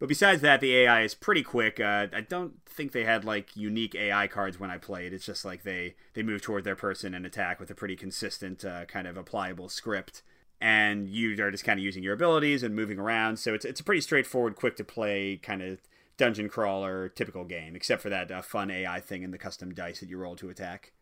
But 0.00 0.08
besides 0.08 0.42
that, 0.42 0.60
the 0.60 0.74
AI 0.76 1.02
is 1.02 1.14
pretty 1.14 1.42
quick. 1.42 1.78
Uh, 1.78 2.08
I 2.12 2.20
don't 2.20 2.54
think 2.66 2.92
they 2.92 3.04
had 3.04 3.24
like 3.24 3.56
unique 3.56 3.94
AI 3.94 4.26
cards 4.26 4.58
when 4.58 4.70
I 4.70 4.76
played. 4.76 5.12
It's 5.12 5.24
just 5.24 5.44
like 5.44 5.62
they 5.62 5.94
they 6.14 6.22
move 6.22 6.42
toward 6.42 6.64
their 6.64 6.76
person 6.76 7.14
and 7.14 7.24
attack 7.24 7.60
with 7.60 7.70
a 7.70 7.74
pretty 7.74 7.96
consistent 7.96 8.64
uh, 8.64 8.86
kind 8.86 9.06
of 9.06 9.16
applicable 9.16 9.68
script. 9.68 10.22
And 10.60 11.08
you 11.08 11.40
are 11.42 11.50
just 11.50 11.64
kind 11.64 11.78
of 11.78 11.84
using 11.84 12.02
your 12.02 12.14
abilities 12.14 12.62
and 12.62 12.74
moving 12.74 12.98
around. 12.98 13.38
So 13.38 13.54
it's 13.54 13.64
it's 13.64 13.80
a 13.80 13.84
pretty 13.84 14.00
straightforward, 14.00 14.56
quick 14.56 14.76
to 14.76 14.84
play 14.84 15.36
kind 15.36 15.62
of 15.62 15.78
dungeon 16.16 16.48
crawler 16.48 17.08
typical 17.08 17.44
game, 17.44 17.74
except 17.74 18.02
for 18.02 18.08
that 18.10 18.30
uh, 18.30 18.42
fun 18.42 18.70
AI 18.70 19.00
thing 19.00 19.24
and 19.24 19.32
the 19.32 19.38
custom 19.38 19.74
dice 19.74 20.00
that 20.00 20.08
you 20.08 20.18
roll 20.18 20.36
to 20.36 20.50
attack. 20.50 20.92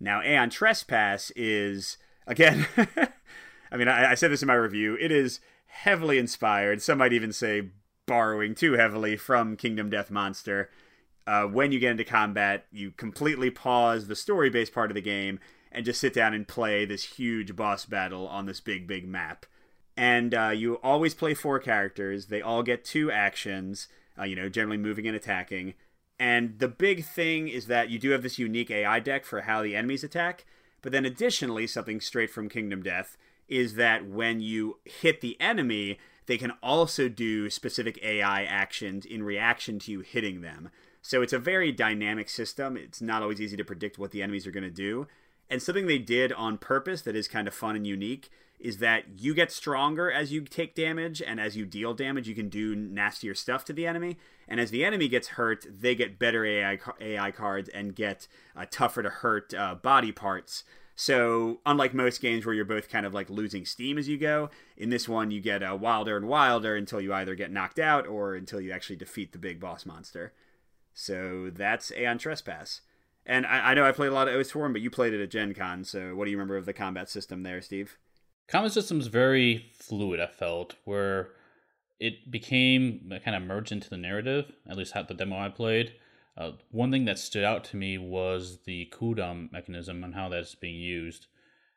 Now, 0.00 0.22
Aeon 0.22 0.50
Trespass 0.50 1.30
is 1.36 1.98
again. 2.26 2.66
I 3.72 3.76
mean, 3.76 3.88
I, 3.88 4.10
I 4.10 4.14
said 4.14 4.30
this 4.30 4.42
in 4.42 4.48
my 4.48 4.54
review. 4.54 4.98
It 5.00 5.10
is 5.10 5.40
heavily 5.66 6.18
inspired. 6.18 6.82
Some 6.82 6.98
might 6.98 7.14
even 7.14 7.32
say 7.32 7.70
borrowing 8.06 8.54
too 8.54 8.74
heavily 8.74 9.16
from 9.16 9.56
Kingdom 9.56 9.88
Death 9.88 10.10
Monster. 10.10 10.70
Uh, 11.26 11.44
when 11.44 11.72
you 11.72 11.78
get 11.78 11.92
into 11.92 12.04
combat, 12.04 12.66
you 12.70 12.90
completely 12.90 13.50
pause 13.50 14.08
the 14.08 14.16
story 14.16 14.50
based 14.50 14.74
part 14.74 14.90
of 14.90 14.94
the 14.94 15.00
game 15.00 15.38
and 15.70 15.86
just 15.86 16.00
sit 16.00 16.12
down 16.12 16.34
and 16.34 16.46
play 16.46 16.84
this 16.84 17.04
huge 17.04 17.56
boss 17.56 17.86
battle 17.86 18.28
on 18.28 18.44
this 18.44 18.60
big, 18.60 18.86
big 18.86 19.08
map. 19.08 19.46
And 19.96 20.34
uh, 20.34 20.48
you 20.48 20.74
always 20.82 21.14
play 21.14 21.32
four 21.32 21.58
characters. 21.58 22.26
They 22.26 22.42
all 22.42 22.62
get 22.62 22.84
two 22.84 23.10
actions 23.10 23.88
uh, 24.18 24.24
you 24.24 24.36
know, 24.36 24.48
generally 24.48 24.78
moving 24.78 25.06
and 25.06 25.16
attacking. 25.16 25.74
And 26.18 26.58
the 26.58 26.68
big 26.68 27.04
thing 27.04 27.48
is 27.48 27.66
that 27.66 27.90
you 27.90 27.98
do 27.98 28.10
have 28.10 28.22
this 28.22 28.38
unique 28.38 28.70
AI 28.70 29.00
deck 29.00 29.24
for 29.24 29.42
how 29.42 29.62
the 29.62 29.74
enemies 29.74 30.04
attack. 30.04 30.44
But 30.80 30.92
then 30.92 31.04
additionally, 31.04 31.66
something 31.66 32.00
straight 32.00 32.30
from 32.30 32.48
Kingdom 32.48 32.82
Death 32.82 33.16
is 33.48 33.74
that 33.74 34.06
when 34.06 34.40
you 34.40 34.78
hit 34.84 35.20
the 35.20 35.40
enemy, 35.40 35.98
they 36.26 36.38
can 36.38 36.52
also 36.62 37.08
do 37.08 37.50
specific 37.50 37.98
AI 38.02 38.44
actions 38.44 39.04
in 39.04 39.22
reaction 39.22 39.78
to 39.80 39.92
you 39.92 40.00
hitting 40.00 40.40
them. 40.40 40.70
So 41.00 41.22
it's 41.22 41.32
a 41.32 41.38
very 41.38 41.72
dynamic 41.72 42.28
system. 42.28 42.76
It's 42.76 43.02
not 43.02 43.22
always 43.22 43.40
easy 43.40 43.56
to 43.56 43.64
predict 43.64 43.98
what 43.98 44.12
the 44.12 44.22
enemies 44.22 44.46
are 44.46 44.52
going 44.52 44.62
to 44.62 44.70
do. 44.70 45.08
And 45.50 45.60
something 45.60 45.86
they 45.86 45.98
did 45.98 46.32
on 46.32 46.56
purpose 46.56 47.02
that 47.02 47.16
is 47.16 47.28
kind 47.28 47.48
of 47.48 47.54
fun 47.54 47.76
and 47.76 47.86
unique 47.86 48.30
is 48.62 48.78
that 48.78 49.04
you 49.18 49.34
get 49.34 49.50
stronger 49.50 50.10
as 50.10 50.32
you 50.32 50.42
take 50.42 50.76
damage, 50.76 51.20
and 51.20 51.40
as 51.40 51.56
you 51.56 51.66
deal 51.66 51.94
damage, 51.94 52.28
you 52.28 52.34
can 52.34 52.48
do 52.48 52.76
nastier 52.76 53.34
stuff 53.34 53.64
to 53.64 53.72
the 53.72 53.88
enemy. 53.88 54.16
And 54.46 54.60
as 54.60 54.70
the 54.70 54.84
enemy 54.84 55.08
gets 55.08 55.28
hurt, 55.28 55.66
they 55.68 55.96
get 55.96 56.18
better 56.18 56.46
AI 56.46 56.78
AI 57.00 57.32
cards 57.32 57.68
and 57.70 57.94
get 57.94 58.28
uh, 58.56 58.64
tougher 58.70 59.02
to 59.02 59.10
hurt 59.10 59.52
uh, 59.52 59.74
body 59.74 60.12
parts. 60.12 60.62
So, 60.94 61.58
unlike 61.66 61.92
most 61.92 62.20
games 62.20 62.46
where 62.46 62.54
you're 62.54 62.64
both 62.64 62.88
kind 62.88 63.04
of 63.04 63.12
like 63.12 63.28
losing 63.28 63.64
steam 63.66 63.98
as 63.98 64.08
you 64.08 64.16
go, 64.16 64.48
in 64.76 64.90
this 64.90 65.08
one 65.08 65.32
you 65.32 65.40
get 65.40 65.64
uh, 65.64 65.76
wilder 65.78 66.16
and 66.16 66.28
wilder 66.28 66.76
until 66.76 67.00
you 67.00 67.12
either 67.12 67.34
get 67.34 67.50
knocked 67.50 67.80
out 67.80 68.06
or 68.06 68.36
until 68.36 68.60
you 68.60 68.70
actually 68.70 68.96
defeat 68.96 69.32
the 69.32 69.38
big 69.38 69.58
boss 69.58 69.84
monster. 69.84 70.32
So 70.94 71.50
that's 71.52 71.90
Aeon 71.90 72.18
Trespass. 72.18 72.82
And 73.26 73.44
I, 73.44 73.70
I 73.70 73.74
know 73.74 73.84
I 73.84 73.92
played 73.92 74.10
a 74.10 74.14
lot 74.14 74.28
of 74.28 74.34
Oathsworn, 74.34 74.72
but 74.72 74.82
you 74.82 74.90
played 74.90 75.14
it 75.14 75.22
at 75.22 75.30
Gen 75.30 75.52
Con, 75.52 75.82
so 75.82 76.14
what 76.14 76.26
do 76.26 76.30
you 76.30 76.36
remember 76.36 76.56
of 76.56 76.66
the 76.66 76.72
combat 76.72 77.08
system 77.08 77.42
there, 77.42 77.60
Steve? 77.60 77.98
Combat 78.48 78.72
system's 78.72 79.06
very 79.06 79.70
fluid, 79.74 80.20
I 80.20 80.26
felt, 80.26 80.74
where 80.84 81.30
it 81.98 82.30
became 82.30 83.12
kind 83.24 83.36
of 83.36 83.42
merged 83.42 83.72
into 83.72 83.88
the 83.88 83.96
narrative, 83.96 84.52
at 84.68 84.76
least 84.76 84.92
how 84.92 85.02
the 85.02 85.14
demo 85.14 85.38
I 85.38 85.48
played. 85.48 85.92
Uh, 86.36 86.52
one 86.70 86.90
thing 86.90 87.04
that 87.04 87.18
stood 87.18 87.44
out 87.44 87.64
to 87.64 87.76
me 87.76 87.98
was 87.98 88.58
the 88.64 88.90
cooldown 88.92 89.52
mechanism 89.52 90.02
and 90.02 90.14
how 90.14 90.28
that's 90.28 90.54
being 90.54 90.74
used. 90.74 91.26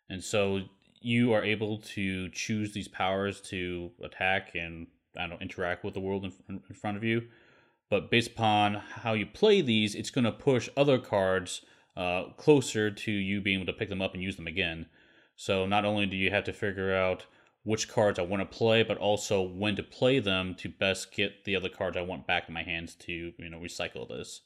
And 0.10 0.23
so 0.23 0.62
you 1.01 1.34
are 1.34 1.43
able 1.43 1.78
to 1.80 2.30
choose 2.30 2.73
these 2.73 2.88
powers 2.88 3.41
to 3.41 3.91
attack 4.04 4.51
and 4.56 4.88
I 5.17 5.28
don't 5.28 5.41
interact 5.41 5.84
with 5.84 5.93
the 5.93 5.99
world 5.99 6.25
in, 6.25 6.62
in 6.69 6.75
front 6.75 6.97
of 6.97 7.04
you. 7.04 7.28
But 7.89 8.10
based 8.10 8.32
upon 8.32 8.75
how 8.75 9.13
you 9.13 9.25
play 9.25 9.62
these, 9.62 9.93
it's 9.93 10.10
going 10.10 10.25
to 10.25 10.32
push 10.32 10.69
other 10.75 10.97
cards 10.97 11.62
uh, 11.95 12.25
closer 12.38 12.89
to 12.89 13.12
you 13.12 13.41
being 13.41 13.62
able 13.62 13.71
to 13.71 13.78
pick 13.78 13.89
them 13.89 14.01
up 14.01 14.13
and 14.13 14.23
use 14.23 14.36
them 14.36 14.47
again. 14.47 14.88
So 15.35 15.65
not 15.65 15.85
only 15.85 16.05
do 16.05 16.15
you 16.15 16.31
have 16.31 16.45
to 16.45 16.53
figure 16.53 16.95
out 16.95 17.25
which 17.63 17.89
cards 17.89 18.19
I 18.19 18.23
want 18.23 18.41
to 18.41 18.57
play, 18.57 18.83
but 18.83 18.97
also 18.97 19.41
when 19.41 19.75
to 19.75 19.83
play 19.83 20.19
them 20.19 20.55
to 20.55 20.69
best 20.69 21.11
get 21.11 21.45
the 21.45 21.55
other 21.55 21.69
cards 21.69 21.97
I 21.97 22.01
want 22.01 22.27
back 22.27 22.47
in 22.47 22.53
my 22.53 22.63
hands 22.63 22.95
to 22.95 23.33
you 23.37 23.49
know 23.49 23.59
recycle 23.59 24.07
this. 24.07 24.41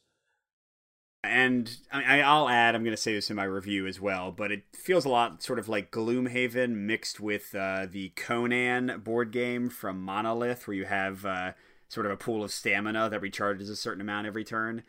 And 1.21 1.75
I, 1.91 2.21
I'll 2.21 2.47
add, 2.47 2.75
I'm 2.75 2.83
going 2.83 2.95
to 2.95 3.01
say 3.01 3.13
this 3.13 3.29
in 3.29 3.35
my 3.35 3.43
review 3.43 3.85
as 3.85 3.99
well, 3.99 4.31
but 4.31 4.53
it 4.53 4.63
feels 4.73 5.03
a 5.03 5.09
lot 5.09 5.43
sort 5.43 5.59
of 5.59 5.67
like 5.67 5.91
Gloomhaven 5.91 6.69
mixed 6.75 7.19
with 7.19 7.53
uh, 7.53 7.87
the 7.91 8.13
Conan 8.15 9.01
board 9.03 9.31
game 9.31 9.69
from 9.69 10.01
Monolith, 10.01 10.65
where 10.65 10.77
you 10.77 10.85
have 10.85 11.25
uh, 11.25 11.51
sort 11.89 12.05
of 12.05 12.13
a 12.13 12.17
pool 12.17 12.41
of 12.41 12.51
stamina 12.51 13.09
that 13.09 13.21
recharges 13.21 13.69
a 13.69 13.75
certain 13.75 13.99
amount 13.99 14.27
every 14.27 14.45
turn 14.45 14.83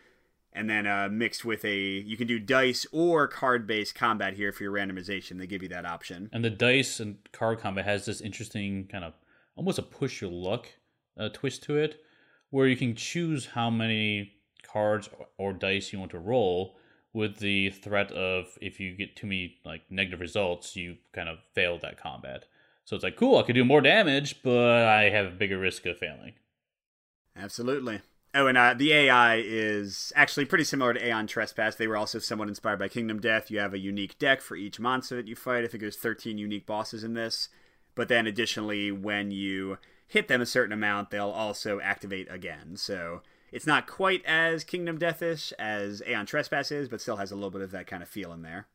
and 0.53 0.69
then 0.69 0.87
uh, 0.87 1.09
mixed 1.11 1.45
with 1.45 1.65
a 1.65 1.77
you 1.77 2.17
can 2.17 2.27
do 2.27 2.39
dice 2.39 2.87
or 2.93 3.29
card 3.29 3.67
based 3.67 3.95
combat 3.95 4.35
here 4.35 4.53
for 4.53 4.65
your 4.65 4.73
randomization. 4.73 5.39
They 5.39 5.47
give 5.47 5.63
you 5.63 5.69
that 5.69 5.87
option. 5.87 6.29
And 6.33 6.45
the 6.45 6.51
dice 6.51 7.01
and 7.01 7.19
card 7.33 7.61
combat 7.61 7.85
has 7.85 8.07
this 8.07 8.21
interesting 8.21 8.87
kind 8.87 9.05
of 9.05 9.15
almost 9.57 9.79
a 9.79 9.83
push 9.83 10.21
your 10.21 10.31
luck 10.31 10.69
uh, 11.19 11.29
twist 11.33 11.63
to 11.65 11.77
it, 11.77 12.01
where 12.51 12.67
you 12.67 12.77
can 12.77 12.95
choose 12.95 13.47
how 13.47 13.71
many 13.71 14.33
cards 14.63 15.09
or 15.39 15.53
dice 15.53 15.93
you 15.93 15.99
want 15.99 16.13
to 16.13 16.19
roll 16.19 16.77
with 17.13 17.39
the 17.39 17.71
threat 17.71 18.13
of 18.13 18.57
if 18.61 18.79
you 18.79 18.97
get 18.97 19.17
too 19.17 19.27
many 19.27 19.57
like 19.65 19.83
negative 19.91 20.21
results, 20.21 20.77
you 20.77 20.97
kind 21.13 21.29
of 21.29 21.39
fail 21.55 21.79
that 21.79 22.01
combat. 22.01 22.45
So 22.85 22.97
it's 22.97 23.05
like 23.05 23.17
cool, 23.17 23.39
I 23.39 23.43
could 23.43 23.55
do 23.55 23.65
more 23.65 23.81
damage, 23.81 24.43
but 24.43 24.85
I 24.87 25.11
have 25.11 25.27
a 25.27 25.31
bigger 25.31 25.59
risk 25.59 25.87
of 25.87 25.99
failing. 25.99 26.33
Absolutely. 27.37 28.01
Oh, 28.33 28.47
and 28.47 28.57
uh, 28.57 28.75
the 28.75 28.93
AI 28.93 29.43
is 29.45 30.13
actually 30.15 30.45
pretty 30.45 30.63
similar 30.63 30.95
to 30.95 31.05
Aeon 31.05 31.27
Trespass. 31.27 31.75
They 31.75 31.89
were 31.89 31.97
also 31.97 32.21
somewhat 32.21 32.49
inspired 32.49 32.79
by 32.79 32.89
Kingdom 32.89 33.21
Death. 33.21 33.51
You 33.51 33.59
have 33.59 33.75
a 33.75 33.79
unique 33.79 34.19
deck 34.21 34.41
for 34.41 34.55
each 34.57 34.79
monster 34.79 35.17
that 35.17 35.27
you 35.27 35.35
fight. 35.35 35.65
I 35.65 35.67
think 35.67 35.81
there's 35.81 35.97
13 35.97 36.39
unique 36.39 36.65
bosses 36.65 37.03
in 37.03 37.15
this. 37.15 37.49
But 37.97 38.07
then 38.07 38.29
additionally, 38.29 38.93
when 38.93 39.33
you 39.33 39.79
hit 40.07 40.29
them 40.29 40.41
a 40.41 40.47
certain 40.47 40.73
amount, 40.73 41.11
they'll 41.11 41.29
also 41.29 41.81
activate 41.81 42.31
again. 42.31 42.77
So 42.77 43.23
it's 43.51 43.67
not 43.67 43.89
quite 43.89 44.25
as 44.25 44.63
Kingdom 44.63 44.97
Deathish 44.97 45.53
as 45.59 46.01
Aeon 46.07 46.27
Trespass 46.27 46.71
is, 46.71 46.89
but 46.89 47.01
still 47.01 47.17
has 47.17 47.33
a 47.33 47.35
little 47.35 47.51
bit 47.51 47.63
of 47.63 47.73
that 47.73 47.89
kind 47.89 48.03
of 48.03 48.09
feel 48.09 48.33
in 48.33 48.43
there. 48.43 48.69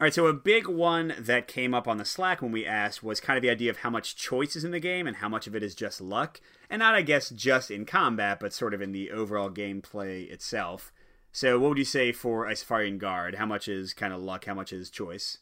All 0.00 0.06
right, 0.06 0.14
so 0.14 0.24
a 0.28 0.32
big 0.32 0.66
one 0.66 1.12
that 1.18 1.46
came 1.46 1.74
up 1.74 1.86
on 1.86 1.98
the 1.98 2.06
Slack 2.06 2.40
when 2.40 2.52
we 2.52 2.64
asked 2.64 3.02
was 3.02 3.20
kind 3.20 3.36
of 3.36 3.42
the 3.42 3.50
idea 3.50 3.68
of 3.68 3.76
how 3.76 3.90
much 3.90 4.16
choice 4.16 4.56
is 4.56 4.64
in 4.64 4.70
the 4.70 4.80
game 4.80 5.06
and 5.06 5.18
how 5.18 5.28
much 5.28 5.46
of 5.46 5.54
it 5.54 5.62
is 5.62 5.74
just 5.74 6.00
luck. 6.00 6.40
And 6.70 6.80
not, 6.80 6.94
I 6.94 7.02
guess, 7.02 7.28
just 7.28 7.70
in 7.70 7.84
combat, 7.84 8.40
but 8.40 8.54
sort 8.54 8.72
of 8.72 8.80
in 8.80 8.92
the 8.92 9.10
overall 9.10 9.50
gameplay 9.50 10.26
itself. 10.30 10.90
So, 11.32 11.58
what 11.58 11.68
would 11.68 11.76
you 11.76 11.84
say 11.84 12.12
for 12.12 12.46
Isofarian 12.46 12.96
Guard? 12.96 13.34
How 13.34 13.44
much 13.44 13.68
is 13.68 13.92
kind 13.92 14.14
of 14.14 14.22
luck? 14.22 14.46
How 14.46 14.54
much 14.54 14.72
is 14.72 14.88
choice? 14.88 15.36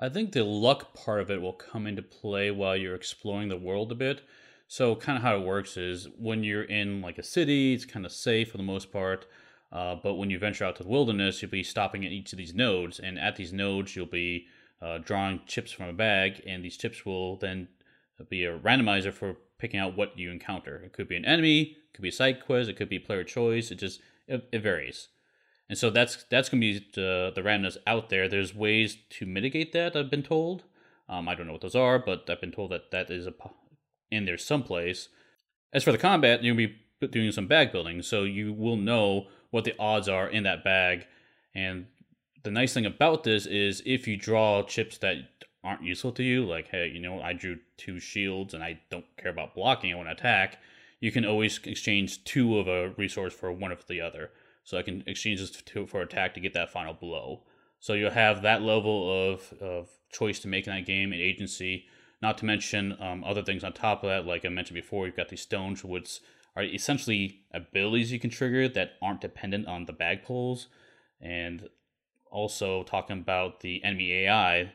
I 0.00 0.08
think 0.08 0.32
the 0.32 0.42
luck 0.42 0.94
part 0.94 1.20
of 1.20 1.30
it 1.30 1.42
will 1.42 1.52
come 1.52 1.86
into 1.86 2.00
play 2.00 2.50
while 2.50 2.74
you're 2.74 2.94
exploring 2.94 3.50
the 3.50 3.58
world 3.58 3.92
a 3.92 3.94
bit. 3.94 4.22
So, 4.68 4.96
kind 4.96 5.18
of 5.18 5.22
how 5.22 5.36
it 5.36 5.44
works 5.44 5.76
is 5.76 6.08
when 6.16 6.44
you're 6.44 6.64
in 6.64 7.02
like 7.02 7.18
a 7.18 7.22
city, 7.22 7.74
it's 7.74 7.84
kind 7.84 8.06
of 8.06 8.12
safe 8.12 8.52
for 8.52 8.56
the 8.56 8.62
most 8.62 8.90
part. 8.90 9.26
Uh, 9.72 9.96
but 10.02 10.14
when 10.14 10.28
you 10.28 10.38
venture 10.38 10.64
out 10.64 10.76
to 10.76 10.82
the 10.82 10.88
wilderness, 10.88 11.40
you'll 11.40 11.50
be 11.50 11.62
stopping 11.62 12.04
at 12.04 12.12
each 12.12 12.32
of 12.32 12.36
these 12.36 12.54
nodes, 12.54 12.98
and 12.98 13.18
at 13.18 13.36
these 13.36 13.52
nodes, 13.52 13.96
you'll 13.96 14.06
be 14.06 14.46
uh, 14.82 14.98
drawing 14.98 15.40
chips 15.46 15.72
from 15.72 15.88
a 15.88 15.92
bag, 15.92 16.42
and 16.46 16.62
these 16.62 16.76
chips 16.76 17.06
will 17.06 17.36
then 17.36 17.68
be 18.28 18.44
a 18.44 18.58
randomizer 18.58 19.12
for 19.12 19.36
picking 19.58 19.80
out 19.80 19.96
what 19.96 20.18
you 20.18 20.30
encounter. 20.30 20.76
It 20.84 20.92
could 20.92 21.08
be 21.08 21.16
an 21.16 21.24
enemy, 21.24 21.62
it 21.62 21.94
could 21.94 22.02
be 22.02 22.10
a 22.10 22.12
side 22.12 22.44
quest, 22.44 22.68
it 22.68 22.76
could 22.76 22.88
be 22.88 22.98
player 22.98 23.24
choice. 23.24 23.70
It 23.70 23.76
just 23.76 24.00
it, 24.26 24.46
it 24.52 24.62
varies, 24.62 25.08
and 25.68 25.78
so 25.78 25.88
that's 25.88 26.24
that's 26.24 26.48
gonna 26.48 26.60
be 26.60 26.86
the, 26.94 27.32
the 27.34 27.40
randomness 27.40 27.78
out 27.86 28.10
there. 28.10 28.28
There's 28.28 28.54
ways 28.54 28.98
to 29.10 29.26
mitigate 29.26 29.72
that. 29.72 29.96
I've 29.96 30.10
been 30.10 30.22
told. 30.22 30.64
Um, 31.08 31.28
I 31.28 31.34
don't 31.34 31.46
know 31.46 31.52
what 31.52 31.62
those 31.62 31.74
are, 31.74 31.98
but 31.98 32.28
I've 32.28 32.40
been 32.40 32.52
told 32.52 32.70
that 32.72 32.90
that 32.90 33.10
is 33.10 33.26
a 33.26 33.34
in 34.10 34.26
there 34.26 34.38
someplace. 34.38 35.08
As 35.72 35.84
for 35.84 35.92
the 35.92 35.98
combat, 35.98 36.42
you'll 36.42 36.56
be 36.56 36.76
doing 37.10 37.32
some 37.32 37.46
bag 37.46 37.72
building, 37.72 38.02
so 38.02 38.24
you 38.24 38.52
will 38.52 38.76
know 38.76 39.28
what 39.52 39.64
the 39.64 39.78
odds 39.78 40.08
are 40.08 40.28
in 40.28 40.42
that 40.42 40.64
bag. 40.64 41.06
And 41.54 41.86
the 42.42 42.50
nice 42.50 42.74
thing 42.74 42.86
about 42.86 43.22
this 43.22 43.46
is 43.46 43.82
if 43.86 44.08
you 44.08 44.16
draw 44.16 44.62
chips 44.64 44.98
that 44.98 45.18
aren't 45.62 45.84
useful 45.84 46.10
to 46.12 46.24
you, 46.24 46.44
like, 46.44 46.68
hey, 46.68 46.88
you 46.88 46.98
know, 46.98 47.20
I 47.20 47.34
drew 47.34 47.58
two 47.76 48.00
shields 48.00 48.54
and 48.54 48.64
I 48.64 48.80
don't 48.90 49.04
care 49.16 49.30
about 49.30 49.54
blocking, 49.54 49.92
I 49.92 49.96
want 49.96 50.08
to 50.08 50.14
attack, 50.14 50.58
you 50.98 51.12
can 51.12 51.24
always 51.24 51.60
exchange 51.64 52.24
two 52.24 52.58
of 52.58 52.66
a 52.66 52.90
resource 52.96 53.34
for 53.34 53.52
one 53.52 53.70
of 53.70 53.86
the 53.86 54.00
other. 54.00 54.30
So 54.64 54.78
I 54.78 54.82
can 54.82 55.04
exchange 55.06 55.40
this 55.40 55.62
for 55.88 56.00
attack 56.00 56.34
to 56.34 56.40
get 56.40 56.54
that 56.54 56.72
final 56.72 56.94
blow. 56.94 57.42
So 57.78 57.92
you'll 57.92 58.10
have 58.12 58.42
that 58.42 58.62
level 58.62 59.32
of, 59.32 59.52
of 59.60 59.88
choice 60.12 60.38
to 60.40 60.48
make 60.48 60.66
in 60.66 60.72
that 60.72 60.86
game 60.86 61.12
and 61.12 61.20
agency. 61.20 61.86
Not 62.22 62.38
to 62.38 62.44
mention 62.44 62.96
um, 63.00 63.22
other 63.24 63.42
things 63.42 63.64
on 63.64 63.72
top 63.72 64.02
of 64.02 64.08
that, 64.08 64.26
like 64.26 64.44
I 64.44 64.48
mentioned 64.48 64.76
before, 64.76 65.06
you've 65.06 65.16
got 65.16 65.28
these 65.28 65.42
stones, 65.42 65.84
which 65.84 66.20
are 66.56 66.62
essentially 66.62 67.40
abilities 67.52 68.12
you 68.12 68.18
can 68.18 68.30
trigger 68.30 68.68
that 68.68 68.92
aren't 69.00 69.20
dependent 69.20 69.66
on 69.66 69.86
the 69.86 69.92
bag 69.92 70.22
pulls. 70.24 70.68
And 71.20 71.68
also 72.30 72.82
talking 72.82 73.18
about 73.18 73.60
the 73.60 73.82
enemy 73.84 74.12
AI, 74.12 74.72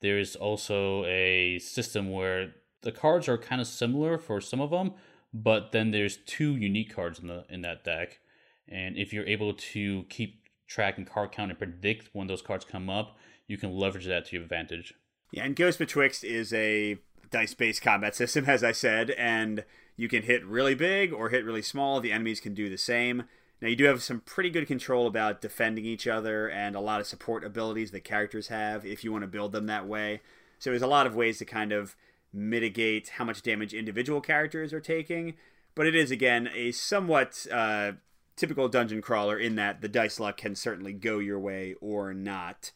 there's 0.00 0.34
also 0.36 1.04
a 1.04 1.58
system 1.58 2.10
where 2.10 2.54
the 2.82 2.92
cards 2.92 3.28
are 3.28 3.38
kind 3.38 3.60
of 3.60 3.66
similar 3.66 4.18
for 4.18 4.40
some 4.40 4.60
of 4.60 4.70
them, 4.70 4.94
but 5.32 5.72
then 5.72 5.90
there's 5.90 6.16
two 6.16 6.56
unique 6.56 6.94
cards 6.94 7.18
in 7.18 7.26
the 7.26 7.44
in 7.48 7.62
that 7.62 7.84
deck. 7.84 8.20
And 8.68 8.96
if 8.96 9.12
you're 9.12 9.26
able 9.26 9.52
to 9.52 10.04
keep 10.08 10.48
track 10.66 10.96
and 10.96 11.06
card 11.06 11.32
count 11.32 11.50
and 11.50 11.58
predict 11.58 12.10
when 12.12 12.28
those 12.28 12.42
cards 12.42 12.64
come 12.64 12.88
up, 12.88 13.18
you 13.46 13.58
can 13.58 13.72
leverage 13.72 14.06
that 14.06 14.26
to 14.26 14.36
your 14.36 14.44
advantage. 14.44 14.94
Yeah, 15.32 15.44
and 15.44 15.54
Ghost 15.54 15.78
Betwixt 15.78 16.24
is 16.24 16.52
a 16.52 16.98
dice 17.30 17.54
based 17.54 17.82
combat 17.82 18.14
system, 18.14 18.44
as 18.46 18.64
I 18.64 18.72
said, 18.72 19.10
and 19.10 19.64
you 20.00 20.08
can 20.08 20.22
hit 20.22 20.42
really 20.46 20.74
big 20.74 21.12
or 21.12 21.28
hit 21.28 21.44
really 21.44 21.60
small. 21.60 22.00
The 22.00 22.10
enemies 22.10 22.40
can 22.40 22.54
do 22.54 22.70
the 22.70 22.78
same. 22.78 23.24
Now, 23.60 23.68
you 23.68 23.76
do 23.76 23.84
have 23.84 24.02
some 24.02 24.20
pretty 24.20 24.48
good 24.48 24.66
control 24.66 25.06
about 25.06 25.42
defending 25.42 25.84
each 25.84 26.06
other 26.06 26.48
and 26.48 26.74
a 26.74 26.80
lot 26.80 27.00
of 27.00 27.06
support 27.06 27.44
abilities 27.44 27.90
that 27.90 28.02
characters 28.02 28.48
have 28.48 28.86
if 28.86 29.04
you 29.04 29.12
want 29.12 29.24
to 29.24 29.28
build 29.28 29.52
them 29.52 29.66
that 29.66 29.86
way. 29.86 30.22
So, 30.58 30.70
there's 30.70 30.80
a 30.80 30.86
lot 30.86 31.06
of 31.06 31.14
ways 31.14 31.36
to 31.40 31.44
kind 31.44 31.70
of 31.70 31.96
mitigate 32.32 33.10
how 33.10 33.24
much 33.24 33.42
damage 33.42 33.74
individual 33.74 34.22
characters 34.22 34.72
are 34.72 34.80
taking. 34.80 35.34
But 35.74 35.86
it 35.86 35.94
is, 35.94 36.10
again, 36.10 36.48
a 36.54 36.72
somewhat 36.72 37.46
uh, 37.52 37.92
typical 38.36 38.70
dungeon 38.70 39.02
crawler 39.02 39.38
in 39.38 39.56
that 39.56 39.82
the 39.82 39.88
dice 39.88 40.18
luck 40.18 40.38
can 40.38 40.54
certainly 40.54 40.94
go 40.94 41.18
your 41.18 41.38
way 41.38 41.74
or 41.82 42.14
not. 42.14 42.70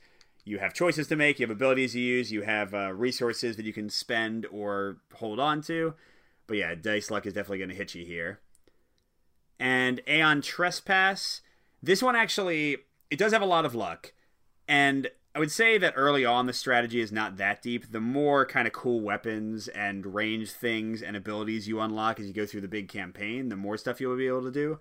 You 0.44 0.58
have 0.58 0.74
choices 0.74 1.08
to 1.08 1.16
make, 1.16 1.40
you 1.40 1.46
have 1.46 1.56
abilities 1.56 1.92
to 1.92 2.00
use, 2.00 2.30
you 2.30 2.42
have 2.42 2.74
uh, 2.74 2.92
resources 2.92 3.56
that 3.56 3.64
you 3.64 3.72
can 3.72 3.88
spend 3.88 4.44
or 4.52 4.98
hold 5.14 5.40
on 5.40 5.62
to. 5.62 5.94
But 6.46 6.56
yeah, 6.58 6.74
dice 6.74 7.10
luck 7.10 7.26
is 7.26 7.32
definitely 7.32 7.58
going 7.58 7.70
to 7.70 7.74
hit 7.74 7.94
you 7.94 8.04
here. 8.04 8.40
And 9.58 10.00
Aeon 10.08 10.42
Trespass, 10.42 11.40
this 11.82 12.02
one 12.02 12.16
actually 12.16 12.78
it 13.10 13.18
does 13.18 13.32
have 13.32 13.42
a 13.42 13.46
lot 13.46 13.64
of 13.64 13.74
luck. 13.74 14.12
And 14.66 15.08
I 15.34 15.38
would 15.38 15.50
say 15.50 15.78
that 15.78 15.94
early 15.96 16.24
on 16.24 16.46
the 16.46 16.52
strategy 16.52 17.00
is 17.00 17.10
not 17.10 17.36
that 17.38 17.60
deep. 17.60 17.90
The 17.90 18.00
more 18.00 18.46
kind 18.46 18.66
of 18.66 18.72
cool 18.72 19.00
weapons 19.00 19.68
and 19.68 20.14
range 20.14 20.52
things 20.52 21.02
and 21.02 21.16
abilities 21.16 21.66
you 21.66 21.80
unlock 21.80 22.20
as 22.20 22.26
you 22.26 22.32
go 22.32 22.46
through 22.46 22.60
the 22.60 22.68
big 22.68 22.88
campaign, 22.88 23.48
the 23.48 23.56
more 23.56 23.76
stuff 23.76 24.00
you'll 24.00 24.16
be 24.16 24.28
able 24.28 24.42
to 24.42 24.50
do. 24.50 24.78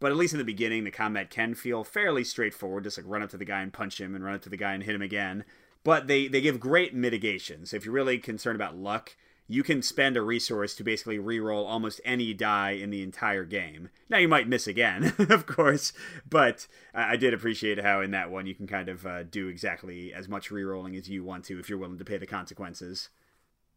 But 0.00 0.10
at 0.10 0.18
least 0.18 0.34
in 0.34 0.38
the 0.38 0.44
beginning, 0.44 0.84
the 0.84 0.90
combat 0.90 1.30
can 1.30 1.54
feel 1.54 1.84
fairly 1.84 2.24
straightforward. 2.24 2.84
Just 2.84 2.98
like 2.98 3.06
run 3.08 3.22
up 3.22 3.30
to 3.30 3.38
the 3.38 3.44
guy 3.44 3.62
and 3.62 3.72
punch 3.72 4.00
him, 4.00 4.14
and 4.14 4.22
run 4.22 4.34
up 4.34 4.42
to 4.42 4.50
the 4.50 4.56
guy 4.56 4.74
and 4.74 4.82
hit 4.82 4.94
him 4.94 5.02
again. 5.02 5.44
But 5.84 6.06
they 6.06 6.28
they 6.28 6.42
give 6.42 6.60
great 6.60 6.94
mitigation. 6.94 7.64
So 7.64 7.76
if 7.76 7.84
you're 7.84 7.94
really 7.94 8.18
concerned 8.18 8.56
about 8.56 8.76
luck, 8.76 9.16
you 9.46 9.62
can 9.62 9.82
spend 9.82 10.16
a 10.16 10.22
resource 10.22 10.74
to 10.74 10.84
basically 10.84 11.18
re-roll 11.18 11.66
almost 11.66 12.00
any 12.04 12.32
die 12.32 12.70
in 12.70 12.90
the 12.90 13.02
entire 13.02 13.44
game. 13.44 13.90
Now 14.08 14.18
you 14.18 14.28
might 14.28 14.48
miss 14.48 14.66
again, 14.66 15.14
of 15.18 15.46
course, 15.46 15.92
but 16.28 16.66
I 16.94 17.16
did 17.16 17.34
appreciate 17.34 17.82
how 17.82 18.00
in 18.00 18.10
that 18.12 18.30
one 18.30 18.46
you 18.46 18.54
can 18.54 18.66
kind 18.66 18.88
of 18.88 19.06
uh, 19.06 19.22
do 19.24 19.48
exactly 19.48 20.14
as 20.14 20.28
much 20.28 20.50
re-rolling 20.50 20.96
as 20.96 21.08
you 21.08 21.24
want 21.24 21.44
to 21.46 21.58
if 21.58 21.68
you're 21.68 21.78
willing 21.78 21.98
to 21.98 22.04
pay 22.04 22.16
the 22.16 22.26
consequences. 22.26 23.10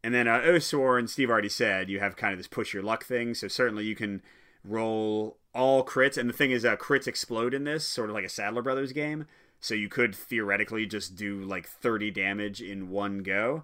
And 0.03 0.13
then 0.13 0.27
uh, 0.27 0.39
and 0.41 1.09
Steve 1.09 1.29
already 1.29 1.49
said 1.49 1.89
you 1.89 1.99
have 1.99 2.15
kind 2.15 2.31
of 2.31 2.39
this 2.39 2.47
push 2.47 2.73
your 2.73 2.83
luck 2.83 3.03
thing, 3.03 3.33
so 3.33 3.47
certainly 3.47 3.83
you 3.83 3.95
can 3.95 4.21
roll 4.63 5.37
all 5.53 5.83
crits. 5.83 6.17
And 6.17 6.29
the 6.29 6.33
thing 6.33 6.51
is, 6.51 6.63
uh, 6.63 6.77
crits 6.77 7.07
explode 7.07 7.53
in 7.53 7.63
this, 7.63 7.85
sort 7.85 8.09
of 8.09 8.15
like 8.15 8.25
a 8.25 8.29
Sadler 8.29 8.61
Brothers 8.61 8.93
game. 8.93 9.25
So 9.59 9.73
you 9.73 9.89
could 9.89 10.15
theoretically 10.15 10.85
just 10.85 11.15
do 11.15 11.41
like 11.41 11.67
30 11.67 12.11
damage 12.11 12.61
in 12.61 12.89
one 12.89 13.19
go. 13.19 13.63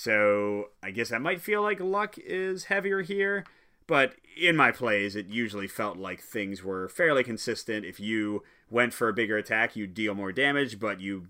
So 0.00 0.70
I 0.80 0.92
guess 0.92 1.08
that 1.08 1.20
might 1.20 1.40
feel 1.40 1.60
like 1.60 1.80
luck 1.80 2.18
is 2.18 2.66
heavier 2.66 3.02
here. 3.02 3.44
But 3.88 4.14
in 4.40 4.54
my 4.54 4.70
plays, 4.70 5.16
it 5.16 5.26
usually 5.26 5.66
felt 5.66 5.96
like 5.96 6.20
things 6.20 6.62
were 6.62 6.88
fairly 6.88 7.24
consistent. 7.24 7.84
If 7.84 7.98
you 7.98 8.44
went 8.70 8.94
for 8.94 9.08
a 9.08 9.12
bigger 9.12 9.36
attack, 9.36 9.74
you 9.74 9.88
deal 9.88 10.14
more 10.14 10.30
damage, 10.30 10.78
but 10.78 11.00
you 11.00 11.26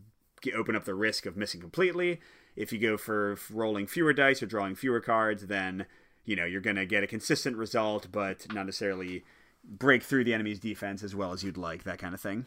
open 0.55 0.77
up 0.77 0.85
the 0.85 0.95
risk 0.95 1.25
of 1.25 1.35
missing 1.35 1.63
completely. 1.63 2.21
If 2.57 2.71
you 2.71 2.79
go 2.79 2.99
for 2.99 3.39
rolling 3.51 3.87
fewer 3.87 4.13
dice 4.13 4.43
or 4.43 4.47
drawing 4.47 4.75
fewer 4.75 5.01
cards, 5.01 5.47
then 5.47 5.87
you 6.27 6.37
know 6.37 6.45
you're 6.45 6.61
going 6.61 6.77
to 6.77 6.85
get 6.85 7.03
a 7.03 7.07
consistent 7.07 7.57
result, 7.57 8.09
but 8.13 8.53
not 8.53 8.67
necessarily 8.67 9.25
break 9.65 10.03
through 10.03 10.25
the 10.25 10.35
enemy's 10.35 10.61
defense 10.61 11.03
as 11.03 11.15
well 11.15 11.33
as 11.33 11.43
you'd 11.43 11.57
like. 11.57 11.85
That 11.85 11.99
kind 11.99 12.13
of 12.13 12.21
thing. 12.21 12.45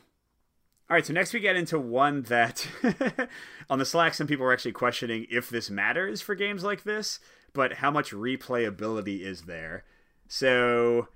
All 0.91 0.95
right, 0.95 1.05
so 1.05 1.13
next 1.13 1.31
we 1.31 1.39
get 1.39 1.55
into 1.55 1.79
one 1.79 2.23
that 2.23 2.67
on 3.69 3.79
the 3.79 3.85
Slack, 3.85 4.13
some 4.13 4.27
people 4.27 4.45
are 4.45 4.51
actually 4.51 4.73
questioning 4.73 5.25
if 5.31 5.49
this 5.49 5.69
matters 5.69 6.19
for 6.19 6.35
games 6.35 6.65
like 6.65 6.83
this, 6.83 7.21
but 7.53 7.75
how 7.75 7.89
much 7.91 8.11
replayability 8.11 9.21
is 9.21 9.43
there? 9.43 9.85
So, 10.27 11.07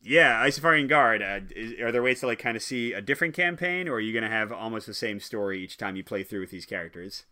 yeah, 0.00 0.46
Isofarian 0.46 0.88
Guard, 0.88 1.20
uh, 1.20 1.40
is, 1.50 1.80
are 1.80 1.90
there 1.90 2.00
ways 2.00 2.20
to 2.20 2.28
like 2.28 2.38
kind 2.38 2.56
of 2.56 2.62
see 2.62 2.92
a 2.92 3.00
different 3.00 3.34
campaign, 3.34 3.88
or 3.88 3.94
are 3.94 4.00
you 4.00 4.12
going 4.12 4.22
to 4.22 4.30
have 4.30 4.52
almost 4.52 4.86
the 4.86 4.94
same 4.94 5.18
story 5.18 5.64
each 5.64 5.78
time 5.78 5.96
you 5.96 6.04
play 6.04 6.22
through 6.22 6.42
with 6.42 6.50
these 6.52 6.64
characters? 6.64 7.24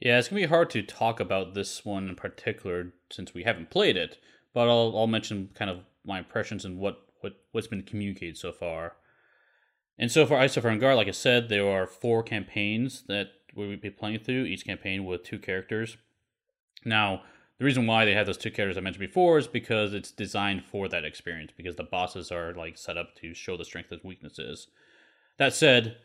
Yeah, 0.00 0.18
it's 0.18 0.28
gonna 0.28 0.42
be 0.42 0.48
hard 0.48 0.68
to 0.68 0.82
talk 0.82 1.18
about 1.18 1.54
this 1.54 1.82
one 1.82 2.10
in 2.10 2.14
particular 2.14 2.92
since 3.10 3.32
we 3.32 3.44
haven't 3.44 3.70
played 3.70 3.96
it, 3.96 4.18
but 4.52 4.68
I'll 4.68 4.92
I'll 4.94 5.06
mention 5.06 5.48
kind 5.54 5.70
of 5.70 5.80
my 6.04 6.18
impressions 6.18 6.66
and 6.66 6.78
what 6.78 7.06
what 7.22 7.36
what's 7.52 7.68
been 7.68 7.84
communicated 7.84 8.36
so 8.36 8.52
far. 8.52 8.96
And 10.00 10.10
so 10.10 10.24
for 10.24 10.38
Isofarian 10.38 10.80
Guard, 10.80 10.96
like 10.96 11.08
I 11.08 11.12
said, 11.12 11.50
there 11.50 11.68
are 11.68 11.86
four 11.86 12.22
campaigns 12.22 13.04
that 13.06 13.32
we 13.54 13.68
will 13.68 13.76
be 13.76 13.90
playing 13.90 14.20
through, 14.20 14.44
each 14.44 14.64
campaign 14.64 15.04
with 15.04 15.24
two 15.24 15.38
characters. 15.38 15.98
Now, 16.86 17.20
the 17.58 17.66
reason 17.66 17.86
why 17.86 18.06
they 18.06 18.14
have 18.14 18.24
those 18.24 18.38
two 18.38 18.50
characters 18.50 18.78
I 18.78 18.80
mentioned 18.80 19.06
before 19.06 19.36
is 19.36 19.46
because 19.46 19.92
it's 19.92 20.10
designed 20.10 20.64
for 20.64 20.88
that 20.88 21.04
experience, 21.04 21.52
because 21.54 21.76
the 21.76 21.84
bosses 21.84 22.32
are 22.32 22.54
like 22.54 22.78
set 22.78 22.96
up 22.96 23.14
to 23.16 23.34
show 23.34 23.58
the 23.58 23.64
strengths 23.66 23.92
and 23.92 24.00
weaknesses. 24.02 24.68
That 25.36 25.52
said, 25.52 25.98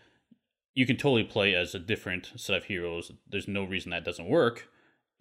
you 0.74 0.86
can 0.86 0.98
totally 0.98 1.24
play 1.24 1.56
as 1.56 1.74
a 1.74 1.80
different 1.80 2.34
set 2.36 2.58
of 2.58 2.66
heroes. 2.66 3.14
There's 3.30 3.48
no 3.48 3.64
reason 3.64 3.92
that 3.92 4.04
doesn't 4.04 4.28
work. 4.28 4.68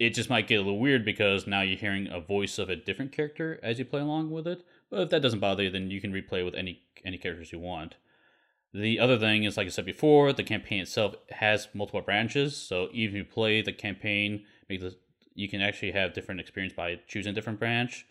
It 0.00 0.14
just 0.14 0.28
might 0.28 0.48
get 0.48 0.56
a 0.56 0.62
little 0.62 0.80
weird 0.80 1.04
because 1.04 1.46
now 1.46 1.60
you're 1.60 1.78
hearing 1.78 2.08
a 2.10 2.18
voice 2.18 2.58
of 2.58 2.68
a 2.68 2.74
different 2.74 3.12
character 3.12 3.60
as 3.62 3.78
you 3.78 3.84
play 3.84 4.00
along 4.00 4.32
with 4.32 4.48
it. 4.48 4.64
But 4.90 5.02
if 5.02 5.10
that 5.10 5.22
doesn't 5.22 5.38
bother 5.38 5.62
you, 5.62 5.70
then 5.70 5.92
you 5.92 6.00
can 6.00 6.12
replay 6.12 6.44
with 6.44 6.56
any 6.56 6.80
any 7.04 7.18
characters 7.18 7.52
you 7.52 7.60
want. 7.60 7.94
The 8.74 8.98
other 8.98 9.18
thing 9.18 9.44
is, 9.44 9.56
like 9.56 9.68
I 9.68 9.70
said 9.70 9.86
before, 9.86 10.32
the 10.32 10.42
campaign 10.42 10.82
itself 10.82 11.14
has 11.30 11.68
multiple 11.74 12.00
branches. 12.00 12.56
So 12.56 12.88
even 12.92 13.14
if 13.14 13.18
you 13.18 13.24
play 13.24 13.62
the 13.62 13.72
campaign, 13.72 14.44
you 14.68 15.48
can 15.48 15.62
actually 15.62 15.92
have 15.92 16.12
different 16.12 16.40
experience 16.40 16.74
by 16.74 16.98
choosing 17.06 17.30
a 17.30 17.34
different 17.34 17.60
branch. 17.60 18.04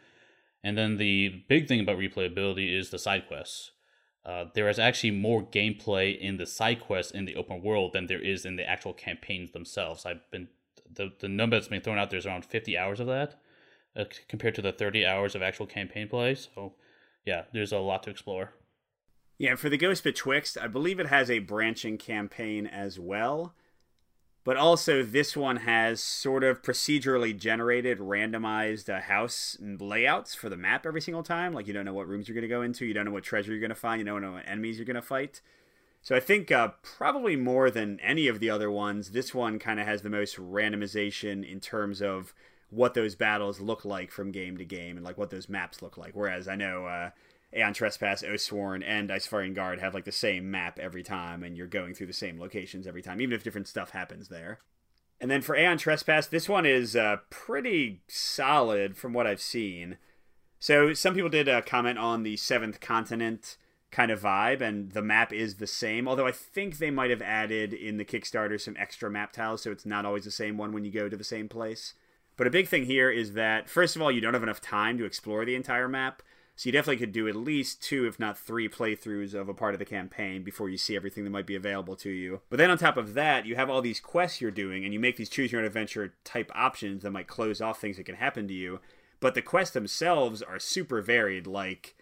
And 0.64 0.78
then 0.78 0.96
the 0.96 1.44
big 1.50 1.68
thing 1.68 1.82
about 1.82 1.98
replayability 1.98 2.74
is 2.74 2.90
the 2.90 2.98
side 2.98 3.28
quests. 3.28 3.72
Uh, 4.26 4.46
there 4.54 4.70
is 4.70 4.80
actually 4.80 5.12
more 5.12 5.44
gameplay 5.44 6.18
in 6.18 6.38
the 6.38 6.46
side 6.46 6.80
quests 6.80 7.12
in 7.12 7.26
the 7.26 7.36
open 7.36 7.62
world 7.62 7.92
than 7.92 8.08
there 8.08 8.22
is 8.22 8.46
in 8.46 8.56
the 8.56 8.64
actual 8.70 8.94
campaigns 8.94 9.52
themselves. 9.52 10.06
I've 10.06 10.22
been 10.32 10.48
the 10.90 11.12
the 11.20 11.28
number 11.28 11.58
that's 11.58 11.68
been 11.68 11.82
thrown 11.82 11.98
out 11.98 12.10
there 12.10 12.20
is 12.20 12.26
around 12.26 12.46
fifty 12.46 12.78
hours 12.78 13.02
of 13.02 13.08
that, 13.08 13.36
uh, 13.98 14.06
compared 14.30 14.56
to 14.56 14.62
the 14.62 14.72
thirty 14.72 15.06
hours 15.06 15.36
of 15.36 15.42
actual 15.42 15.66
campaign 15.66 16.08
play. 16.08 16.36
So, 16.36 16.76
yeah, 17.26 17.44
there's 17.52 17.74
a 17.74 17.80
lot 17.80 18.04
to 18.04 18.12
explore. 18.12 18.54
Yeah, 19.38 19.56
for 19.56 19.70
the 19.70 19.78
Ghost 19.78 20.04
Betwixt, 20.04 20.58
I 20.58 20.68
believe 20.68 21.00
it 21.00 21.08
has 21.08 21.30
a 21.30 21.40
branching 21.40 21.98
campaign 21.98 22.68
as 22.68 23.00
well. 23.00 23.54
But 24.46 24.58
also, 24.58 25.04
this 25.04 25.38
one 25.38 25.58
has 25.58 26.04
sort 26.04 26.44
of 26.44 26.62
procedurally 26.62 27.38
generated, 27.38 28.00
randomized 28.00 28.94
uh, 28.94 29.00
house 29.00 29.58
layouts 29.62 30.36
for 30.36 30.50
the 30.50 30.58
map 30.58 30.86
every 30.86 31.00
single 31.00 31.24
time. 31.24 31.54
Like, 31.54 31.66
you 31.66 31.74
don't 31.74 31.86
know 31.86 31.94
what 31.94 32.10
rooms 32.10 32.28
you're 32.28 32.36
going 32.36 32.42
to 32.42 32.50
go 32.50 32.62
into, 32.62 32.86
you 32.86 32.94
don't 32.94 33.06
know 33.06 33.12
what 33.12 33.24
treasure 33.24 33.52
you're 33.52 33.62
going 33.62 33.70
to 33.70 33.76
find, 33.76 34.00
you 34.00 34.06
don't 34.06 34.22
know 34.22 34.34
what 34.34 34.48
enemies 34.48 34.78
you're 34.78 34.86
going 34.86 34.96
to 34.96 35.02
fight. 35.02 35.42
So 36.02 36.14
I 36.14 36.20
think 36.20 36.52
uh, 36.52 36.72
probably 36.82 37.38
more 37.38 37.72
than 37.72 38.02
any 38.02 38.28
of 38.28 38.42
the 38.42 38.50
other 38.50 38.70
ones, 38.70 39.12
this 39.12 39.34
one 39.34 39.58
kind 39.58 39.80
of 39.80 39.88
has 39.88 40.02
the 40.02 40.10
most 40.10 40.36
randomization 40.36 41.50
in 41.50 41.62
terms 41.62 42.02
of 42.02 42.34
what 42.70 42.94
those 42.96 43.16
battles 43.16 43.62
look 43.62 43.86
like 43.86 44.12
from 44.12 44.32
game 44.32 44.58
to 44.58 44.66
game 44.66 44.98
and 44.98 45.06
like 45.06 45.18
what 45.18 45.30
those 45.30 45.48
maps 45.48 45.82
look 45.82 45.98
like. 45.98 46.12
Whereas 46.14 46.50
I 46.50 46.58
know 46.58 46.86
uh, 46.86 47.12
Aeon 47.56 47.74
Trespass, 47.74 48.24
Oathsworn, 48.24 48.84
and 48.86 49.10
Isofarian 49.10 49.54
Guard 49.54 49.80
have 49.80 49.94
like 49.94 50.06
the 50.06 50.12
same 50.12 50.50
map 50.50 50.80
every 50.80 51.04
time, 51.04 51.44
and 51.44 51.56
you're 51.56 51.68
going 51.68 51.94
through 51.94 52.08
the 52.08 52.14
same 52.14 52.40
locations 52.40 52.88
every 52.88 53.02
time, 53.02 53.22
even 53.22 53.36
if 53.36 53.44
different 53.44 53.68
stuff 53.68 53.92
happens 53.92 54.30
there. 54.30 54.60
And 55.22 55.30
then 55.32 55.42
for 55.42 55.56
Aeon 55.56 55.78
Trespass, 55.78 56.28
this 56.28 56.50
one 56.50 56.66
is 56.66 56.96
uh, 56.96 57.18
pretty 57.30 58.02
solid 58.08 58.98
from 58.98 59.14
what 59.14 59.28
I've 59.28 59.42
seen. 59.42 59.98
So 60.60 60.94
some 60.94 61.14
people 61.14 61.30
did 61.30 61.48
uh, 61.48 61.62
comment 61.62 61.98
on 61.98 62.24
the 62.24 62.38
Seventh 62.38 62.80
Continent 62.80 63.58
kind 63.92 64.12
of 64.12 64.22
vibe, 64.22 64.60
and 64.60 64.92
the 64.92 65.02
map 65.02 65.32
is 65.32 65.56
the 65.56 65.68
same. 65.68 66.08
Although 66.08 66.28
I 66.28 66.32
think 66.32 66.78
they 66.78 66.90
might 66.90 67.12
have 67.12 67.22
added 67.22 67.74
in 67.74 67.98
the 67.98 68.06
Kickstarter 68.06 68.60
some 68.60 68.76
extra 68.78 69.10
map 69.10 69.32
tiles, 69.32 69.62
so 69.62 69.72
it's 69.72 69.86
not 69.86 70.06
always 70.06 70.26
the 70.26 70.32
same 70.32 70.58
one 70.58 70.74
when 70.74 70.84
you 70.84 70.92
go 70.92 71.08
to 71.08 71.16
the 71.16 71.24
same 71.24 71.48
place. 71.48 71.94
But 72.36 72.48
a 72.48 72.52
big 72.52 72.68
thing 72.68 72.86
here 72.86 73.12
is 73.12 73.34
that, 73.34 73.70
first 73.70 73.96
of 73.96 74.02
all, 74.02 74.12
you 74.12 74.20
don't 74.20 74.34
have 74.34 74.44
enough 74.44 74.62
time 74.62 74.98
to 74.98 75.06
explore 75.06 75.46
the 75.46 75.56
entire 75.56 75.88
map. 75.88 76.24
So 76.56 76.68
you 76.68 76.72
definitely 76.72 76.98
could 76.98 77.12
do 77.12 77.28
at 77.28 77.36
least 77.36 77.82
two, 77.82 78.06
if 78.06 78.20
not 78.20 78.38
three, 78.38 78.70
playthroughs 78.70 79.34
of 79.34 79.50
a 79.50 79.56
part 79.56 79.74
of 79.74 79.80
the 79.80 79.86
campaign 79.86 80.44
before 80.44 80.70
you 80.70 80.78
see 80.78 80.96
everything 80.96 81.24
that 81.24 81.32
might 81.32 81.48
be 81.48 81.56
available 81.56 81.96
to 81.98 82.12
you. 82.12 82.42
But 82.50 82.58
then 82.58 82.70
on 82.70 82.78
top 82.78 82.96
of 82.96 83.16
that, 83.16 83.48
you 83.48 83.56
have 83.56 83.72
all 83.72 83.82
these 83.82 84.00
quests 84.00 84.40
you're 84.40 84.52
doing, 84.52 84.84
and 84.84 84.94
you 84.94 85.00
make 85.00 85.18
these 85.18 85.30
choose 85.30 85.52
your 85.52 85.62
own 85.62 85.68
adventure 85.68 86.14
type 86.24 86.52
options 86.54 87.02
that 87.02 87.12
might 87.12 87.28
close 87.28 87.60
off 87.60 87.82
things 87.82 87.98
that 87.98 88.06
can 88.06 88.16
happen 88.16 88.48
to 88.48 88.54
you. 88.54 88.80
But 89.20 89.34
the 89.34 89.42
quests 89.42 89.74
themselves 89.74 90.44
are 90.44 90.60
super 90.60 91.02
varied. 91.02 91.48
Like, 91.48 91.96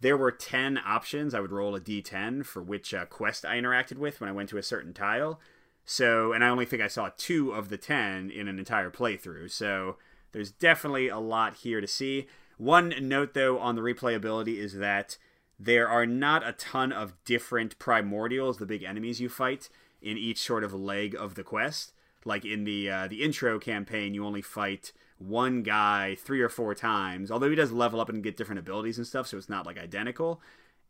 there 0.00 0.16
were 0.16 0.30
10 0.30 0.78
options. 0.86 1.34
I 1.34 1.40
would 1.40 1.50
roll 1.50 1.74
a 1.74 1.80
d10 1.80 2.46
for 2.46 2.62
which 2.62 2.94
uh, 2.94 3.06
quest 3.06 3.44
I 3.44 3.56
interacted 3.56 3.98
with 3.98 4.20
when 4.20 4.30
I 4.30 4.34
went 4.34 4.48
to 4.50 4.58
a 4.58 4.62
certain 4.62 4.94
tile. 4.94 5.40
So, 5.84 6.32
and 6.32 6.44
I 6.44 6.50
only 6.50 6.66
think 6.66 6.82
I 6.82 6.88
saw 6.88 7.10
two 7.16 7.50
of 7.50 7.68
the 7.68 7.78
10 7.78 8.30
in 8.30 8.46
an 8.46 8.60
entire 8.60 8.90
playthrough. 8.90 9.50
So, 9.50 9.96
there's 10.30 10.52
definitely 10.52 11.08
a 11.08 11.18
lot 11.18 11.56
here 11.56 11.80
to 11.80 11.86
see. 11.88 12.28
One 12.58 12.92
note, 13.00 13.34
though, 13.34 13.58
on 13.58 13.76
the 13.76 13.82
replayability 13.82 14.58
is 14.58 14.74
that 14.74 15.16
there 15.58 15.88
are 15.88 16.06
not 16.06 16.46
a 16.46 16.52
ton 16.52 16.92
of 16.92 17.14
different 17.24 17.78
primordials, 17.78 18.58
the 18.58 18.66
big 18.66 18.82
enemies 18.82 19.20
you 19.20 19.28
fight, 19.28 19.68
in 20.02 20.18
each 20.18 20.38
sort 20.38 20.64
of 20.64 20.74
leg 20.74 21.16
of 21.18 21.34
the 21.34 21.42
quest. 21.42 21.92
Like 22.24 22.44
in 22.44 22.64
the 22.64 22.90
uh, 22.90 23.06
the 23.08 23.22
intro 23.22 23.58
campaign, 23.58 24.12
you 24.12 24.26
only 24.26 24.42
fight 24.42 24.92
one 25.18 25.62
guy 25.62 26.16
three 26.16 26.40
or 26.40 26.48
four 26.48 26.74
times, 26.74 27.30
although 27.30 27.50
he 27.50 27.56
does 27.56 27.72
level 27.72 28.00
up 28.00 28.08
and 28.08 28.22
get 28.22 28.36
different 28.36 28.58
abilities 28.58 28.98
and 28.98 29.06
stuff, 29.06 29.26
so 29.26 29.36
it's 29.36 29.48
not 29.48 29.66
like 29.66 29.78
identical. 29.78 30.40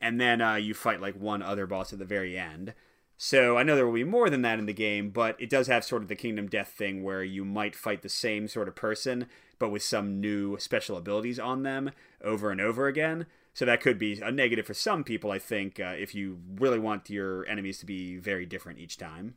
And 0.00 0.20
then 0.20 0.40
uh, 0.40 0.54
you 0.54 0.74
fight 0.74 1.00
like 1.00 1.16
one 1.20 1.42
other 1.42 1.66
boss 1.66 1.92
at 1.92 1.98
the 1.98 2.04
very 2.04 2.38
end. 2.38 2.74
So 3.20 3.58
I 3.58 3.64
know 3.64 3.74
there 3.74 3.84
will 3.84 3.92
be 3.92 4.04
more 4.04 4.30
than 4.30 4.42
that 4.42 4.60
in 4.60 4.66
the 4.66 4.72
game, 4.72 5.10
but 5.10 5.34
it 5.40 5.50
does 5.50 5.66
have 5.66 5.84
sort 5.84 6.02
of 6.02 6.08
the 6.08 6.14
Kingdom 6.14 6.46
Death 6.46 6.68
thing 6.68 7.02
where 7.02 7.24
you 7.24 7.44
might 7.44 7.74
fight 7.74 8.02
the 8.02 8.08
same 8.08 8.46
sort 8.46 8.68
of 8.68 8.76
person, 8.76 9.26
but 9.58 9.70
with 9.70 9.82
some 9.82 10.20
new 10.20 10.56
special 10.60 10.96
abilities 10.96 11.40
on 11.40 11.64
them 11.64 11.90
over 12.22 12.52
and 12.52 12.60
over 12.60 12.86
again. 12.86 13.26
So 13.54 13.64
that 13.64 13.80
could 13.80 13.98
be 13.98 14.20
a 14.20 14.30
negative 14.30 14.66
for 14.66 14.74
some 14.74 15.02
people, 15.02 15.32
I 15.32 15.40
think, 15.40 15.80
uh, 15.80 15.94
if 15.98 16.14
you 16.14 16.38
really 16.54 16.78
want 16.78 17.10
your 17.10 17.44
enemies 17.48 17.80
to 17.80 17.86
be 17.86 18.16
very 18.18 18.46
different 18.46 18.78
each 18.78 18.96
time. 18.96 19.34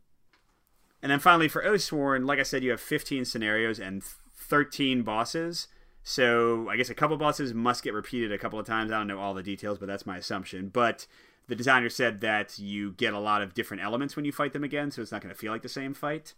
And 1.02 1.12
then 1.12 1.20
finally, 1.20 1.48
for 1.48 1.64
Oathsworn, 1.64 2.28
like 2.28 2.38
I 2.38 2.44
said, 2.44 2.64
you 2.64 2.70
have 2.70 2.82
15 2.82 3.26
scenarios 3.26 3.80
and 3.80 4.04
13 4.04 5.02
bosses. 5.02 5.70
So 6.04 6.70
I 6.70 6.78
guess 6.78 6.92
a 6.92 6.96
couple 6.96 7.18
bosses 7.18 7.56
must 7.56 7.84
get 7.84 7.96
repeated 7.96 8.32
a 8.32 8.38
couple 8.38 8.60
of 8.60 8.68
times. 8.68 8.92
I 8.92 9.00
don't 9.00 9.08
know 9.08 9.20
all 9.20 9.34
the 9.34 9.42
details, 9.42 9.80
but 9.80 9.88
that's 9.88 10.06
my 10.06 10.18
assumption. 10.18 10.70
But 10.70 11.08
the 11.48 11.56
designer 11.56 11.90
said 11.90 12.22
that 12.22 12.58
you 12.60 12.92
get 12.94 13.14
a 13.14 13.20
lot 13.20 13.42
of 13.42 13.54
different 13.54 13.84
elements 13.84 14.16
when 14.16 14.26
you 14.26 14.32
fight 14.32 14.54
them 14.54 14.64
again, 14.64 14.92
so 14.92 15.02
it's 15.02 15.12
not 15.12 15.22
going 15.22 15.34
to 15.34 15.40
feel 15.40 15.52
like 15.52 15.64
the 15.64 15.70
same 15.70 15.94
fight. 15.94 16.34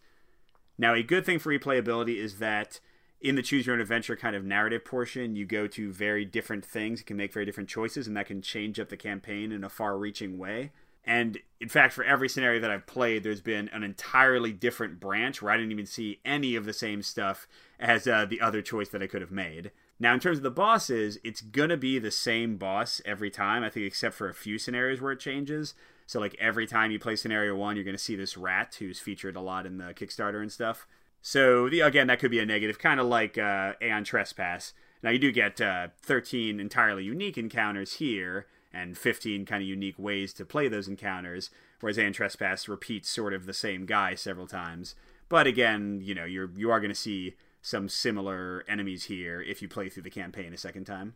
Now, 0.78 0.94
a 0.94 1.04
good 1.04 1.26
thing 1.26 1.40
for 1.40 1.58
replayability 1.58 2.18
is 2.18 2.40
that 2.40 2.80
in 3.22 3.36
the 3.36 3.42
choose 3.42 3.66
your 3.66 3.76
own 3.76 3.82
adventure 3.82 4.16
kind 4.16 4.36
of 4.36 4.44
narrative 4.44 4.84
portion, 4.84 5.36
you 5.36 5.46
go 5.46 5.68
to 5.68 5.94
very 5.94 6.26
different 6.26 6.66
things, 6.66 7.00
you 7.00 7.06
can 7.06 7.18
make 7.18 7.32
very 7.32 7.46
different 7.46 7.70
choices, 7.70 8.08
and 8.08 8.18
that 8.18 8.28
can 8.28 8.42
change 8.42 8.80
up 8.80 8.90
the 8.90 8.98
campaign 8.98 9.52
in 9.52 9.64
a 9.64 9.70
far 9.70 9.98
reaching 9.98 10.38
way. 10.38 10.72
And 11.06 11.38
in 11.60 11.70
fact, 11.70 11.94
for 11.94 12.04
every 12.04 12.30
scenario 12.30 12.62
that 12.62 12.72
I've 12.72 12.88
played, 12.88 13.24
there's 13.24 13.42
been 13.42 13.70
an 13.70 13.84
entirely 13.84 14.52
different 14.52 15.00
branch 15.00 15.42
where 15.42 15.52
I 15.52 15.58
didn't 15.58 15.72
even 15.72 15.86
see 15.86 16.20
any 16.24 16.56
of 16.56 16.66
the 16.66 16.74
same 16.74 17.02
stuff 17.02 17.48
as 17.80 18.08
uh, 18.08 18.26
the 18.26 18.42
other 18.42 18.62
choice 18.62 18.90
that 18.90 19.04
I 19.04 19.08
could 19.08 19.22
have 19.22 19.32
made. 19.32 19.72
Now, 20.00 20.14
in 20.14 20.20
terms 20.20 20.38
of 20.38 20.44
the 20.44 20.52
bosses, 20.52 21.18
it's 21.24 21.42
gonna 21.42 21.78
be 21.78 22.00
the 22.00 22.12
same 22.12 22.58
boss 22.58 23.02
every 23.06 23.30
time, 23.30 23.64
I 23.64 23.70
think, 23.70 23.86
except 23.86 24.16
for 24.16 24.28
a 24.28 24.34
few 24.34 24.58
scenarios 24.58 25.02
where 25.02 25.12
it 25.12 25.20
changes. 25.20 25.76
So, 26.06 26.20
like, 26.20 26.36
every 26.40 26.68
time 26.68 26.92
you 26.92 27.00
play 27.00 27.16
scenario 27.16 27.56
one, 27.56 27.76
you're 27.76 27.86
gonna 27.86 27.98
see 27.98 28.16
this 28.16 28.38
rat 28.38 28.76
who's 28.80 29.00
featured 29.00 29.36
a 29.36 29.42
lot 29.42 29.66
in 29.66 29.78
the 29.78 29.94
Kickstarter 29.94 30.42
and 30.42 30.52
stuff. 30.52 30.88
So, 31.22 31.70
the, 31.70 31.82
again, 31.82 32.08
that 32.08 32.20
could 32.20 32.32
be 32.32 32.40
a 32.40 32.46
negative, 32.46 32.80
kind 32.80 33.00
of 33.00 33.06
like 33.06 33.38
uh, 33.38 33.74
Aeon 33.82 34.04
Trespass. 34.04 34.74
Now, 35.02 35.12
you 35.12 35.20
do 35.20 35.32
get 35.32 35.62
uh, 35.62 35.90
13 36.02 36.60
entirely 36.60 37.04
unique 37.04 37.38
encounters 37.38 37.94
here, 37.96 38.48
and 38.74 38.98
15 38.98 39.46
kind 39.46 39.62
of 39.62 39.70
unique 39.70 40.00
ways 40.00 40.34
to 40.34 40.46
play 40.46 40.68
those 40.68 40.88
encounters, 40.88 41.50
whereas 41.80 42.00
Aeon 42.00 42.14
Trespass 42.14 42.68
repeats 42.68 43.10
sort 43.10 43.34
of 43.34 43.46
the 43.46 43.54
same 43.54 43.86
guy 43.86 44.16
several 44.16 44.48
times. 44.48 44.96
But 45.30 45.48
again, 45.48 46.00
you 46.02 46.16
know, 46.16 46.26
you're 46.26 46.50
you 46.56 46.72
are 46.72 46.80
going 46.80 46.92
to 46.92 46.96
see 46.96 47.36
some 47.64 47.88
similar 47.88 48.64
enemies 48.68 49.06
here 49.06 49.42
if 49.42 49.62
you 49.62 49.68
play 49.68 49.90
through 49.90 50.04
the 50.04 50.10
campaign 50.12 50.54
a 50.54 50.58
second 50.58 50.84
time. 50.84 51.16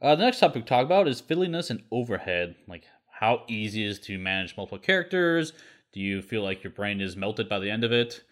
Uh, 0.00 0.14
the 0.14 0.24
next 0.24 0.38
topic 0.38 0.64
to 0.64 0.68
talk 0.68 0.84
about 0.84 1.08
is 1.08 1.22
fiddliness 1.22 1.70
and 1.70 1.82
overhead. 1.90 2.54
Like, 2.68 2.84
how 3.20 3.42
easy 3.48 3.84
is 3.84 3.98
to 4.00 4.18
manage 4.18 4.56
multiple 4.56 4.78
characters? 4.78 5.54
Do 5.92 6.00
you 6.00 6.20
feel 6.20 6.42
like 6.42 6.62
your 6.62 6.72
brain 6.72 7.00
is 7.00 7.16
melted 7.16 7.48
by 7.48 7.58
the 7.58 7.70
end 7.70 7.84
of 7.84 7.92
it? 7.92 8.22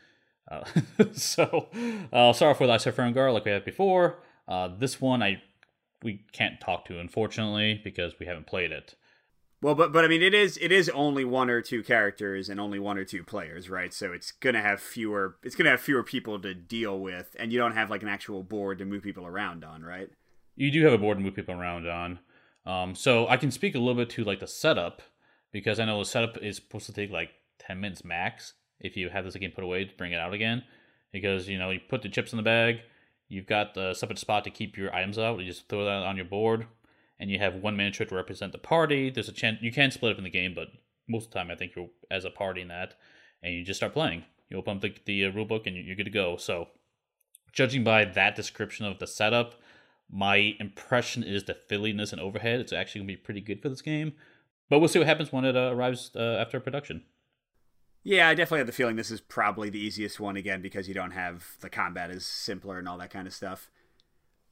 Uh, 0.51 0.65
so, 1.13 1.69
uh, 2.13 2.17
I'll 2.17 2.35
start 2.35 2.57
off 2.57 2.61
with 2.61 2.71
Isopher 2.71 3.33
like 3.33 3.45
we 3.45 3.51
had 3.51 3.65
before. 3.65 4.19
Uh, 4.47 4.69
this 4.79 5.01
one 5.01 5.23
I 5.23 5.43
we 6.03 6.25
can't 6.33 6.61
talk 6.61 6.87
to, 6.87 6.99
unfortunately, 6.99 7.81
because 7.83 8.19
we 8.19 8.27
haven't 8.27 8.47
played 8.47 8.73
it. 8.73 8.95
Well, 9.63 9.75
but 9.75 9.93
but 9.93 10.05
I 10.05 10.09
mean, 10.09 10.23
it 10.23 10.33
is 10.33 10.59
it 10.61 10.73
is 10.73 10.89
only 10.91 11.25
one 11.25 11.51
or 11.51 11.61
two 11.61 11.83
characters 11.83 12.49
and 12.49 12.59
only 12.59 12.79
one 12.79 12.97
or 12.97 13.05
two 13.05 13.23
players, 13.23 13.69
right? 13.69 13.93
So 13.93 14.13
it's 14.13 14.33
gonna 14.33 14.63
have 14.63 14.81
fewer 14.81 15.37
it's 15.43 15.55
gonna 15.55 15.71
have 15.71 15.81
fewer 15.81 16.03
people 16.03 16.41
to 16.41 16.55
deal 16.55 16.99
with, 16.99 17.37
and 17.39 17.53
you 17.53 17.59
don't 17.59 17.75
have 17.75 17.91
like 17.91 18.03
an 18.03 18.09
actual 18.09 18.43
board 18.43 18.79
to 18.79 18.87
move 18.87 19.03
people 19.03 19.27
around 19.27 19.65
on, 19.65 19.83
right? 19.83 20.09
You 20.57 20.71
do 20.71 20.83
have 20.85 20.95
a 20.95 20.99
board 20.99 21.19
to 21.19 21.25
move 21.25 21.35
people 21.35 21.55
around 21.55 21.87
on. 21.87 22.21
Um, 22.65 22.95
so 22.95 23.29
I 23.29 23.37
can 23.37 23.51
speak 23.51 23.75
a 23.75 23.79
little 23.79 23.95
bit 23.95 24.11
to 24.11 24.25
like 24.25 24.41
the 24.41 24.47
setup 24.47 25.03
because 25.53 25.79
I 25.79 25.85
know 25.85 25.99
the 25.99 26.05
setup 26.07 26.39
is 26.39 26.57
supposed 26.57 26.87
to 26.87 26.93
take 26.93 27.11
like 27.11 27.31
ten 27.59 27.81
minutes 27.81 28.03
max 28.03 28.55
if 28.81 28.97
you 28.97 29.11
have 29.11 29.27
this 29.27 29.35
again 29.35 29.53
put 29.55 29.65
away 29.65 29.85
to 29.85 29.97
bring 29.97 30.13
it 30.13 30.19
out 30.19 30.33
again. 30.33 30.63
Because 31.13 31.49
you 31.49 31.59
know 31.59 31.69
you 31.69 31.81
put 31.87 32.01
the 32.01 32.09
chips 32.09 32.33
in 32.33 32.39
the 32.39 32.43
bag, 32.43 32.81
you've 33.29 33.47
got 33.47 33.75
the 33.75 33.93
separate 33.93 34.19
spot 34.19 34.45
to 34.45 34.51
keep 34.51 34.79
your 34.79 34.95
items 34.95 35.19
out. 35.19 35.39
You 35.39 35.45
just 35.45 35.69
throw 35.69 35.85
that 35.85 36.07
on 36.07 36.17
your 36.17 36.25
board 36.25 36.67
and 37.21 37.31
you 37.31 37.39
have 37.39 37.55
one 37.55 37.77
miniature 37.77 38.07
to 38.07 38.15
represent 38.15 38.51
the 38.51 38.59
party. 38.59 39.11
There's 39.11 39.29
a 39.29 39.33
chance 39.33 39.59
you 39.61 39.71
can 39.71 39.91
split 39.91 40.13
up 40.13 40.19
in 40.19 40.25
the 40.25 40.31
game, 40.31 40.55
but 40.55 40.69
most 41.07 41.27
of 41.27 41.33
the 41.33 41.39
time 41.39 41.51
I 41.51 41.55
think 41.55 41.77
you're 41.77 41.91
as 42.11 42.25
a 42.25 42.31
party 42.31 42.63
in 42.63 42.69
that, 42.69 42.95
and 43.43 43.55
you 43.55 43.63
just 43.63 43.79
start 43.79 43.93
playing. 43.93 44.25
You 44.49 44.57
open 44.57 44.77
up 44.77 44.83
the, 44.83 44.95
the 45.05 45.27
uh, 45.27 45.31
rulebook 45.31 45.67
and 45.67 45.77
you're 45.77 45.95
good 45.95 46.05
to 46.05 46.11
go. 46.11 46.37
So, 46.39 46.69
judging 47.53 47.85
by 47.85 48.07
that 48.07 48.35
description 48.35 48.87
of 48.87 48.99
the 48.99 49.07
setup, 49.07 49.55
my 50.11 50.57
impression 50.59 51.23
is 51.23 51.45
the 51.45 51.57
fiddliness 51.71 52.11
and 52.11 52.21
overhead. 52.21 52.59
It's 52.59 52.73
actually 52.73 53.03
gonna 53.03 53.09
be 53.09 53.17
pretty 53.17 53.43
good 53.43 53.61
for 53.61 53.69
this 53.69 53.83
game, 53.83 54.15
but 54.71 54.79
we'll 54.79 54.89
see 54.89 54.99
what 54.99 55.07
happens 55.07 55.31
when 55.31 55.45
it 55.45 55.57
uh, 55.57 55.71
arrives 55.73 56.11
uh, 56.17 56.39
after 56.41 56.59
production. 56.59 57.03
Yeah, 58.03 58.31
I 58.31 58.35
definitely 58.35 58.61
have 58.61 58.67
the 58.67 58.73
feeling 58.73 58.97
this 58.97 59.11
is 59.11 59.21
probably 59.21 59.69
the 59.69 59.79
easiest 59.79 60.19
one 60.19 60.37
again 60.37 60.63
because 60.63 60.89
you 60.89 60.95
don't 60.95 61.11
have 61.11 61.59
the 61.61 61.69
combat 61.69 62.11
is 62.11 62.25
simpler 62.25 62.79
and 62.79 62.89
all 62.89 62.97
that 62.97 63.11
kind 63.11 63.27
of 63.27 63.35
stuff. 63.35 63.71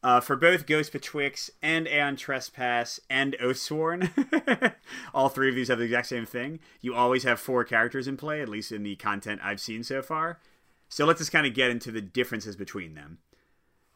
Uh, 0.00 0.20
for 0.20 0.36
both 0.36 0.66
Ghost 0.66 0.92
Betwixt 0.92 1.50
and 1.60 1.88
Aeon 1.88 2.16
Trespass 2.16 3.00
and 3.10 3.34
Oathsworn, 3.42 4.74
all 5.14 5.28
three 5.28 5.48
of 5.48 5.56
these 5.56 5.68
have 5.68 5.78
the 5.78 5.84
exact 5.84 6.06
same 6.06 6.24
thing. 6.24 6.60
You 6.80 6.94
always 6.94 7.24
have 7.24 7.40
four 7.40 7.64
characters 7.64 8.06
in 8.06 8.16
play, 8.16 8.40
at 8.40 8.48
least 8.48 8.70
in 8.70 8.84
the 8.84 8.94
content 8.94 9.40
I've 9.42 9.60
seen 9.60 9.82
so 9.82 10.00
far. 10.00 10.38
So 10.88 11.04
let's 11.04 11.18
just 11.18 11.32
kind 11.32 11.46
of 11.46 11.54
get 11.54 11.70
into 11.70 11.90
the 11.90 12.00
differences 12.00 12.54
between 12.54 12.94
them. 12.94 13.18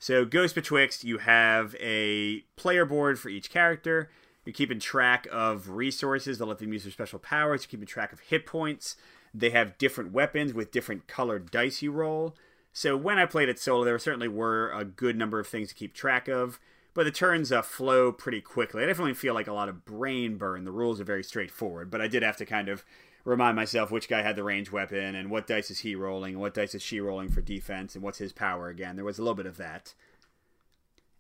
So, 0.01 0.25
Ghost 0.25 0.57
Betwixt, 0.57 1.05
you 1.05 1.19
have 1.19 1.77
a 1.79 2.41
player 2.57 2.85
board 2.85 3.21
for 3.21 3.29
each 3.29 3.51
character. 3.51 4.11
You're 4.45 4.53
keeping 4.53 4.81
track 4.81 5.29
of 5.31 5.71
resources 5.71 6.39
that 6.39 6.47
let 6.47 6.59
them 6.59 6.73
use 6.73 6.83
their 6.83 6.91
special 6.91 7.21
powers. 7.21 7.63
You're 7.63 7.71
keeping 7.71 7.87
track 7.87 8.13
of 8.13 8.19
hit 8.19 8.45
points. 8.45 8.97
They 9.33 9.51
have 9.51 9.79
different 9.79 10.11
weapons 10.11 10.53
with 10.53 10.73
different 10.73 11.07
colored 11.07 11.53
dice 11.53 11.83
you 11.83 11.93
roll. 11.93 12.37
So 12.73 12.97
when 12.97 13.19
I 13.19 13.27
played 13.27 13.49
it 13.49 13.59
solo, 13.59 13.85
there 13.85 13.99
certainly 13.99 14.29
were 14.29 14.71
a 14.71 14.85
good 14.85 15.17
number 15.17 15.39
of 15.39 15.47
things 15.47 15.69
to 15.69 15.75
keep 15.75 15.93
track 15.93 16.27
of, 16.29 16.59
but 16.95 17.05
the 17.05 17.11
turns 17.11 17.53
uh, 17.53 17.63
flow 17.63 18.13
pretty 18.13 18.41
quickly. 18.41 18.83
I 18.83 18.87
definitely 18.87 19.15
feel 19.15 19.35
like 19.35 19.47
a 19.47 19.53
lot 19.53 19.69
of 19.69 19.85
brain 19.85 20.37
burn. 20.37 20.65
The 20.65 20.71
rules 20.71 21.01
are 21.01 21.05
very 21.05 21.23
straightforward, 21.23 21.91
but 21.91 22.01
I 22.01 22.09
did 22.09 22.23
have 22.23 22.37
to 22.39 22.47
kind 22.47 22.69
of 22.69 22.85
remind 23.25 23.57
myself 23.57 23.91
which 23.91 24.09
guy 24.09 24.23
had 24.23 24.37
the 24.37 24.43
range 24.43 24.73
weapon 24.73 25.15
and 25.15 25.31
what 25.31 25.47
dice 25.47 25.71
is 25.71 25.81
he 25.81 25.95
rolling 25.95 26.35
and 26.35 26.41
what 26.41 26.55
dice 26.55 26.75
is 26.75 26.83
she 26.83 27.01
rolling 27.01 27.29
for 27.29 27.41
defense 27.41 27.95
and 27.95 28.03
what's 28.03 28.19
his 28.19 28.33
power 28.33 28.69
again. 28.69 28.97
There 28.97 29.05
was 29.05 29.19
a 29.19 29.23
little 29.23 29.37
bit 29.37 29.47
of 29.47 29.59
that. 29.59 29.95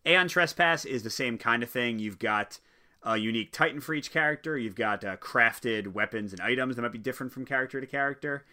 Aeon 0.04 0.28
Trespass 0.28 0.84
is 0.84 1.04
the 1.04 1.10
same 1.10 1.38
kind 1.38 1.62
of 1.62 1.70
thing. 1.70 1.98
You've 1.98 2.18
got 2.18 2.58
a 3.04 3.16
unique 3.16 3.52
Titan 3.52 3.80
for 3.80 3.94
each 3.94 4.10
character. 4.10 4.58
You've 4.58 4.74
got 4.74 5.04
uh, 5.04 5.16
crafted 5.16 5.92
weapons 5.92 6.32
and 6.32 6.40
items 6.40 6.76
that 6.76 6.82
might 6.82 6.92
be 6.92 6.98
different 6.98 7.32
from 7.32 7.44
character 7.44 7.80
to 7.80 7.86
character. 7.86 8.44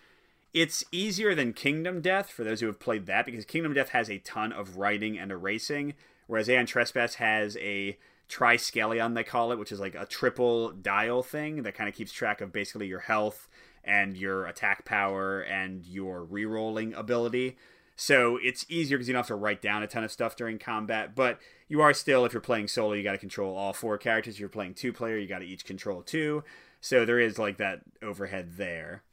It's 0.54 0.84
easier 0.92 1.36
than 1.36 1.54
Kingdom 1.54 2.02
Death 2.02 2.32
for 2.32 2.44
those 2.44 2.60
who 2.60 2.68
have 2.68 2.80
played 2.80 3.06
that 3.06 3.26
because 3.26 3.46
Kingdom 3.46 3.74
Death 3.74 3.90
has 3.90 4.10
a 4.10 4.18
ton 4.18 4.52
of 4.52 4.78
writing 4.78 5.18
and 5.18 5.32
erasing, 5.32 5.94
whereas 6.26 6.50
Aeon 6.50 6.66
Trespass 6.66 7.16
has 7.16 7.56
a 7.58 7.98
triskelion 8.28 9.14
they 9.14 9.24
call 9.24 9.52
it, 9.52 9.60
which 9.60 9.72
is 9.72 9.80
like 9.80 9.94
a 9.94 10.08
triple 10.08 10.72
dial 10.72 11.22
thing 11.22 11.64
that 11.64 11.76
kind 11.76 11.88
of 11.88 11.96
keeps 11.96 12.12
track 12.12 12.42
of 12.42 12.52
basically 12.52 12.88
your 12.88 13.00
health 13.00 13.48
and 13.84 14.18
your 14.18 14.48
attack 14.48 14.86
power 14.86 15.42
and 15.42 15.86
your 15.86 16.26
rerolling 16.26 16.98
ability. 16.98 17.56
So 17.96 18.40
it's 18.42 18.66
easier 18.70 18.98
because 18.98 19.08
you 19.08 19.14
don't 19.14 19.20
have 19.20 19.28
to 19.28 19.36
write 19.36 19.62
down 19.62 19.84
a 19.84 19.88
ton 19.88 20.04
of 20.04 20.12
stuff 20.12 20.36
during 20.36 20.58
combat, 20.58 21.14
but 21.16 21.38
you 21.68 21.82
are 21.82 21.94
still, 21.94 22.26
if 22.26 22.34
you're 22.34 22.42
playing 22.42 22.70
solo, 22.70 22.94
you 22.94 23.04
got 23.04 23.12
to 23.12 23.18
control 23.20 23.56
all 23.56 23.74
four 23.74 23.98
characters. 24.00 24.36
If 24.36 24.40
you're 24.40 24.50
playing 24.50 24.76
two 24.76 24.94
player, 24.94 25.18
you 25.18 25.28
got 25.28 25.40
to 25.40 25.46
each 25.46 25.66
control 25.66 26.02
two. 26.02 26.44
So 26.82 27.06
there 27.06 27.20
is 27.20 27.38
like 27.38 27.58
that 27.58 27.82
overhead 28.02 28.54
there. 28.58 29.04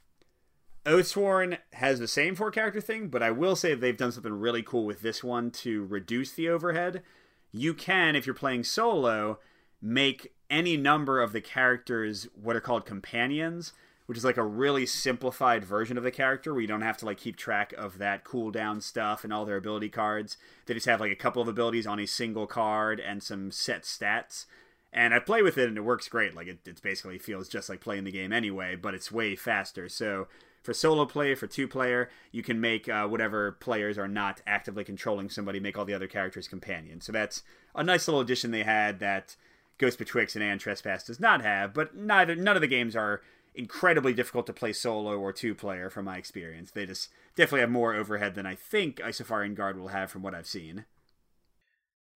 Oathsworn 0.87 1.59
has 1.73 1.99
the 1.99 2.07
same 2.07 2.37
four 2.37 2.53
character 2.53 2.81
thing, 2.81 3.09
but 3.09 3.23
I 3.23 3.33
will 3.33 3.57
say 3.57 3.75
they've 3.75 3.97
done 3.97 4.13
something 4.13 4.33
really 4.33 4.63
cool 4.63 4.87
with 4.87 5.03
this 5.03 5.25
one 5.25 5.51
to 5.51 5.85
reduce 5.85 6.33
the 6.33 6.49
overhead. 6.49 7.03
You 7.51 7.75
can, 7.75 8.15
if 8.15 8.25
you're 8.25 8.35
playing 8.35 8.63
solo, 8.63 9.41
make 9.83 10.33
any 10.49 10.77
number 10.77 11.21
of 11.21 11.33
the 11.33 11.41
characters 11.41 12.29
what 12.41 12.55
are 12.55 12.61
called 12.61 12.87
companions, 12.87 13.73
which 14.07 14.17
is 14.17 14.25
like 14.25 14.37
a 14.37 14.45
really 14.45 14.87
simplified 14.87 15.65
version 15.65 15.99
of 15.99 16.05
the 16.05 16.13
character 16.13 16.53
where 16.53 16.61
you 16.61 16.69
don't 16.69 16.83
have 16.83 16.97
to 16.99 17.07
like 17.07 17.19
keep 17.19 17.37
track 17.37 17.73
of 17.73 17.99
that 17.99 18.25
cooldown 18.25 18.81
stuff 18.81 19.25
and 19.25 19.33
all 19.33 19.45
their 19.45 19.57
ability 19.57 19.89
cards. 19.89 20.37
They 20.67 20.75
just 20.75 20.87
have 20.87 21.01
like 21.01 21.11
a 21.11 21.17
couple 21.17 21.43
of 21.43 21.49
abilities 21.49 21.89
on 21.89 21.99
a 21.99 22.07
single 22.07 22.47
card 22.47 23.01
and 23.01 23.21
some 23.25 23.51
set 23.51 23.83
stats. 23.83 24.47
And 24.93 25.13
I 25.13 25.19
play 25.19 25.43
with 25.43 25.59
it 25.59 25.69
and 25.69 25.77
it 25.77 25.83
works 25.83 26.09
great. 26.09 26.37
Like 26.37 26.47
it, 26.47 26.61
it 26.65 26.81
basically 26.81 27.19
feels 27.19 27.49
just 27.49 27.69
like 27.69 27.81
playing 27.81 28.05
the 28.05 28.13
game 28.13 28.33
anyway, 28.33 28.77
but 28.77 28.95
it's 28.95 29.11
way 29.11 29.35
faster. 29.35 29.89
So 29.89 30.29
for 30.67 30.75
solo 30.75 31.07
play, 31.07 31.35
for 31.37 31.47
two 31.47 31.69
player, 31.69 32.11
you 32.33 32.43
can 32.43 32.61
make 32.61 32.89
uh, 32.89 33.07
whatever 33.07 33.53
players 33.53 33.97
are 33.97 34.09
not 34.09 34.43
actively 34.49 34.83
controlling 34.83 35.31
somebody 35.31 35.61
make 35.61 35.79
all 35.79 35.85
the 35.85 35.95
other 35.95 36.09
characters 36.09 36.49
companions. 36.49 37.07
So 37.07 37.13
that's 37.13 37.43
a 37.75 37.85
nice 37.85 38.09
little 38.09 38.21
addition 38.21 38.51
they 38.51 38.65
had 38.65 38.99
that 38.99 39.37
Ghost 39.79 39.97
Betwixt 39.97 40.35
and 40.35 40.45
Aeon 40.45 40.59
Trespass 40.59 41.05
does 41.05 41.21
not 41.21 41.41
have. 41.41 41.73
But 41.73 41.95
neither 41.95 42.35
none 42.35 42.57
of 42.57 42.63
the 42.63 42.67
games 42.67 42.97
are 42.97 43.23
incredibly 43.55 44.13
difficult 44.13 44.45
to 44.47 44.53
play 44.53 44.73
solo 44.73 45.17
or 45.17 45.33
two 45.33 45.55
player 45.55 45.89
from 45.89 46.05
my 46.05 46.17
experience. 46.17 46.73
They 46.73 46.85
just 46.85 47.11
definitely 47.37 47.61
have 47.61 47.71
more 47.71 47.95
overhead 47.95 48.35
than 48.35 48.45
I 48.45 48.57
think 48.57 48.97
Isofarian 48.97 49.55
Guard 49.55 49.79
will 49.79 49.89
have 49.89 50.11
from 50.11 50.23
what 50.23 50.35
I've 50.35 50.49
seen. 50.49 50.85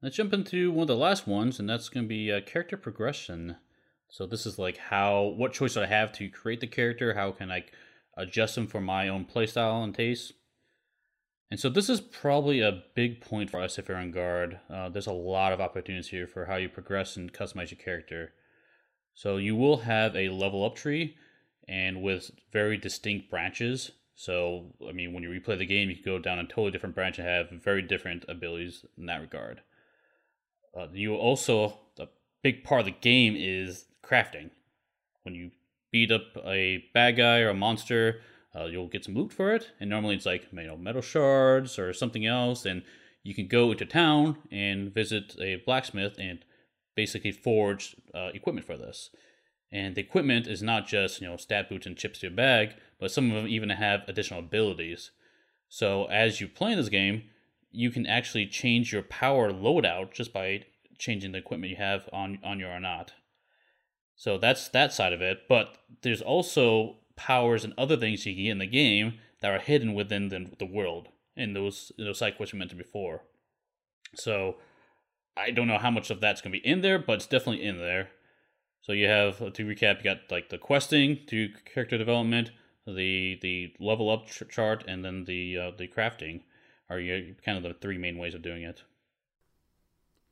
Let's 0.03 0.17
jump 0.17 0.33
into 0.33 0.73
one 0.73 0.83
of 0.83 0.89
the 0.89 0.97
last 0.97 1.29
ones, 1.29 1.61
and 1.61 1.71
that's 1.71 1.89
going 1.89 2.05
to 2.05 2.09
be 2.09 2.33
uh, 2.33 2.41
character 2.41 2.77
progression. 2.77 3.57
So 4.09 4.27
this 4.27 4.45
is 4.45 4.59
like 4.59 4.77
how 4.77 5.35
what 5.37 5.53
choice 5.53 5.75
do 5.75 5.83
I 5.83 5.87
have 5.87 6.11
to 6.15 6.29
create 6.29 6.61
the 6.61 6.67
character? 6.67 7.15
How 7.15 7.31
can 7.31 7.53
I 7.53 7.67
adjust 8.17 8.55
them 8.55 8.67
for 8.67 8.81
my 8.81 9.09
own 9.09 9.25
playstyle 9.25 9.83
and 9.83 9.95
taste. 9.95 10.33
And 11.51 11.59
so 11.59 11.69
this 11.69 11.89
is 11.89 12.01
probably 12.01 12.61
a 12.61 12.83
big 12.95 13.21
point 13.21 13.51
for 13.51 13.59
Isofarian 13.59 14.13
Guard. 14.13 14.61
Uh, 14.73 14.89
there's 14.89 15.09
a 15.09 15.13
lot 15.13 15.53
of 15.53 15.61
opportunities 15.61 16.09
here 16.09 16.29
for 16.29 16.45
how 16.45 16.57
you 16.57 16.69
progress 16.69 17.17
and 17.17 17.33
customize 17.33 17.71
your 17.71 17.81
character. 17.81 18.33
So 19.15 19.37
you 19.37 19.57
will 19.57 19.79
have 19.79 20.15
a 20.15 20.29
level 20.29 20.65
up 20.65 20.77
tree 20.77 21.17
and 21.67 22.03
with 22.03 22.31
very 22.53 22.77
distinct 22.77 23.31
branches. 23.31 23.91
So, 24.15 24.67
I 24.89 24.93
mean, 24.93 25.13
when 25.13 25.23
you 25.23 25.31
replay 25.31 25.59
the 25.59 25.67
game, 25.67 25.89
you 25.89 25.97
can 25.97 26.05
go 26.05 26.19
down 26.19 26.39
a 26.39 26.45
totally 26.45 26.71
different 26.71 26.95
branch 26.95 27.19
and 27.19 27.27
have 27.27 27.51
very 27.51 27.83
different 27.83 28.25
abilities 28.29 28.85
in 28.97 29.07
that 29.07 29.21
regard. 29.21 29.63
Uh, 30.79 30.87
you 30.93 31.17
also, 31.17 31.79
a 31.99 32.07
big 32.43 32.63
part 32.63 32.81
of 32.81 32.87
the 32.87 32.93
game 32.93 33.35
is 33.37 33.87
crafting. 34.05 34.51
When 35.23 35.35
you 35.35 35.51
beat 35.91 36.11
up 36.11 36.23
a 36.45 36.85
bad 36.95 37.17
guy 37.17 37.41
or 37.41 37.51
a 37.51 37.55
monster, 37.55 38.21
uh, 38.55 38.65
you'll 38.65 38.89
get 38.89 39.05
some 39.05 39.15
loot 39.15 39.33
for 39.33 39.55
it. 39.55 39.71
And 39.81 39.91
normally 39.91 40.15
it's 40.15 40.27
like 40.27 40.49
you 40.53 40.63
know 40.63 40.77
metal 40.77 41.03
shards 41.03 41.79
or 41.79 41.93
something 41.93 42.27
else. 42.27 42.65
And 42.65 42.83
you 43.23 43.35
can 43.35 43.47
go 43.47 43.73
into 43.73 43.85
town 43.85 44.39
and 44.51 44.93
visit 44.93 45.37
a 45.41 45.57
blacksmith 45.67 46.17
and 46.19 46.45
basically 46.97 47.33
forge 47.33 47.97
uh, 48.15 48.31
equipment 48.35 48.67
for 48.67 48.77
this. 48.77 49.11
And 49.73 49.95
the 49.95 50.01
equipment 50.01 50.47
is 50.47 50.63
not 50.63 50.87
just 50.87 51.21
you 51.21 51.29
know 51.29 51.37
stat 51.37 51.69
boots 51.69 51.87
and 51.87 51.97
chips 51.97 52.21
to 52.21 52.27
your 52.27 52.37
bag, 52.37 52.75
but 52.99 53.11
some 53.11 53.31
of 53.31 53.37
them 53.37 53.49
even 53.49 53.71
have 53.71 54.03
additional 54.09 54.41
abilities. 54.41 55.11
So 55.69 56.07
as 56.07 56.41
you 56.41 56.49
play 56.49 56.75
this 56.75 56.89
game, 56.89 57.25
you 57.71 57.91
can 57.91 58.07
actually 58.07 58.47
change 58.47 58.93
your 58.93 59.03
power 59.03 59.53
loadout 59.53 60.13
just 60.13 60.33
by 60.33 60.65
changing 60.99 61.33
the 61.33 61.39
equipment 61.39 61.71
you 61.71 61.77
have 61.77 62.09
on 62.13 62.39
on 62.43 62.59
your 62.59 62.71
Arnott. 62.71 63.13
So 64.21 64.37
that's 64.37 64.69
that 64.69 64.93
side 64.93 65.15
of 65.15 65.23
it. 65.23 65.49
But 65.49 65.79
there's 66.03 66.21
also 66.21 66.97
powers 67.17 67.65
and 67.65 67.73
other 67.79 67.97
things 67.97 68.27
you 68.27 68.35
can 68.35 68.45
get 68.45 68.51
in 68.51 68.59
the 68.59 68.67
game 68.67 69.15
that 69.41 69.51
are 69.51 69.59
hidden 69.59 69.95
within 69.95 70.29
the, 70.29 70.47
the 70.59 70.67
world 70.67 71.09
in 71.37 71.55
those 71.55 71.91
in 71.97 72.05
those 72.05 72.19
side 72.19 72.37
quests 72.37 72.53
we 72.53 72.59
mentioned 72.59 72.83
before. 72.83 73.23
So 74.15 74.57
I 75.39 75.51
don't 75.51 75.69
know 75.69 75.79
how 75.79 75.91
much 75.91 76.11
of 76.11 76.21
that's 76.21 76.43
going 76.43 76.53
to 76.53 76.61
be 76.61 76.67
in 76.67 76.83
there, 76.83 76.99
but 76.99 77.15
it's 77.15 77.27
definitely 77.27 77.65
in 77.65 77.79
there. 77.79 78.11
So 78.83 78.93
you 78.93 79.07
have 79.07 79.39
to 79.39 79.65
recap, 79.65 79.99
you 79.99 80.05
got 80.05 80.31
like 80.31 80.51
the 80.51 80.59
questing, 80.59 81.21
to 81.29 81.49
character 81.65 81.97
development, 81.97 82.51
the 82.87 83.39
the 83.41 83.73
level 83.81 84.11
up 84.11 84.27
ch- 84.27 84.43
chart, 84.51 84.85
and 84.87 85.03
then 85.03 85.25
the 85.25 85.57
uh, 85.57 85.71
the 85.79 85.89
crafting 85.89 86.43
are 86.91 87.01
you 87.01 87.37
kind 87.43 87.57
of 87.57 87.65
the 87.65 87.73
three 87.73 87.97
main 87.97 88.19
ways 88.19 88.35
of 88.35 88.43
doing 88.43 88.65
it. 88.65 88.83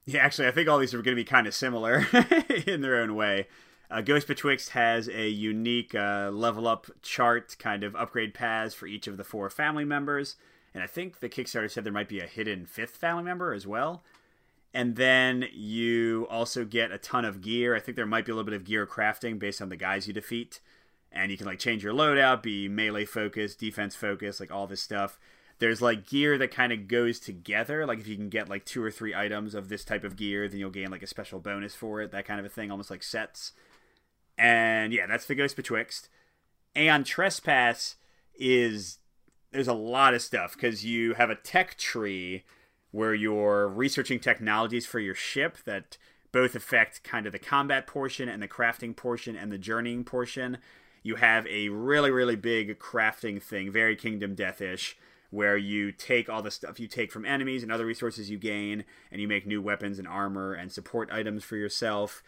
Yeah, 0.05 0.20
actually, 0.20 0.49
I 0.49 0.51
think 0.51 0.68
all 0.68 0.78
these 0.78 0.93
are 0.93 1.01
going 1.01 1.16
to 1.16 1.22
be 1.22 1.24
kind 1.24 1.47
of 1.47 1.55
similar 1.55 2.07
in 2.66 2.82
their 2.82 2.97
own 2.97 3.14
way. 3.14 3.47
Uh, 3.91 4.03
Ghost 4.03 4.28
Betwixt 4.28 4.70
has 4.70 5.09
a 5.09 5.28
unique 5.28 5.95
uh, 5.95 6.30
level 6.32 6.68
up 6.68 6.86
chart, 7.03 7.57
kind 7.59 7.82
of 7.82 7.97
upgrade 7.97 8.34
paths 8.34 8.74
for 8.74 8.86
each 8.86 9.07
of 9.07 9.16
the 9.16 9.24
four 9.24 9.49
family 9.49 9.84
members. 9.84 10.36
And 10.74 10.82
I 10.82 10.86
think 10.86 11.20
the 11.20 11.28
Kickstarter 11.28 11.70
said 11.70 11.84
there 11.84 11.93
might 11.93 12.09
be 12.09 12.20
a 12.20 12.26
hidden 12.26 12.66
fifth 12.66 12.97
family 12.97 13.24
member 13.24 13.55
as 13.55 13.66
well. 13.66 14.03
And 14.74 14.97
then 14.97 15.47
you 15.53 16.26
also 16.30 16.66
get 16.66 16.93
a 16.93 16.99
ton 16.99 17.24
of 17.24 17.41
gear. 17.41 17.74
I 17.74 17.80
think 17.80 17.97
there 17.97 18.05
might 18.05 18.26
be 18.26 18.32
a 18.32 18.34
little 18.34 18.51
bit 18.51 18.55
of 18.55 18.64
gear 18.64 18.86
crafting 18.86 19.39
based 19.39 19.62
on 19.62 19.70
the 19.70 19.76
guys 19.76 20.07
you 20.07 20.12
defeat. 20.12 20.61
And 21.11 21.30
you 21.30 21.39
can 21.39 21.47
like 21.47 21.59
change 21.59 21.82
your 21.82 21.95
loadout, 21.95 22.43
be 22.43 22.68
melee 22.68 23.07
focused, 23.07 23.59
defense 23.59 23.97
focused, 23.97 24.41
like 24.41 24.53
all 24.53 24.66
this 24.66 24.82
stuff. 24.82 25.18
There's 25.59 25.80
like 25.80 26.07
gear 26.07 26.36
that 26.36 26.51
kind 26.51 26.72
of 26.72 26.86
goes 26.86 27.18
together. 27.18 27.86
Like 27.86 27.99
if 27.99 28.07
you 28.07 28.16
can 28.16 28.28
get 28.28 28.51
like 28.51 28.66
two 28.66 28.84
or 28.84 28.91
three 28.91 29.14
items 29.14 29.55
of 29.55 29.70
this 29.70 29.84
type 29.84 30.05
of 30.05 30.16
gear, 30.16 30.47
then 30.47 30.61
you'll 30.61 30.70
gain 30.70 30.91
like 30.91 31.03
a 31.03 31.07
special 31.07 31.41
bonus 31.41 31.74
for 31.74 32.03
it, 32.03 32.12
that 32.12 32.26
kind 32.26 32.39
of 32.39 32.45
a 32.45 32.51
thing, 32.51 32.70
almost 32.70 32.91
like 32.91 33.03
sets. 33.03 33.53
And 34.39 34.93
yeah, 34.93 35.07
that's 35.07 35.26
the 35.26 35.34
Ghost 35.34 35.57
Betwixt. 35.57 36.09
Aeon 36.76 37.05
Trespass 37.05 37.97
is 38.39 38.99
there's 39.51 39.68
a 39.68 39.74
lot 39.74 40.14
of 40.14 40.22
stuff 40.22 40.55
because 40.55 40.84
you 40.84 41.14
have 41.14 41.30
a 41.30 41.34
tech 41.34 41.76
tree 41.76 42.45
where 42.91 43.14
you're 43.14 43.68
researching 43.68 44.20
technologies 44.20 44.86
for 44.86 45.01
your 45.01 45.14
ship 45.14 45.59
that 45.64 45.99
both 46.32 46.55
affect 46.55 47.03
kind 47.03 47.26
of 47.26 47.32
the 47.32 47.39
combat 47.39 47.86
portion 47.86 48.28
and 48.28 48.43
the 48.43 48.49
crafting 48.49 48.95
portion 48.95 49.36
and 49.36 49.51
the 49.51 49.59
journeying 49.59 50.05
portion. 50.05 50.59
You 51.03 51.16
have 51.16 51.47
a 51.47 51.68
really, 51.70 52.11
really 52.11 52.36
big 52.36 52.78
crafting 52.78 53.43
thing, 53.43 53.70
very 53.70 53.97
Kingdom 53.97 54.36
Deathish, 54.36 54.95
where 55.30 55.57
you 55.57 55.93
take 55.93 56.28
all 56.28 56.43
the 56.43 56.51
stuff 56.51 56.80
you 56.80 56.86
take 56.86 57.11
from 57.12 57.24
enemies 57.24 57.62
and 57.62 57.72
other 57.72 57.86
resources 57.86 58.30
you 58.30 58.39
gain, 58.39 58.84
and 59.11 59.20
you 59.20 59.28
make 59.28 59.47
new 59.47 59.61
weapons 59.61 59.99
and 59.99 60.09
armor 60.09 60.53
and 60.53 60.70
support 60.70 61.11
items 61.11 61.45
for 61.45 61.57
yourself. 61.57 62.22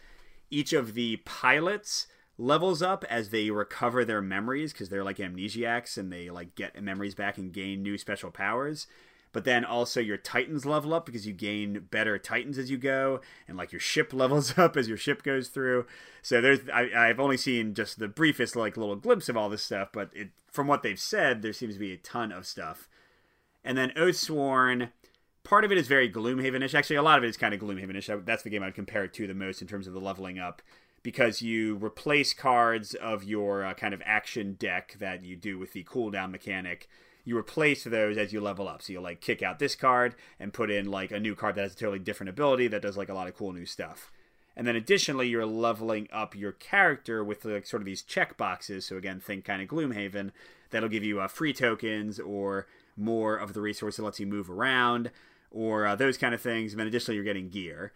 Each 0.51 0.73
of 0.73 0.93
the 0.93 1.17
pilots 1.25 2.07
levels 2.37 2.81
up 2.81 3.05
as 3.09 3.29
they 3.29 3.51
recover 3.51 4.03
their 4.03 4.21
memories 4.21 4.73
because 4.73 4.89
they're 4.89 5.03
like 5.03 5.17
amnesiacs 5.17 5.97
and 5.97 6.11
they 6.11 6.29
like 6.29 6.55
get 6.55 6.81
memories 6.81 7.15
back 7.15 7.37
and 7.37 7.53
gain 7.53 7.83
new 7.83 7.97
special 7.97 8.31
powers. 8.31 8.87
But 9.33 9.45
then 9.45 9.63
also 9.63 10.01
your 10.01 10.17
titans 10.17 10.65
level 10.65 10.93
up 10.93 11.05
because 11.05 11.25
you 11.25 11.33
gain 11.33 11.87
better 11.89 12.17
titans 12.17 12.57
as 12.57 12.69
you 12.69 12.77
go 12.77 13.21
and 13.47 13.57
like 13.57 13.71
your 13.71 13.79
ship 13.79 14.11
levels 14.13 14.57
up 14.57 14.75
as 14.75 14.87
your 14.87 14.97
ship 14.97 15.23
goes 15.23 15.47
through. 15.49 15.85
So 16.21 16.41
there's 16.41 16.67
I, 16.69 16.89
i've 16.95 17.19
only 17.19 17.37
seen 17.37 17.73
just 17.73 17.99
the 17.99 18.07
briefest 18.07 18.55
like 18.55 18.75
little 18.75 18.95
glimpse 18.95 19.29
of 19.29 19.37
all 19.37 19.49
this 19.49 19.63
stuff 19.63 19.89
but 19.93 20.09
it 20.13 20.31
from 20.51 20.67
what 20.67 20.83
they've 20.83 20.99
said 20.99 21.41
there 21.41 21.53
seems 21.53 21.75
to 21.75 21.79
be 21.79 21.93
a 21.93 21.97
ton 21.97 22.31
of 22.31 22.45
stuff. 22.45 22.89
And 23.63 23.77
then 23.77 23.91
oathsworn 23.91 24.89
part 25.43 25.65
of 25.65 25.71
it 25.71 25.77
is 25.77 25.87
very 25.87 26.11
gloomhavenish 26.11 26.73
actually 26.73 26.95
a 26.95 27.01
lot 27.01 27.17
of 27.17 27.23
it 27.23 27.27
is 27.27 27.37
kind 27.37 27.53
of 27.53 27.59
gloomhavenish 27.59 28.25
that's 28.25 28.43
the 28.43 28.49
game 28.49 28.63
i'd 28.63 28.75
compare 28.75 29.03
it 29.03 29.13
to 29.13 29.27
the 29.27 29.33
most 29.33 29.61
in 29.61 29.67
terms 29.67 29.87
of 29.87 29.93
the 29.93 29.99
leveling 29.99 30.39
up 30.39 30.61
because 31.03 31.41
you 31.41 31.75
replace 31.75 32.33
cards 32.33 32.93
of 32.93 33.23
your 33.23 33.65
uh, 33.65 33.73
kind 33.73 33.93
of 33.93 34.01
action 34.05 34.53
deck 34.53 34.95
that 34.99 35.23
you 35.23 35.35
do 35.35 35.57
with 35.57 35.73
the 35.73 35.83
cooldown 35.83 36.31
mechanic 36.31 36.87
you 37.23 37.37
replace 37.37 37.83
those 37.83 38.17
as 38.17 38.33
you 38.33 38.41
level 38.41 38.67
up. 38.67 38.81
So 38.81 38.93
you'll 38.93 39.03
like 39.03 39.21
kick 39.21 39.41
out 39.43 39.59
this 39.59 39.75
card 39.75 40.15
and 40.39 40.53
put 40.53 40.71
in 40.71 40.89
like 40.89 41.11
a 41.11 41.19
new 41.19 41.35
card 41.35 41.55
that 41.55 41.61
has 41.61 41.73
a 41.73 41.77
totally 41.77 41.99
different 41.99 42.29
ability 42.29 42.67
that 42.69 42.81
does 42.81 42.97
like 42.97 43.09
a 43.09 43.13
lot 43.13 43.27
of 43.27 43.35
cool 43.35 43.53
new 43.53 43.65
stuff. 43.65 44.11
And 44.55 44.67
then 44.67 44.75
additionally, 44.75 45.29
you're 45.29 45.45
leveling 45.45 46.07
up 46.11 46.35
your 46.35 46.51
character 46.51 47.23
with 47.23 47.45
like 47.45 47.65
sort 47.65 47.81
of 47.81 47.85
these 47.85 48.01
check 48.01 48.37
boxes. 48.37 48.85
So 48.85 48.97
again, 48.97 49.19
think 49.19 49.45
kind 49.45 49.61
of 49.61 49.69
Gloomhaven. 49.69 50.31
That'll 50.71 50.89
give 50.89 51.03
you 51.03 51.21
uh, 51.21 51.27
free 51.27 51.53
tokens 51.53 52.19
or 52.19 52.67
more 52.97 53.35
of 53.37 53.53
the 53.53 53.61
resource 53.61 53.97
that 53.97 54.03
lets 54.03 54.19
you 54.19 54.25
move 54.25 54.49
around 54.49 55.11
or 55.51 55.85
uh, 55.85 55.95
those 55.95 56.17
kind 56.17 56.33
of 56.33 56.41
things. 56.41 56.73
And 56.73 56.79
then 56.79 56.87
additionally, 56.87 57.15
you're 57.15 57.23
getting 57.23 57.49
gear. 57.49 57.91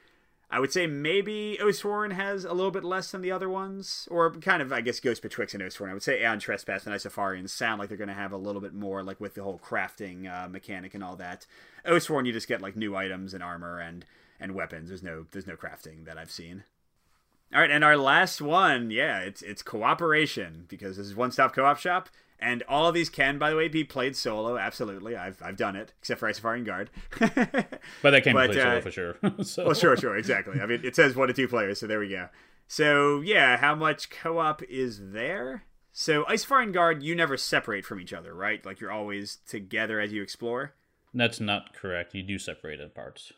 I 0.52 0.60
would 0.60 0.72
say 0.72 0.86
maybe 0.86 1.58
Oathsworn 1.60 2.14
has 2.14 2.46
a 2.46 2.54
little 2.54 2.72
bit 2.72 2.84
less 2.84 3.12
than 3.12 3.22
the 3.22 3.32
other 3.32 3.50
ones, 3.50 4.08
or 4.12 4.32
kind 4.32 4.62
of, 4.62 4.72
I 4.72 4.82
guess, 4.82 5.00
Ghost 5.00 5.24
Betwixt 5.24 5.56
and 5.56 5.64
Oathsworn. 5.64 5.90
I 5.90 5.94
would 5.94 6.04
say 6.04 6.22
Aeon 6.22 6.40
Trespass 6.40 6.86
and 6.86 6.96
Isofarian 6.96 7.50
sound 7.50 7.80
like 7.80 7.90
they're 7.90 7.98
going 7.98 8.10
to 8.10 8.14
have 8.14 8.32
a 8.32 8.38
little 8.38 8.62
bit 8.62 8.74
more, 8.74 9.02
like 9.02 9.20
with 9.20 9.34
the 9.34 9.44
whole 9.44 9.60
crafting 9.60 10.32
uh, 10.32 10.48
mechanic 10.48 10.94
and 10.94 11.04
all 11.04 11.16
that. 11.16 11.48
Oathsworn, 11.86 12.28
you 12.28 12.32
just 12.32 12.48
get 12.48 12.62
like 12.62 12.76
new 12.76 12.96
items 12.96 13.34
and 13.34 13.44
armor 13.44 13.80
and 13.80 14.06
and 14.40 14.54
weapons. 14.54 14.90
There's 14.90 15.04
no 15.04 15.26
there's 15.32 15.48
no 15.48 15.56
crafting 15.56 16.06
that 16.06 16.18
I've 16.18 16.32
seen. 16.32 16.64
All 17.54 17.62
right, 17.62 17.72
and 17.72 17.84
our 17.84 17.98
last 17.98 18.42
one, 18.42 18.92
yeah, 18.92 19.20
it's 19.20 19.42
it's 19.42 19.62
cooperation 19.62 20.66
because 20.68 20.98
this 20.98 21.08
is 21.08 21.16
one 21.16 21.32
stop 21.32 21.54
co 21.56 21.66
op 21.66 21.80
shop. 21.80 22.10
And 22.40 22.64
all 22.64 22.88
of 22.88 22.94
these 22.94 23.10
can, 23.10 23.38
by 23.38 23.50
the 23.50 23.56
way, 23.56 23.68
be 23.68 23.84
played 23.84 24.16
solo. 24.16 24.58
Absolutely, 24.58 25.16
I've 25.16 25.42
I've 25.42 25.58
done 25.58 25.76
it, 25.76 25.94
except 26.00 26.20
for 26.20 26.30
Isofarian 26.30 26.66
Guard. 26.66 26.90
but 27.20 28.12
that 28.12 28.24
can 28.24 28.34
but, 28.34 28.48
be 28.50 28.54
played 28.54 28.58
uh, 28.58 28.64
solo 28.64 28.82
for 28.82 28.92
sure. 28.92 29.16
so. 29.44 29.66
Well, 29.66 29.74
sure, 29.74 29.96
sure, 29.96 30.18
exactly. 30.18 30.60
I 30.60 30.66
mean, 30.66 30.82
it 30.84 30.96
says 30.96 31.16
one 31.16 31.30
to 31.30 31.34
two 31.34 31.48
players, 31.48 31.80
so 31.80 31.88
there 31.88 32.00
we 32.00 32.10
go. 32.10 32.28
So 32.68 33.22
yeah, 33.22 33.58
how 33.58 33.76
much 33.76 34.10
co-op 34.10 34.64
is 34.64 35.12
there? 35.12 35.64
So 35.92 36.26
Isofarian 36.26 36.74
Guard, 36.74 37.04
you 37.04 37.16
never 37.16 37.38
separate 37.38 37.86
from 37.86 38.02
each 38.02 38.12
other, 38.12 38.34
right? 38.34 38.66
Like 38.66 38.82
you're 38.82 38.92
always 38.92 39.38
together 39.48 40.02
as 40.02 40.12
you 40.12 40.22
explore. 40.22 40.74
That's 41.14 41.40
not 41.40 41.74
correct. 41.74 42.14
You 42.14 42.22
do 42.22 42.38
separate 42.38 42.82
in 42.82 42.90
parts. 42.90 43.32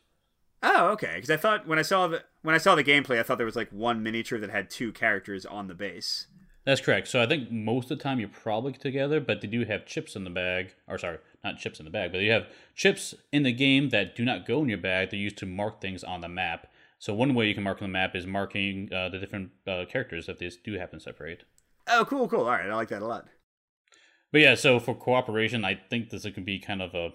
Oh, 0.63 0.87
okay. 0.89 1.13
Because 1.15 1.29
I 1.29 1.37
thought 1.37 1.67
when 1.67 1.77
I 1.77 1.83
saw 1.83 2.07
the 2.07 2.23
when 2.41 2.55
I 2.55 2.57
saw 2.57 2.73
the 2.73 2.83
gameplay, 2.83 3.19
I 3.19 3.23
thought 3.23 3.37
there 3.37 3.45
was 3.45 3.55
like 3.55 3.71
one 3.71 4.01
miniature 4.01 4.39
that 4.39 4.49
had 4.49 4.69
two 4.69 4.91
characters 4.91 5.45
on 5.45 5.67
the 5.67 5.75
base. 5.75 6.27
That's 6.67 6.81
correct. 6.81 7.07
So 7.07 7.21
I 7.21 7.25
think 7.25 7.49
most 7.49 7.89
of 7.89 7.97
the 7.97 8.03
time 8.03 8.19
you're 8.19 8.27
probably 8.27 8.73
together, 8.73 9.21
but 9.21 9.39
they 9.39 9.47
do 9.47 9.63
have 9.63 9.85
chips 9.85 10.17
in 10.17 10.25
the 10.25 10.29
bag. 10.29 10.73
Or 10.85 10.97
sorry, 10.97 11.19
not 11.41 11.59
chips 11.59 11.79
in 11.79 11.85
the 11.85 11.91
bag, 11.91 12.11
but 12.11 12.19
you 12.19 12.31
have 12.31 12.47
chips 12.75 13.15
in 13.31 13.43
the 13.43 13.53
game 13.53 13.87
that 13.91 14.17
do 14.17 14.25
not 14.25 14.45
go 14.45 14.63
in 14.63 14.67
your 14.67 14.77
bag. 14.77 15.09
They're 15.09 15.17
used 15.17 15.37
to 15.37 15.45
mark 15.45 15.79
things 15.79 16.03
on 16.03 16.19
the 16.19 16.27
map. 16.27 16.67
So 16.99 17.13
one 17.13 17.33
way 17.33 17.47
you 17.47 17.53
can 17.53 17.63
mark 17.63 17.81
on 17.81 17.87
the 17.87 17.93
map 17.93 18.17
is 18.17 18.27
marking 18.27 18.91
uh, 18.93 19.07
the 19.07 19.17
different 19.17 19.51
uh, 19.65 19.85
characters 19.89 20.27
if 20.27 20.39
they 20.39 20.51
do 20.61 20.73
happen 20.73 20.99
to 20.99 21.03
separate. 21.03 21.43
Oh, 21.87 22.03
cool, 22.03 22.27
cool. 22.27 22.41
All 22.41 22.47
right, 22.47 22.69
I 22.69 22.75
like 22.75 22.89
that 22.89 23.01
a 23.01 23.07
lot. 23.07 23.27
But 24.33 24.41
yeah, 24.41 24.55
so 24.55 24.77
for 24.81 24.93
cooperation, 24.93 25.63
I 25.63 25.79
think 25.89 26.09
this 26.09 26.23
can 26.23 26.43
be 26.43 26.59
kind 26.59 26.81
of 26.81 26.93
a. 26.93 27.13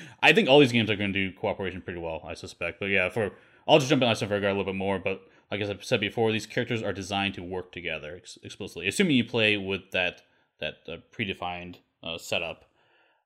I 0.22 0.32
think 0.32 0.48
all 0.48 0.60
these 0.60 0.72
games 0.72 0.88
are 0.88 0.96
going 0.96 1.12
to 1.12 1.30
do 1.30 1.36
cooperation 1.36 1.82
pretty 1.82 2.00
well. 2.00 2.22
I 2.26 2.32
suspect. 2.32 2.80
But 2.80 2.86
yeah, 2.86 3.10
for 3.10 3.32
I'll 3.68 3.80
just 3.80 3.90
jump 3.90 4.00
in 4.00 4.08
on 4.08 4.14
Guard 4.18 4.42
a 4.42 4.48
little 4.48 4.64
bit 4.64 4.76
more. 4.76 4.98
But 4.98 5.20
like 5.52 5.60
I've 5.60 5.84
said 5.84 6.00
before, 6.00 6.32
these 6.32 6.46
characters 6.46 6.82
are 6.82 6.94
designed 6.94 7.34
to 7.34 7.42
work 7.42 7.72
together 7.72 8.16
ex- 8.16 8.38
explicitly, 8.42 8.88
assuming 8.88 9.16
you 9.16 9.24
play 9.24 9.58
with 9.58 9.90
that 9.92 10.22
that 10.60 10.76
uh, 10.88 10.96
predefined 11.14 11.76
uh, 12.02 12.16
setup. 12.16 12.64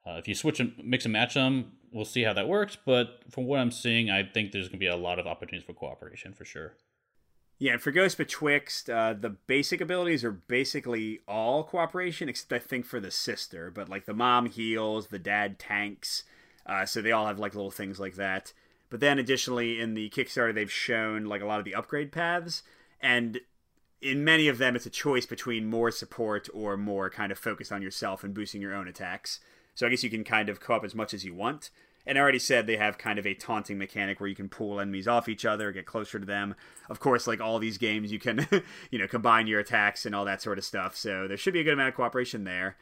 Uh, 0.04 0.14
if 0.14 0.26
you 0.26 0.34
switch 0.34 0.58
and 0.58 0.72
mix 0.82 1.04
and 1.04 1.12
match 1.12 1.34
them, 1.34 1.72
we'll 1.92 2.04
see 2.04 2.22
how 2.22 2.32
that 2.32 2.48
works. 2.48 2.76
But 2.84 3.20
from 3.30 3.44
what 3.44 3.60
I'm 3.60 3.70
seeing, 3.70 4.10
I 4.10 4.24
think 4.24 4.50
there's 4.50 4.66
going 4.66 4.78
to 4.78 4.84
be 4.84 4.86
a 4.88 4.96
lot 4.96 5.18
of 5.18 5.26
opportunities 5.26 5.66
for 5.66 5.72
cooperation 5.72 6.32
for 6.32 6.44
sure. 6.44 6.74
Yeah, 7.58 7.72
and 7.74 7.80
for 7.80 7.90
Ghost 7.90 8.18
Betwixt, 8.18 8.90
uh, 8.90 9.14
the 9.14 9.30
basic 9.30 9.80
abilities 9.80 10.24
are 10.24 10.32
basically 10.32 11.20
all 11.28 11.62
cooperation, 11.64 12.28
except 12.28 12.52
I 12.52 12.58
think 12.58 12.86
for 12.86 13.00
the 13.00 13.10
sister. 13.10 13.70
But 13.70 13.88
like 13.88 14.04
the 14.04 14.14
mom 14.14 14.46
heals, 14.46 15.08
the 15.08 15.18
dad 15.18 15.58
tanks, 15.58 16.24
uh, 16.66 16.86
so 16.86 17.00
they 17.00 17.12
all 17.12 17.26
have 17.26 17.38
like 17.38 17.54
little 17.54 17.70
things 17.70 18.00
like 18.00 18.16
that. 18.16 18.52
But 18.88 19.00
then 19.00 19.18
additionally 19.18 19.80
in 19.80 19.94
the 19.94 20.10
Kickstarter 20.10 20.54
they've 20.54 20.70
shown 20.70 21.24
like 21.24 21.42
a 21.42 21.46
lot 21.46 21.58
of 21.58 21.64
the 21.64 21.74
upgrade 21.74 22.12
paths 22.12 22.62
and 23.00 23.40
in 24.00 24.24
many 24.24 24.48
of 24.48 24.58
them 24.58 24.76
it's 24.76 24.86
a 24.86 24.90
choice 24.90 25.26
between 25.26 25.66
more 25.66 25.90
support 25.90 26.48
or 26.54 26.76
more 26.76 27.10
kind 27.10 27.32
of 27.32 27.38
focus 27.38 27.72
on 27.72 27.82
yourself 27.82 28.22
and 28.22 28.34
boosting 28.34 28.60
your 28.60 28.74
own 28.74 28.88
attacks. 28.88 29.40
So 29.74 29.86
I 29.86 29.90
guess 29.90 30.04
you 30.04 30.10
can 30.10 30.24
kind 30.24 30.48
of 30.48 30.60
co-op 30.60 30.84
as 30.84 30.94
much 30.94 31.12
as 31.12 31.24
you 31.24 31.34
want. 31.34 31.70
And 32.06 32.16
I 32.16 32.20
already 32.20 32.38
said 32.38 32.66
they 32.66 32.76
have 32.76 32.98
kind 32.98 33.18
of 33.18 33.26
a 33.26 33.34
taunting 33.34 33.78
mechanic 33.78 34.20
where 34.20 34.28
you 34.28 34.36
can 34.36 34.48
pull 34.48 34.78
enemies 34.78 35.08
off 35.08 35.28
each 35.28 35.44
other, 35.44 35.72
get 35.72 35.86
closer 35.86 36.20
to 36.20 36.26
them. 36.26 36.54
Of 36.88 37.00
course, 37.00 37.26
like 37.26 37.40
all 37.40 37.58
these 37.58 37.78
games, 37.78 38.12
you 38.12 38.20
can, 38.20 38.46
you 38.90 38.98
know, 38.98 39.08
combine 39.08 39.48
your 39.48 39.58
attacks 39.58 40.06
and 40.06 40.14
all 40.14 40.24
that 40.24 40.40
sort 40.40 40.58
of 40.58 40.64
stuff. 40.64 40.96
So 40.96 41.26
there 41.26 41.36
should 41.36 41.52
be 41.52 41.60
a 41.60 41.64
good 41.64 41.72
amount 41.72 41.88
of 41.88 41.96
cooperation 41.96 42.44
there. 42.44 42.76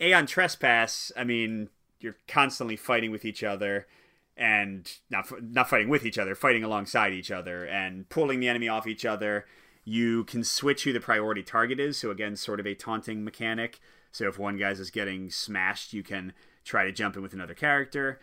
Aeon 0.00 0.26
Trespass, 0.26 1.10
I 1.16 1.24
mean, 1.24 1.70
you're 1.98 2.16
constantly 2.28 2.76
fighting 2.76 3.10
with 3.10 3.24
each 3.24 3.42
other 3.42 3.86
and 4.36 4.90
not 5.10 5.30
not 5.42 5.68
fighting 5.68 5.88
with 5.88 6.04
each 6.06 6.18
other, 6.18 6.34
fighting 6.34 6.64
alongside 6.64 7.12
each 7.12 7.30
other 7.30 7.64
and 7.64 8.08
pulling 8.08 8.40
the 8.40 8.48
enemy 8.48 8.68
off 8.68 8.86
each 8.86 9.04
other. 9.04 9.46
You 9.84 10.24
can 10.24 10.44
switch 10.44 10.84
who 10.84 10.92
the 10.92 11.00
priority 11.00 11.42
target 11.42 11.80
is, 11.80 11.96
so 11.96 12.10
again, 12.10 12.36
sort 12.36 12.60
of 12.60 12.66
a 12.66 12.74
taunting 12.74 13.24
mechanic. 13.24 13.80
So 14.12 14.28
if 14.28 14.38
one 14.38 14.56
guy's 14.56 14.80
is 14.80 14.90
getting 14.90 15.30
smashed, 15.30 15.92
you 15.92 16.02
can 16.02 16.32
try 16.64 16.84
to 16.84 16.92
jump 16.92 17.16
in 17.16 17.22
with 17.22 17.32
another 17.32 17.54
character. 17.54 18.20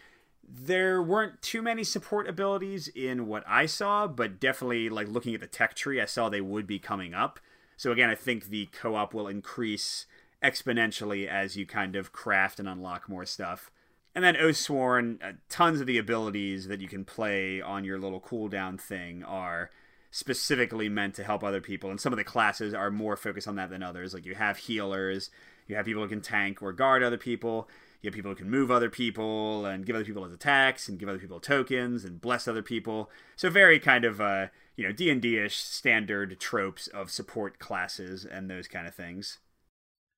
There 0.48 1.02
weren't 1.02 1.42
too 1.42 1.62
many 1.62 1.84
support 1.84 2.30
abilities 2.30 2.88
in 2.88 3.28
what 3.28 3.44
I 3.48 3.66
saw, 3.66 4.08
but 4.08 4.40
definitely 4.40 4.90
like 4.90 5.08
looking 5.08 5.34
at 5.34 5.42
the 5.42 5.48
tech 5.48 5.74
tree, 5.74 6.00
I 6.00 6.06
saw 6.06 6.30
they 6.30 6.42
would 6.42 6.68
be 6.68 6.80
coming 6.80 7.14
up. 7.14 7.40
So 7.76 7.92
again, 7.92 8.10
I 8.10 8.16
think 8.16 8.46
the 8.46 8.68
co-op 8.68 9.14
will 9.14 9.28
increase 9.28 10.06
exponentially 10.44 11.28
as 11.28 11.58
you 11.58 11.66
kind 11.66 11.96
of 11.96 12.12
craft 12.12 12.60
and 12.60 12.70
unlock 12.70 13.10
more 13.10 13.26
stuff. 13.26 13.72
And 14.18 14.24
then 14.24 14.34
Oathsworn, 14.34 15.24
uh, 15.24 15.34
tons 15.48 15.80
of 15.80 15.86
the 15.86 16.00
abilities 16.00 16.68
that 16.70 16.82
you 16.82 16.88
can 16.88 17.06
play 17.06 17.62
on 17.62 17.84
your 17.84 18.00
little 18.00 18.20
cooldown 18.20 18.82
thing 18.82 19.24
are 19.24 19.70
specifically 20.10 20.90
meant 20.90 21.14
to 21.18 21.24
help 21.24 21.44
other 21.44 21.62
people. 21.62 21.92
And 21.92 22.02
some 22.02 22.14
of 22.14 22.18
the 22.18 22.24
classes 22.24 22.74
are 22.74 22.90
more 22.90 23.16
focused 23.16 23.48
on 23.48 23.58
that 23.58 23.70
than 23.70 23.84
others. 23.84 24.16
Like 24.16 24.26
you 24.26 24.34
have 24.34 24.58
healers, 24.58 25.30
you 25.68 25.76
have 25.76 25.86
people 25.86 26.02
who 26.02 26.10
can 26.10 26.22
tank 26.22 26.64
or 26.64 26.74
guard 26.74 27.04
other 27.04 27.20
people. 27.20 27.70
You 28.02 28.08
have 28.08 28.16
people 28.16 28.32
who 28.32 28.36
can 28.38 28.50
move 28.50 28.72
other 28.72 28.90
people 28.90 29.68
and 29.68 29.86
give 29.86 29.96
other 29.96 30.04
people 30.04 30.26
attacks 30.26 30.90
and 30.90 30.98
give 30.98 31.10
other 31.10 31.20
people 31.20 31.40
tokens 31.40 32.04
and 32.04 32.20
bless 32.20 32.48
other 32.48 32.64
people. 32.64 33.12
So 33.36 33.52
very 33.52 33.80
kind 33.80 34.04
of 34.04 34.20
uh, 34.20 34.48
you 34.76 34.88
know 34.88 34.92
D 34.92 35.12
and 35.12 35.22
D 35.22 35.38
ish 35.38 35.58
standard 35.58 36.40
tropes 36.40 36.88
of 36.88 37.12
support 37.12 37.60
classes 37.60 38.26
and 38.26 38.50
those 38.50 38.68
kind 38.68 38.88
of 38.88 38.96
things. 38.96 39.38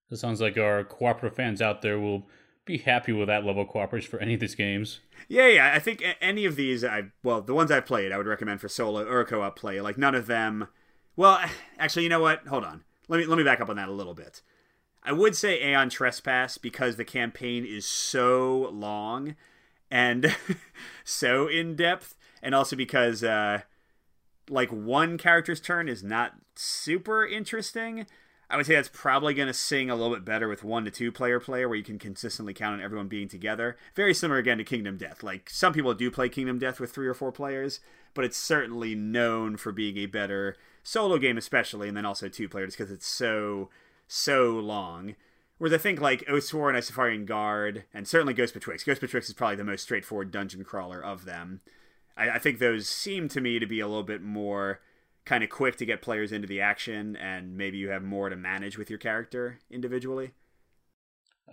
It 0.10 0.20
sounds 0.20 0.40
like 0.40 0.58
our 0.58 0.86
cooperative 0.86 1.36
fans 1.36 1.62
out 1.62 1.82
there 1.82 2.00
will 2.00 2.30
be 2.70 2.78
happy 2.78 3.12
with 3.12 3.28
that 3.28 3.46
level 3.46 3.64
of 3.64 3.68
cooperation 3.68 4.10
for 4.10 4.20
any 4.20 4.36
of 4.36 4.40
these 4.40 4.56
games. 4.56 5.00
Yeah, 5.28 5.48
yeah. 5.48 5.74
I 5.74 5.80
think 5.80 6.04
any 6.22 6.46
of 6.46 6.56
these, 6.56 6.84
I 6.84 7.06
well, 7.24 7.42
the 7.42 7.54
ones 7.54 7.72
I've 7.72 7.86
played, 7.86 8.12
I 8.12 8.18
would 8.18 8.28
recommend 8.28 8.62
for 8.62 8.70
solo 8.70 9.06
or 9.06 9.26
co-op 9.26 9.58
play. 9.58 9.82
Like 9.82 9.98
none 9.98 10.16
of 10.16 10.28
them. 10.28 10.68
Well, 11.16 11.40
actually, 11.80 12.04
you 12.04 12.10
know 12.10 12.22
what? 12.22 12.48
Hold 12.48 12.64
on. 12.64 12.84
Let 13.08 13.18
me 13.18 13.26
let 13.26 13.38
me 13.38 13.44
back 13.44 13.60
up 13.60 13.70
on 13.70 13.76
that 13.76 13.90
a 13.90 13.94
little 13.94 14.14
bit. 14.14 14.42
I 15.04 15.12
would 15.12 15.36
say 15.36 15.62
Aeon 15.62 15.90
Trespass 15.90 16.58
because 16.58 16.96
the 16.96 17.06
campaign 17.06 17.66
is 17.66 17.86
so 17.86 18.70
long 18.72 19.36
and 19.90 20.36
so 21.04 21.48
in 21.48 21.76
depth, 21.76 22.16
and 22.44 22.54
also 22.54 22.76
because 22.76 23.24
uh, 23.24 23.62
like 24.50 24.70
one 24.70 25.18
character's 25.18 25.60
turn 25.60 25.90
is 25.90 26.04
not 26.04 26.34
super 26.56 27.26
interesting. 27.26 28.06
I 28.50 28.58
would 28.58 28.66
say 28.66 28.76
that's 28.76 28.90
probably 28.92 29.36
going 29.36 29.48
to 29.48 29.54
sing 29.54 29.90
a 29.90 29.96
little 29.96 30.14
bit 30.14 30.26
better 30.26 30.48
with 30.48 30.64
one 30.64 30.84
to 30.86 30.92
two 30.92 31.12
player 31.12 31.40
player 31.40 31.70
where 31.70 31.78
you 31.78 31.84
can 31.84 32.00
consistently 32.00 32.54
count 32.54 32.74
on 32.74 32.82
everyone 32.82 33.08
being 33.08 33.28
together. 33.28 33.78
Very 33.96 34.14
similar 34.14 34.40
again 34.40 34.58
to 34.58 34.64
Kingdom 34.64 34.98
Death. 34.98 35.22
Like 35.22 35.50
some 35.50 35.72
people 35.72 35.94
do 35.94 36.10
play 36.10 36.30
Kingdom 36.30 36.58
Death 36.58 36.80
with 36.80 36.92
three 36.92 37.08
or 37.08 37.14
four 37.14 37.32
players, 37.32 37.80
but 38.16 38.26
it's 38.26 38.38
certainly 38.38 38.96
known 38.96 39.56
for 39.56 39.72
being 39.72 39.98
a 39.98 40.08
better 40.08 40.58
solo 40.82 41.20
game, 41.20 41.38
especially, 41.38 41.88
and 41.88 41.96
then 41.96 42.06
also 42.06 42.28
two 42.28 42.50
players 42.50 42.76
because 42.76 42.92
it's 42.92 43.08
so 43.08 43.70
so 44.08 44.54
long. 44.54 45.16
Whereas 45.60 45.74
I 45.74 45.78
think 45.78 46.02
like 46.02 46.26
Oathsworn, 46.26 46.76
Isofarian 46.76 47.26
Guard, 47.26 47.84
and 47.94 48.08
certainly 48.08 48.34
Ghost 48.34 48.56
Betwixt. 48.56 48.86
Ghost 48.86 49.02
Betwixt 49.02 49.30
is 49.30 49.36
probably 49.36 49.58
the 49.58 49.64
most 49.64 49.84
straightforward 49.84 50.32
dungeon 50.32 50.64
crawler 50.64 51.04
of 51.04 51.26
them. 51.26 51.62
I, 52.18 52.32
I 52.32 52.40
think 52.40 52.58
those 52.58 52.88
seem 52.88 53.28
to 53.30 53.42
me 53.42 53.60
to 53.60 53.68
be 53.68 53.80
a 53.80 53.88
little 53.88 54.04
bit 54.04 54.24
more 54.24 54.80
kind 55.30 55.44
of 55.44 55.50
quick 55.52 55.76
to 55.76 55.86
get 55.86 56.02
players 56.02 56.32
into 56.32 56.48
the 56.48 56.60
action, 56.60 57.16
and 57.16 57.56
maybe 57.56 57.78
you 57.78 57.90
have 57.90 58.04
more 58.04 58.30
to 58.30 58.36
manage 58.36 58.80
with 58.80 58.90
your 58.90 58.98
character 58.98 59.60
individually. 59.70 60.32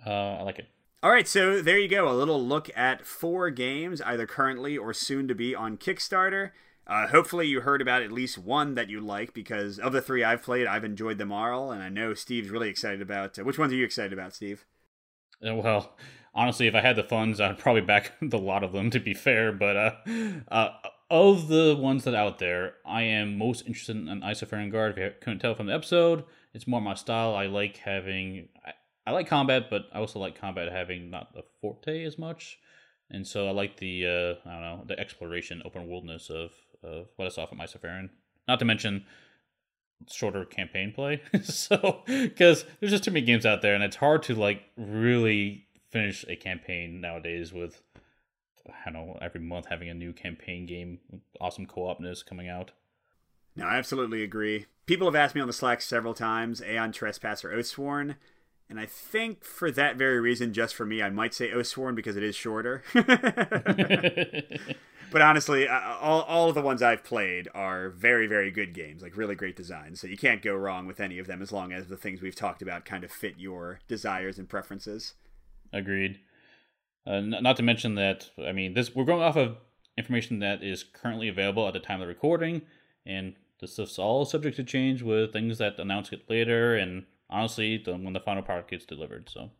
Uh, 0.03 0.09
I 0.09 0.41
like 0.41 0.57
it. 0.57 0.65
All 1.03 1.11
right, 1.11 1.27
so 1.27 1.61
there 1.61 1.77
you 1.77 1.87
go. 1.87 2.09
A 2.09 2.17
little 2.17 2.43
look 2.43 2.75
at 2.75 3.05
four 3.05 3.51
games, 3.51 4.01
either 4.01 4.25
currently 4.25 4.75
or 4.75 4.93
soon 4.93 5.27
to 5.27 5.35
be 5.35 5.53
on 5.53 5.77
Kickstarter. 5.77 6.51
Uh, 6.87 7.07
hopefully, 7.09 7.45
you 7.45 7.61
heard 7.61 7.83
about 7.83 8.01
at 8.01 8.11
least 8.11 8.39
one 8.39 8.73
that 8.73 8.89
you 8.89 8.99
like 8.99 9.31
because 9.35 9.77
of 9.77 9.93
the 9.93 10.01
three 10.01 10.23
I've 10.23 10.41
played, 10.41 10.65
I've 10.65 10.83
enjoyed 10.83 11.19
them 11.19 11.31
all, 11.31 11.71
and 11.71 11.83
I 11.83 11.89
know 11.89 12.15
Steve's 12.15 12.49
really 12.49 12.69
excited 12.69 13.01
about. 13.01 13.37
Uh, 13.37 13.43
which 13.43 13.59
ones 13.59 13.71
are 13.71 13.75
you 13.75 13.85
excited 13.85 14.11
about, 14.11 14.33
Steve? 14.33 14.65
Uh, 15.47 15.53
well, 15.53 15.95
honestly, 16.33 16.65
if 16.65 16.73
I 16.73 16.81
had 16.81 16.95
the 16.95 17.03
funds, 17.03 17.39
I'd 17.39 17.59
probably 17.59 17.81
back 17.81 18.13
the 18.23 18.39
lot 18.39 18.63
of 18.63 18.73
them. 18.73 18.89
To 18.89 18.99
be 18.99 19.13
fair, 19.13 19.51
but 19.51 19.77
uh, 19.77 19.91
uh, 20.49 20.69
of 21.09 21.47
the 21.47 21.75
ones 21.79 22.03
that 22.03 22.13
are 22.13 22.27
out 22.27 22.39
there, 22.39 22.73
I 22.85 23.03
am 23.03 23.37
most 23.37 23.65
interested 23.65 23.95
in 23.95 24.21
Isofarian 24.21 24.71
Guard. 24.71 24.91
If 24.91 24.97
you 24.97 25.11
couldn't 25.21 25.39
tell 25.39 25.55
from 25.55 25.67
the 25.67 25.73
episode, 25.73 26.25
it's 26.53 26.67
more 26.67 26.81
my 26.81 26.95
style. 26.95 27.35
I 27.35 27.45
like 27.45 27.77
having, 27.77 28.49
I, 28.65 28.73
I 29.05 29.11
like 29.11 29.27
combat, 29.27 29.69
but 29.69 29.85
I 29.93 29.99
also 29.99 30.19
like 30.19 30.39
combat 30.39 30.71
having 30.71 31.09
not 31.09 31.33
the 31.33 31.43
forte 31.61 32.03
as 32.03 32.17
much, 32.17 32.59
and 33.09 33.25
so 33.25 33.47
I 33.47 33.51
like 33.51 33.77
the 33.77 34.05
uh, 34.05 34.49
I 34.49 34.53
don't 34.53 34.61
know 34.61 34.83
the 34.85 34.99
exploration, 34.99 35.61
open 35.63 35.87
worldness 35.87 36.29
of 36.29 36.51
of 36.83 37.07
what 37.15 37.25
I 37.25 37.29
saw 37.29 37.45
from 37.45 37.59
Isofarian. 37.59 38.09
Not 38.47 38.59
to 38.59 38.65
mention 38.65 39.05
shorter 40.11 40.45
campaign 40.45 40.91
play. 40.93 41.21
so 41.43 42.03
because 42.05 42.65
there's 42.79 42.91
just 42.91 43.03
too 43.03 43.11
many 43.11 43.25
games 43.25 43.45
out 43.45 43.61
there, 43.61 43.75
and 43.75 43.83
it's 43.83 43.95
hard 43.95 44.23
to 44.23 44.35
like 44.35 44.63
really 44.75 45.67
finish 45.89 46.25
a 46.27 46.35
campaign 46.35 46.99
nowadays 46.99 47.53
with 47.53 47.81
I 48.69 48.91
don't 48.91 49.07
know 49.07 49.17
every 49.21 49.41
month 49.41 49.67
having 49.67 49.89
a 49.89 49.93
new 49.93 50.13
campaign 50.13 50.65
game, 50.65 50.99
awesome 51.39 51.65
co-opness 51.65 52.25
coming 52.25 52.49
out. 52.49 52.71
No, 53.55 53.65
I 53.65 53.77
absolutely 53.77 54.23
agree. 54.23 54.65
People 54.85 55.07
have 55.07 55.15
asked 55.15 55.35
me 55.35 55.41
on 55.41 55.47
the 55.47 55.53
Slack 55.53 55.81
several 55.81 56.13
times, 56.13 56.61
Aeon 56.61 56.91
Trespass 56.91 57.43
or 57.43 57.49
Oathsworn, 57.49 58.15
and 58.69 58.79
I 58.79 58.85
think 58.85 59.43
for 59.43 59.71
that 59.71 59.95
very 59.95 60.19
reason, 60.19 60.53
just 60.53 60.75
for 60.75 60.85
me, 60.85 61.01
I 61.01 61.09
might 61.09 61.33
say 61.33 61.51
Oathsworn 61.51 61.95
because 61.95 62.17
it 62.17 62.23
is 62.23 62.35
shorter. 62.35 62.83
but 62.93 63.07
honestly, 65.21 65.67
all, 65.67 66.21
all 66.23 66.49
of 66.49 66.55
the 66.55 66.61
ones 66.61 66.81
I've 66.81 67.03
played 67.03 67.47
are 67.55 67.89
very, 67.89 68.27
very 68.27 68.51
good 68.51 68.73
games, 68.73 69.01
like 69.01 69.15
really 69.15 69.35
great 69.35 69.55
designs. 69.55 70.01
So 70.01 70.07
you 70.07 70.17
can't 70.17 70.41
go 70.41 70.53
wrong 70.53 70.85
with 70.85 70.99
any 70.99 71.17
of 71.17 71.27
them 71.27 71.41
as 71.41 71.53
long 71.53 71.71
as 71.71 71.87
the 71.87 71.95
things 71.95 72.21
we've 72.21 72.35
talked 72.35 72.61
about 72.61 72.83
kind 72.83 73.05
of 73.05 73.11
fit 73.11 73.35
your 73.37 73.79
desires 73.87 74.37
and 74.37 74.49
preferences. 74.49 75.13
Agreed. 75.71 76.19
Uh, 77.07 77.21
not 77.21 77.55
to 77.57 77.63
mention 77.63 77.95
that, 77.95 78.29
I 78.45 78.51
mean, 78.51 78.73
this 78.73 78.93
we're 78.93 79.05
going 79.05 79.21
off 79.21 79.37
of 79.37 79.57
information 79.97 80.39
that 80.39 80.61
is 80.61 80.83
currently 80.83 81.29
available 81.29 81.67
at 81.67 81.73
the 81.73 81.79
time 81.79 82.01
of 82.01 82.07
the 82.07 82.07
recording, 82.07 82.63
and 83.05 83.35
this 83.61 83.79
is 83.79 83.97
all 83.97 84.25
subject 84.25 84.57
to 84.57 84.63
change 84.63 85.01
with 85.01 85.31
things 85.31 85.57
that 85.59 85.79
announce 85.79 86.11
it 86.11 86.29
later, 86.29 86.75
and 86.75 87.05
honestly, 87.29 87.81
the, 87.83 87.93
when 87.93 88.13
the 88.13 88.19
final 88.19 88.43
product 88.43 88.71
gets 88.71 88.85
delivered. 88.85 89.29
So 89.29 89.51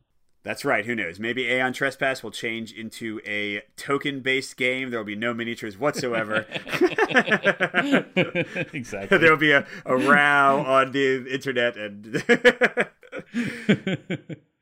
that's 0.44 0.66
right. 0.66 0.86
Who 0.86 0.96
knows? 0.96 1.20
Maybe 1.20 1.48
Aeon 1.48 1.74
Trespass 1.74 2.22
will 2.22 2.32
change 2.32 2.74
into 2.74 3.22
a 3.26 3.62
token 3.76 4.20
based 4.20 4.58
game. 4.58 4.92
There 4.92 5.00
will 5.00 5.06
be 5.06 5.16
no 5.16 5.34
miniatures 5.34 5.78
whatsoever. 5.78 6.46
exactly. 8.74 9.18
there 9.18 9.32
will 9.32 9.38
be 9.38 9.52
a, 9.52 9.66
a 9.86 9.96
row 9.96 10.64
on 10.66 10.92
the 10.92 11.26
internet. 11.34 11.78
And. 11.78 12.24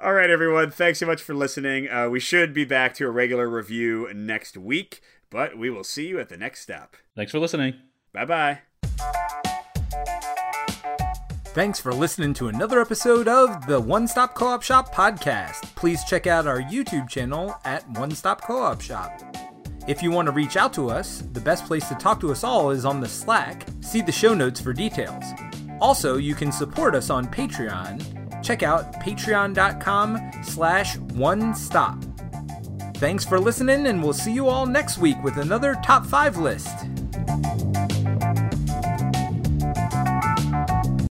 All 0.00 0.12
right, 0.12 0.30
everyone. 0.30 0.70
Thanks 0.70 1.00
so 1.00 1.06
much 1.06 1.20
for 1.20 1.34
listening. 1.34 1.88
Uh, 1.90 2.08
we 2.08 2.20
should 2.20 2.54
be 2.54 2.64
back 2.64 2.94
to 2.94 3.06
a 3.06 3.10
regular 3.10 3.48
review 3.48 4.08
next 4.14 4.56
week, 4.56 5.00
but 5.30 5.58
we 5.58 5.68
will 5.68 5.84
see 5.84 6.06
you 6.08 6.20
at 6.20 6.28
the 6.28 6.36
next 6.36 6.60
step. 6.60 6.94
Thanks 7.16 7.32
for 7.32 7.38
listening. 7.38 7.74
Bye 8.12 8.24
bye. 8.24 8.60
Thanks 11.46 11.80
for 11.80 11.92
listening 11.92 12.34
to 12.34 12.46
another 12.46 12.80
episode 12.80 13.26
of 13.26 13.66
the 13.66 13.80
One 13.80 14.06
Stop 14.06 14.34
Co 14.34 14.46
op 14.46 14.62
Shop 14.62 14.94
podcast. 14.94 15.74
Please 15.74 16.04
check 16.04 16.28
out 16.28 16.46
our 16.46 16.60
YouTube 16.60 17.08
channel 17.08 17.56
at 17.64 17.88
One 17.98 18.12
Stop 18.12 18.42
Co 18.42 18.62
op 18.62 18.80
Shop. 18.80 19.20
If 19.88 20.02
you 20.02 20.12
want 20.12 20.26
to 20.26 20.32
reach 20.32 20.56
out 20.56 20.72
to 20.74 20.88
us, 20.88 21.24
the 21.32 21.40
best 21.40 21.66
place 21.66 21.88
to 21.88 21.94
talk 21.96 22.20
to 22.20 22.30
us 22.30 22.44
all 22.44 22.70
is 22.70 22.84
on 22.84 23.00
the 23.00 23.08
Slack. 23.08 23.66
See 23.80 24.02
the 24.02 24.12
show 24.12 24.34
notes 24.34 24.60
for 24.60 24.72
details. 24.72 25.24
Also, 25.80 26.16
you 26.16 26.34
can 26.36 26.52
support 26.52 26.94
us 26.94 27.10
on 27.10 27.26
Patreon. 27.26 28.17
Check 28.42 28.62
out 28.62 28.92
patreon.com 28.94 30.32
slash 30.42 30.96
one 30.96 31.54
stop. 31.54 32.02
Thanks 32.96 33.24
for 33.24 33.38
listening, 33.38 33.86
and 33.86 34.02
we'll 34.02 34.12
see 34.12 34.32
you 34.32 34.48
all 34.48 34.66
next 34.66 34.98
week 34.98 35.16
with 35.22 35.36
another 35.36 35.76
top 35.84 36.04
five 36.04 36.36
list. 36.36 36.76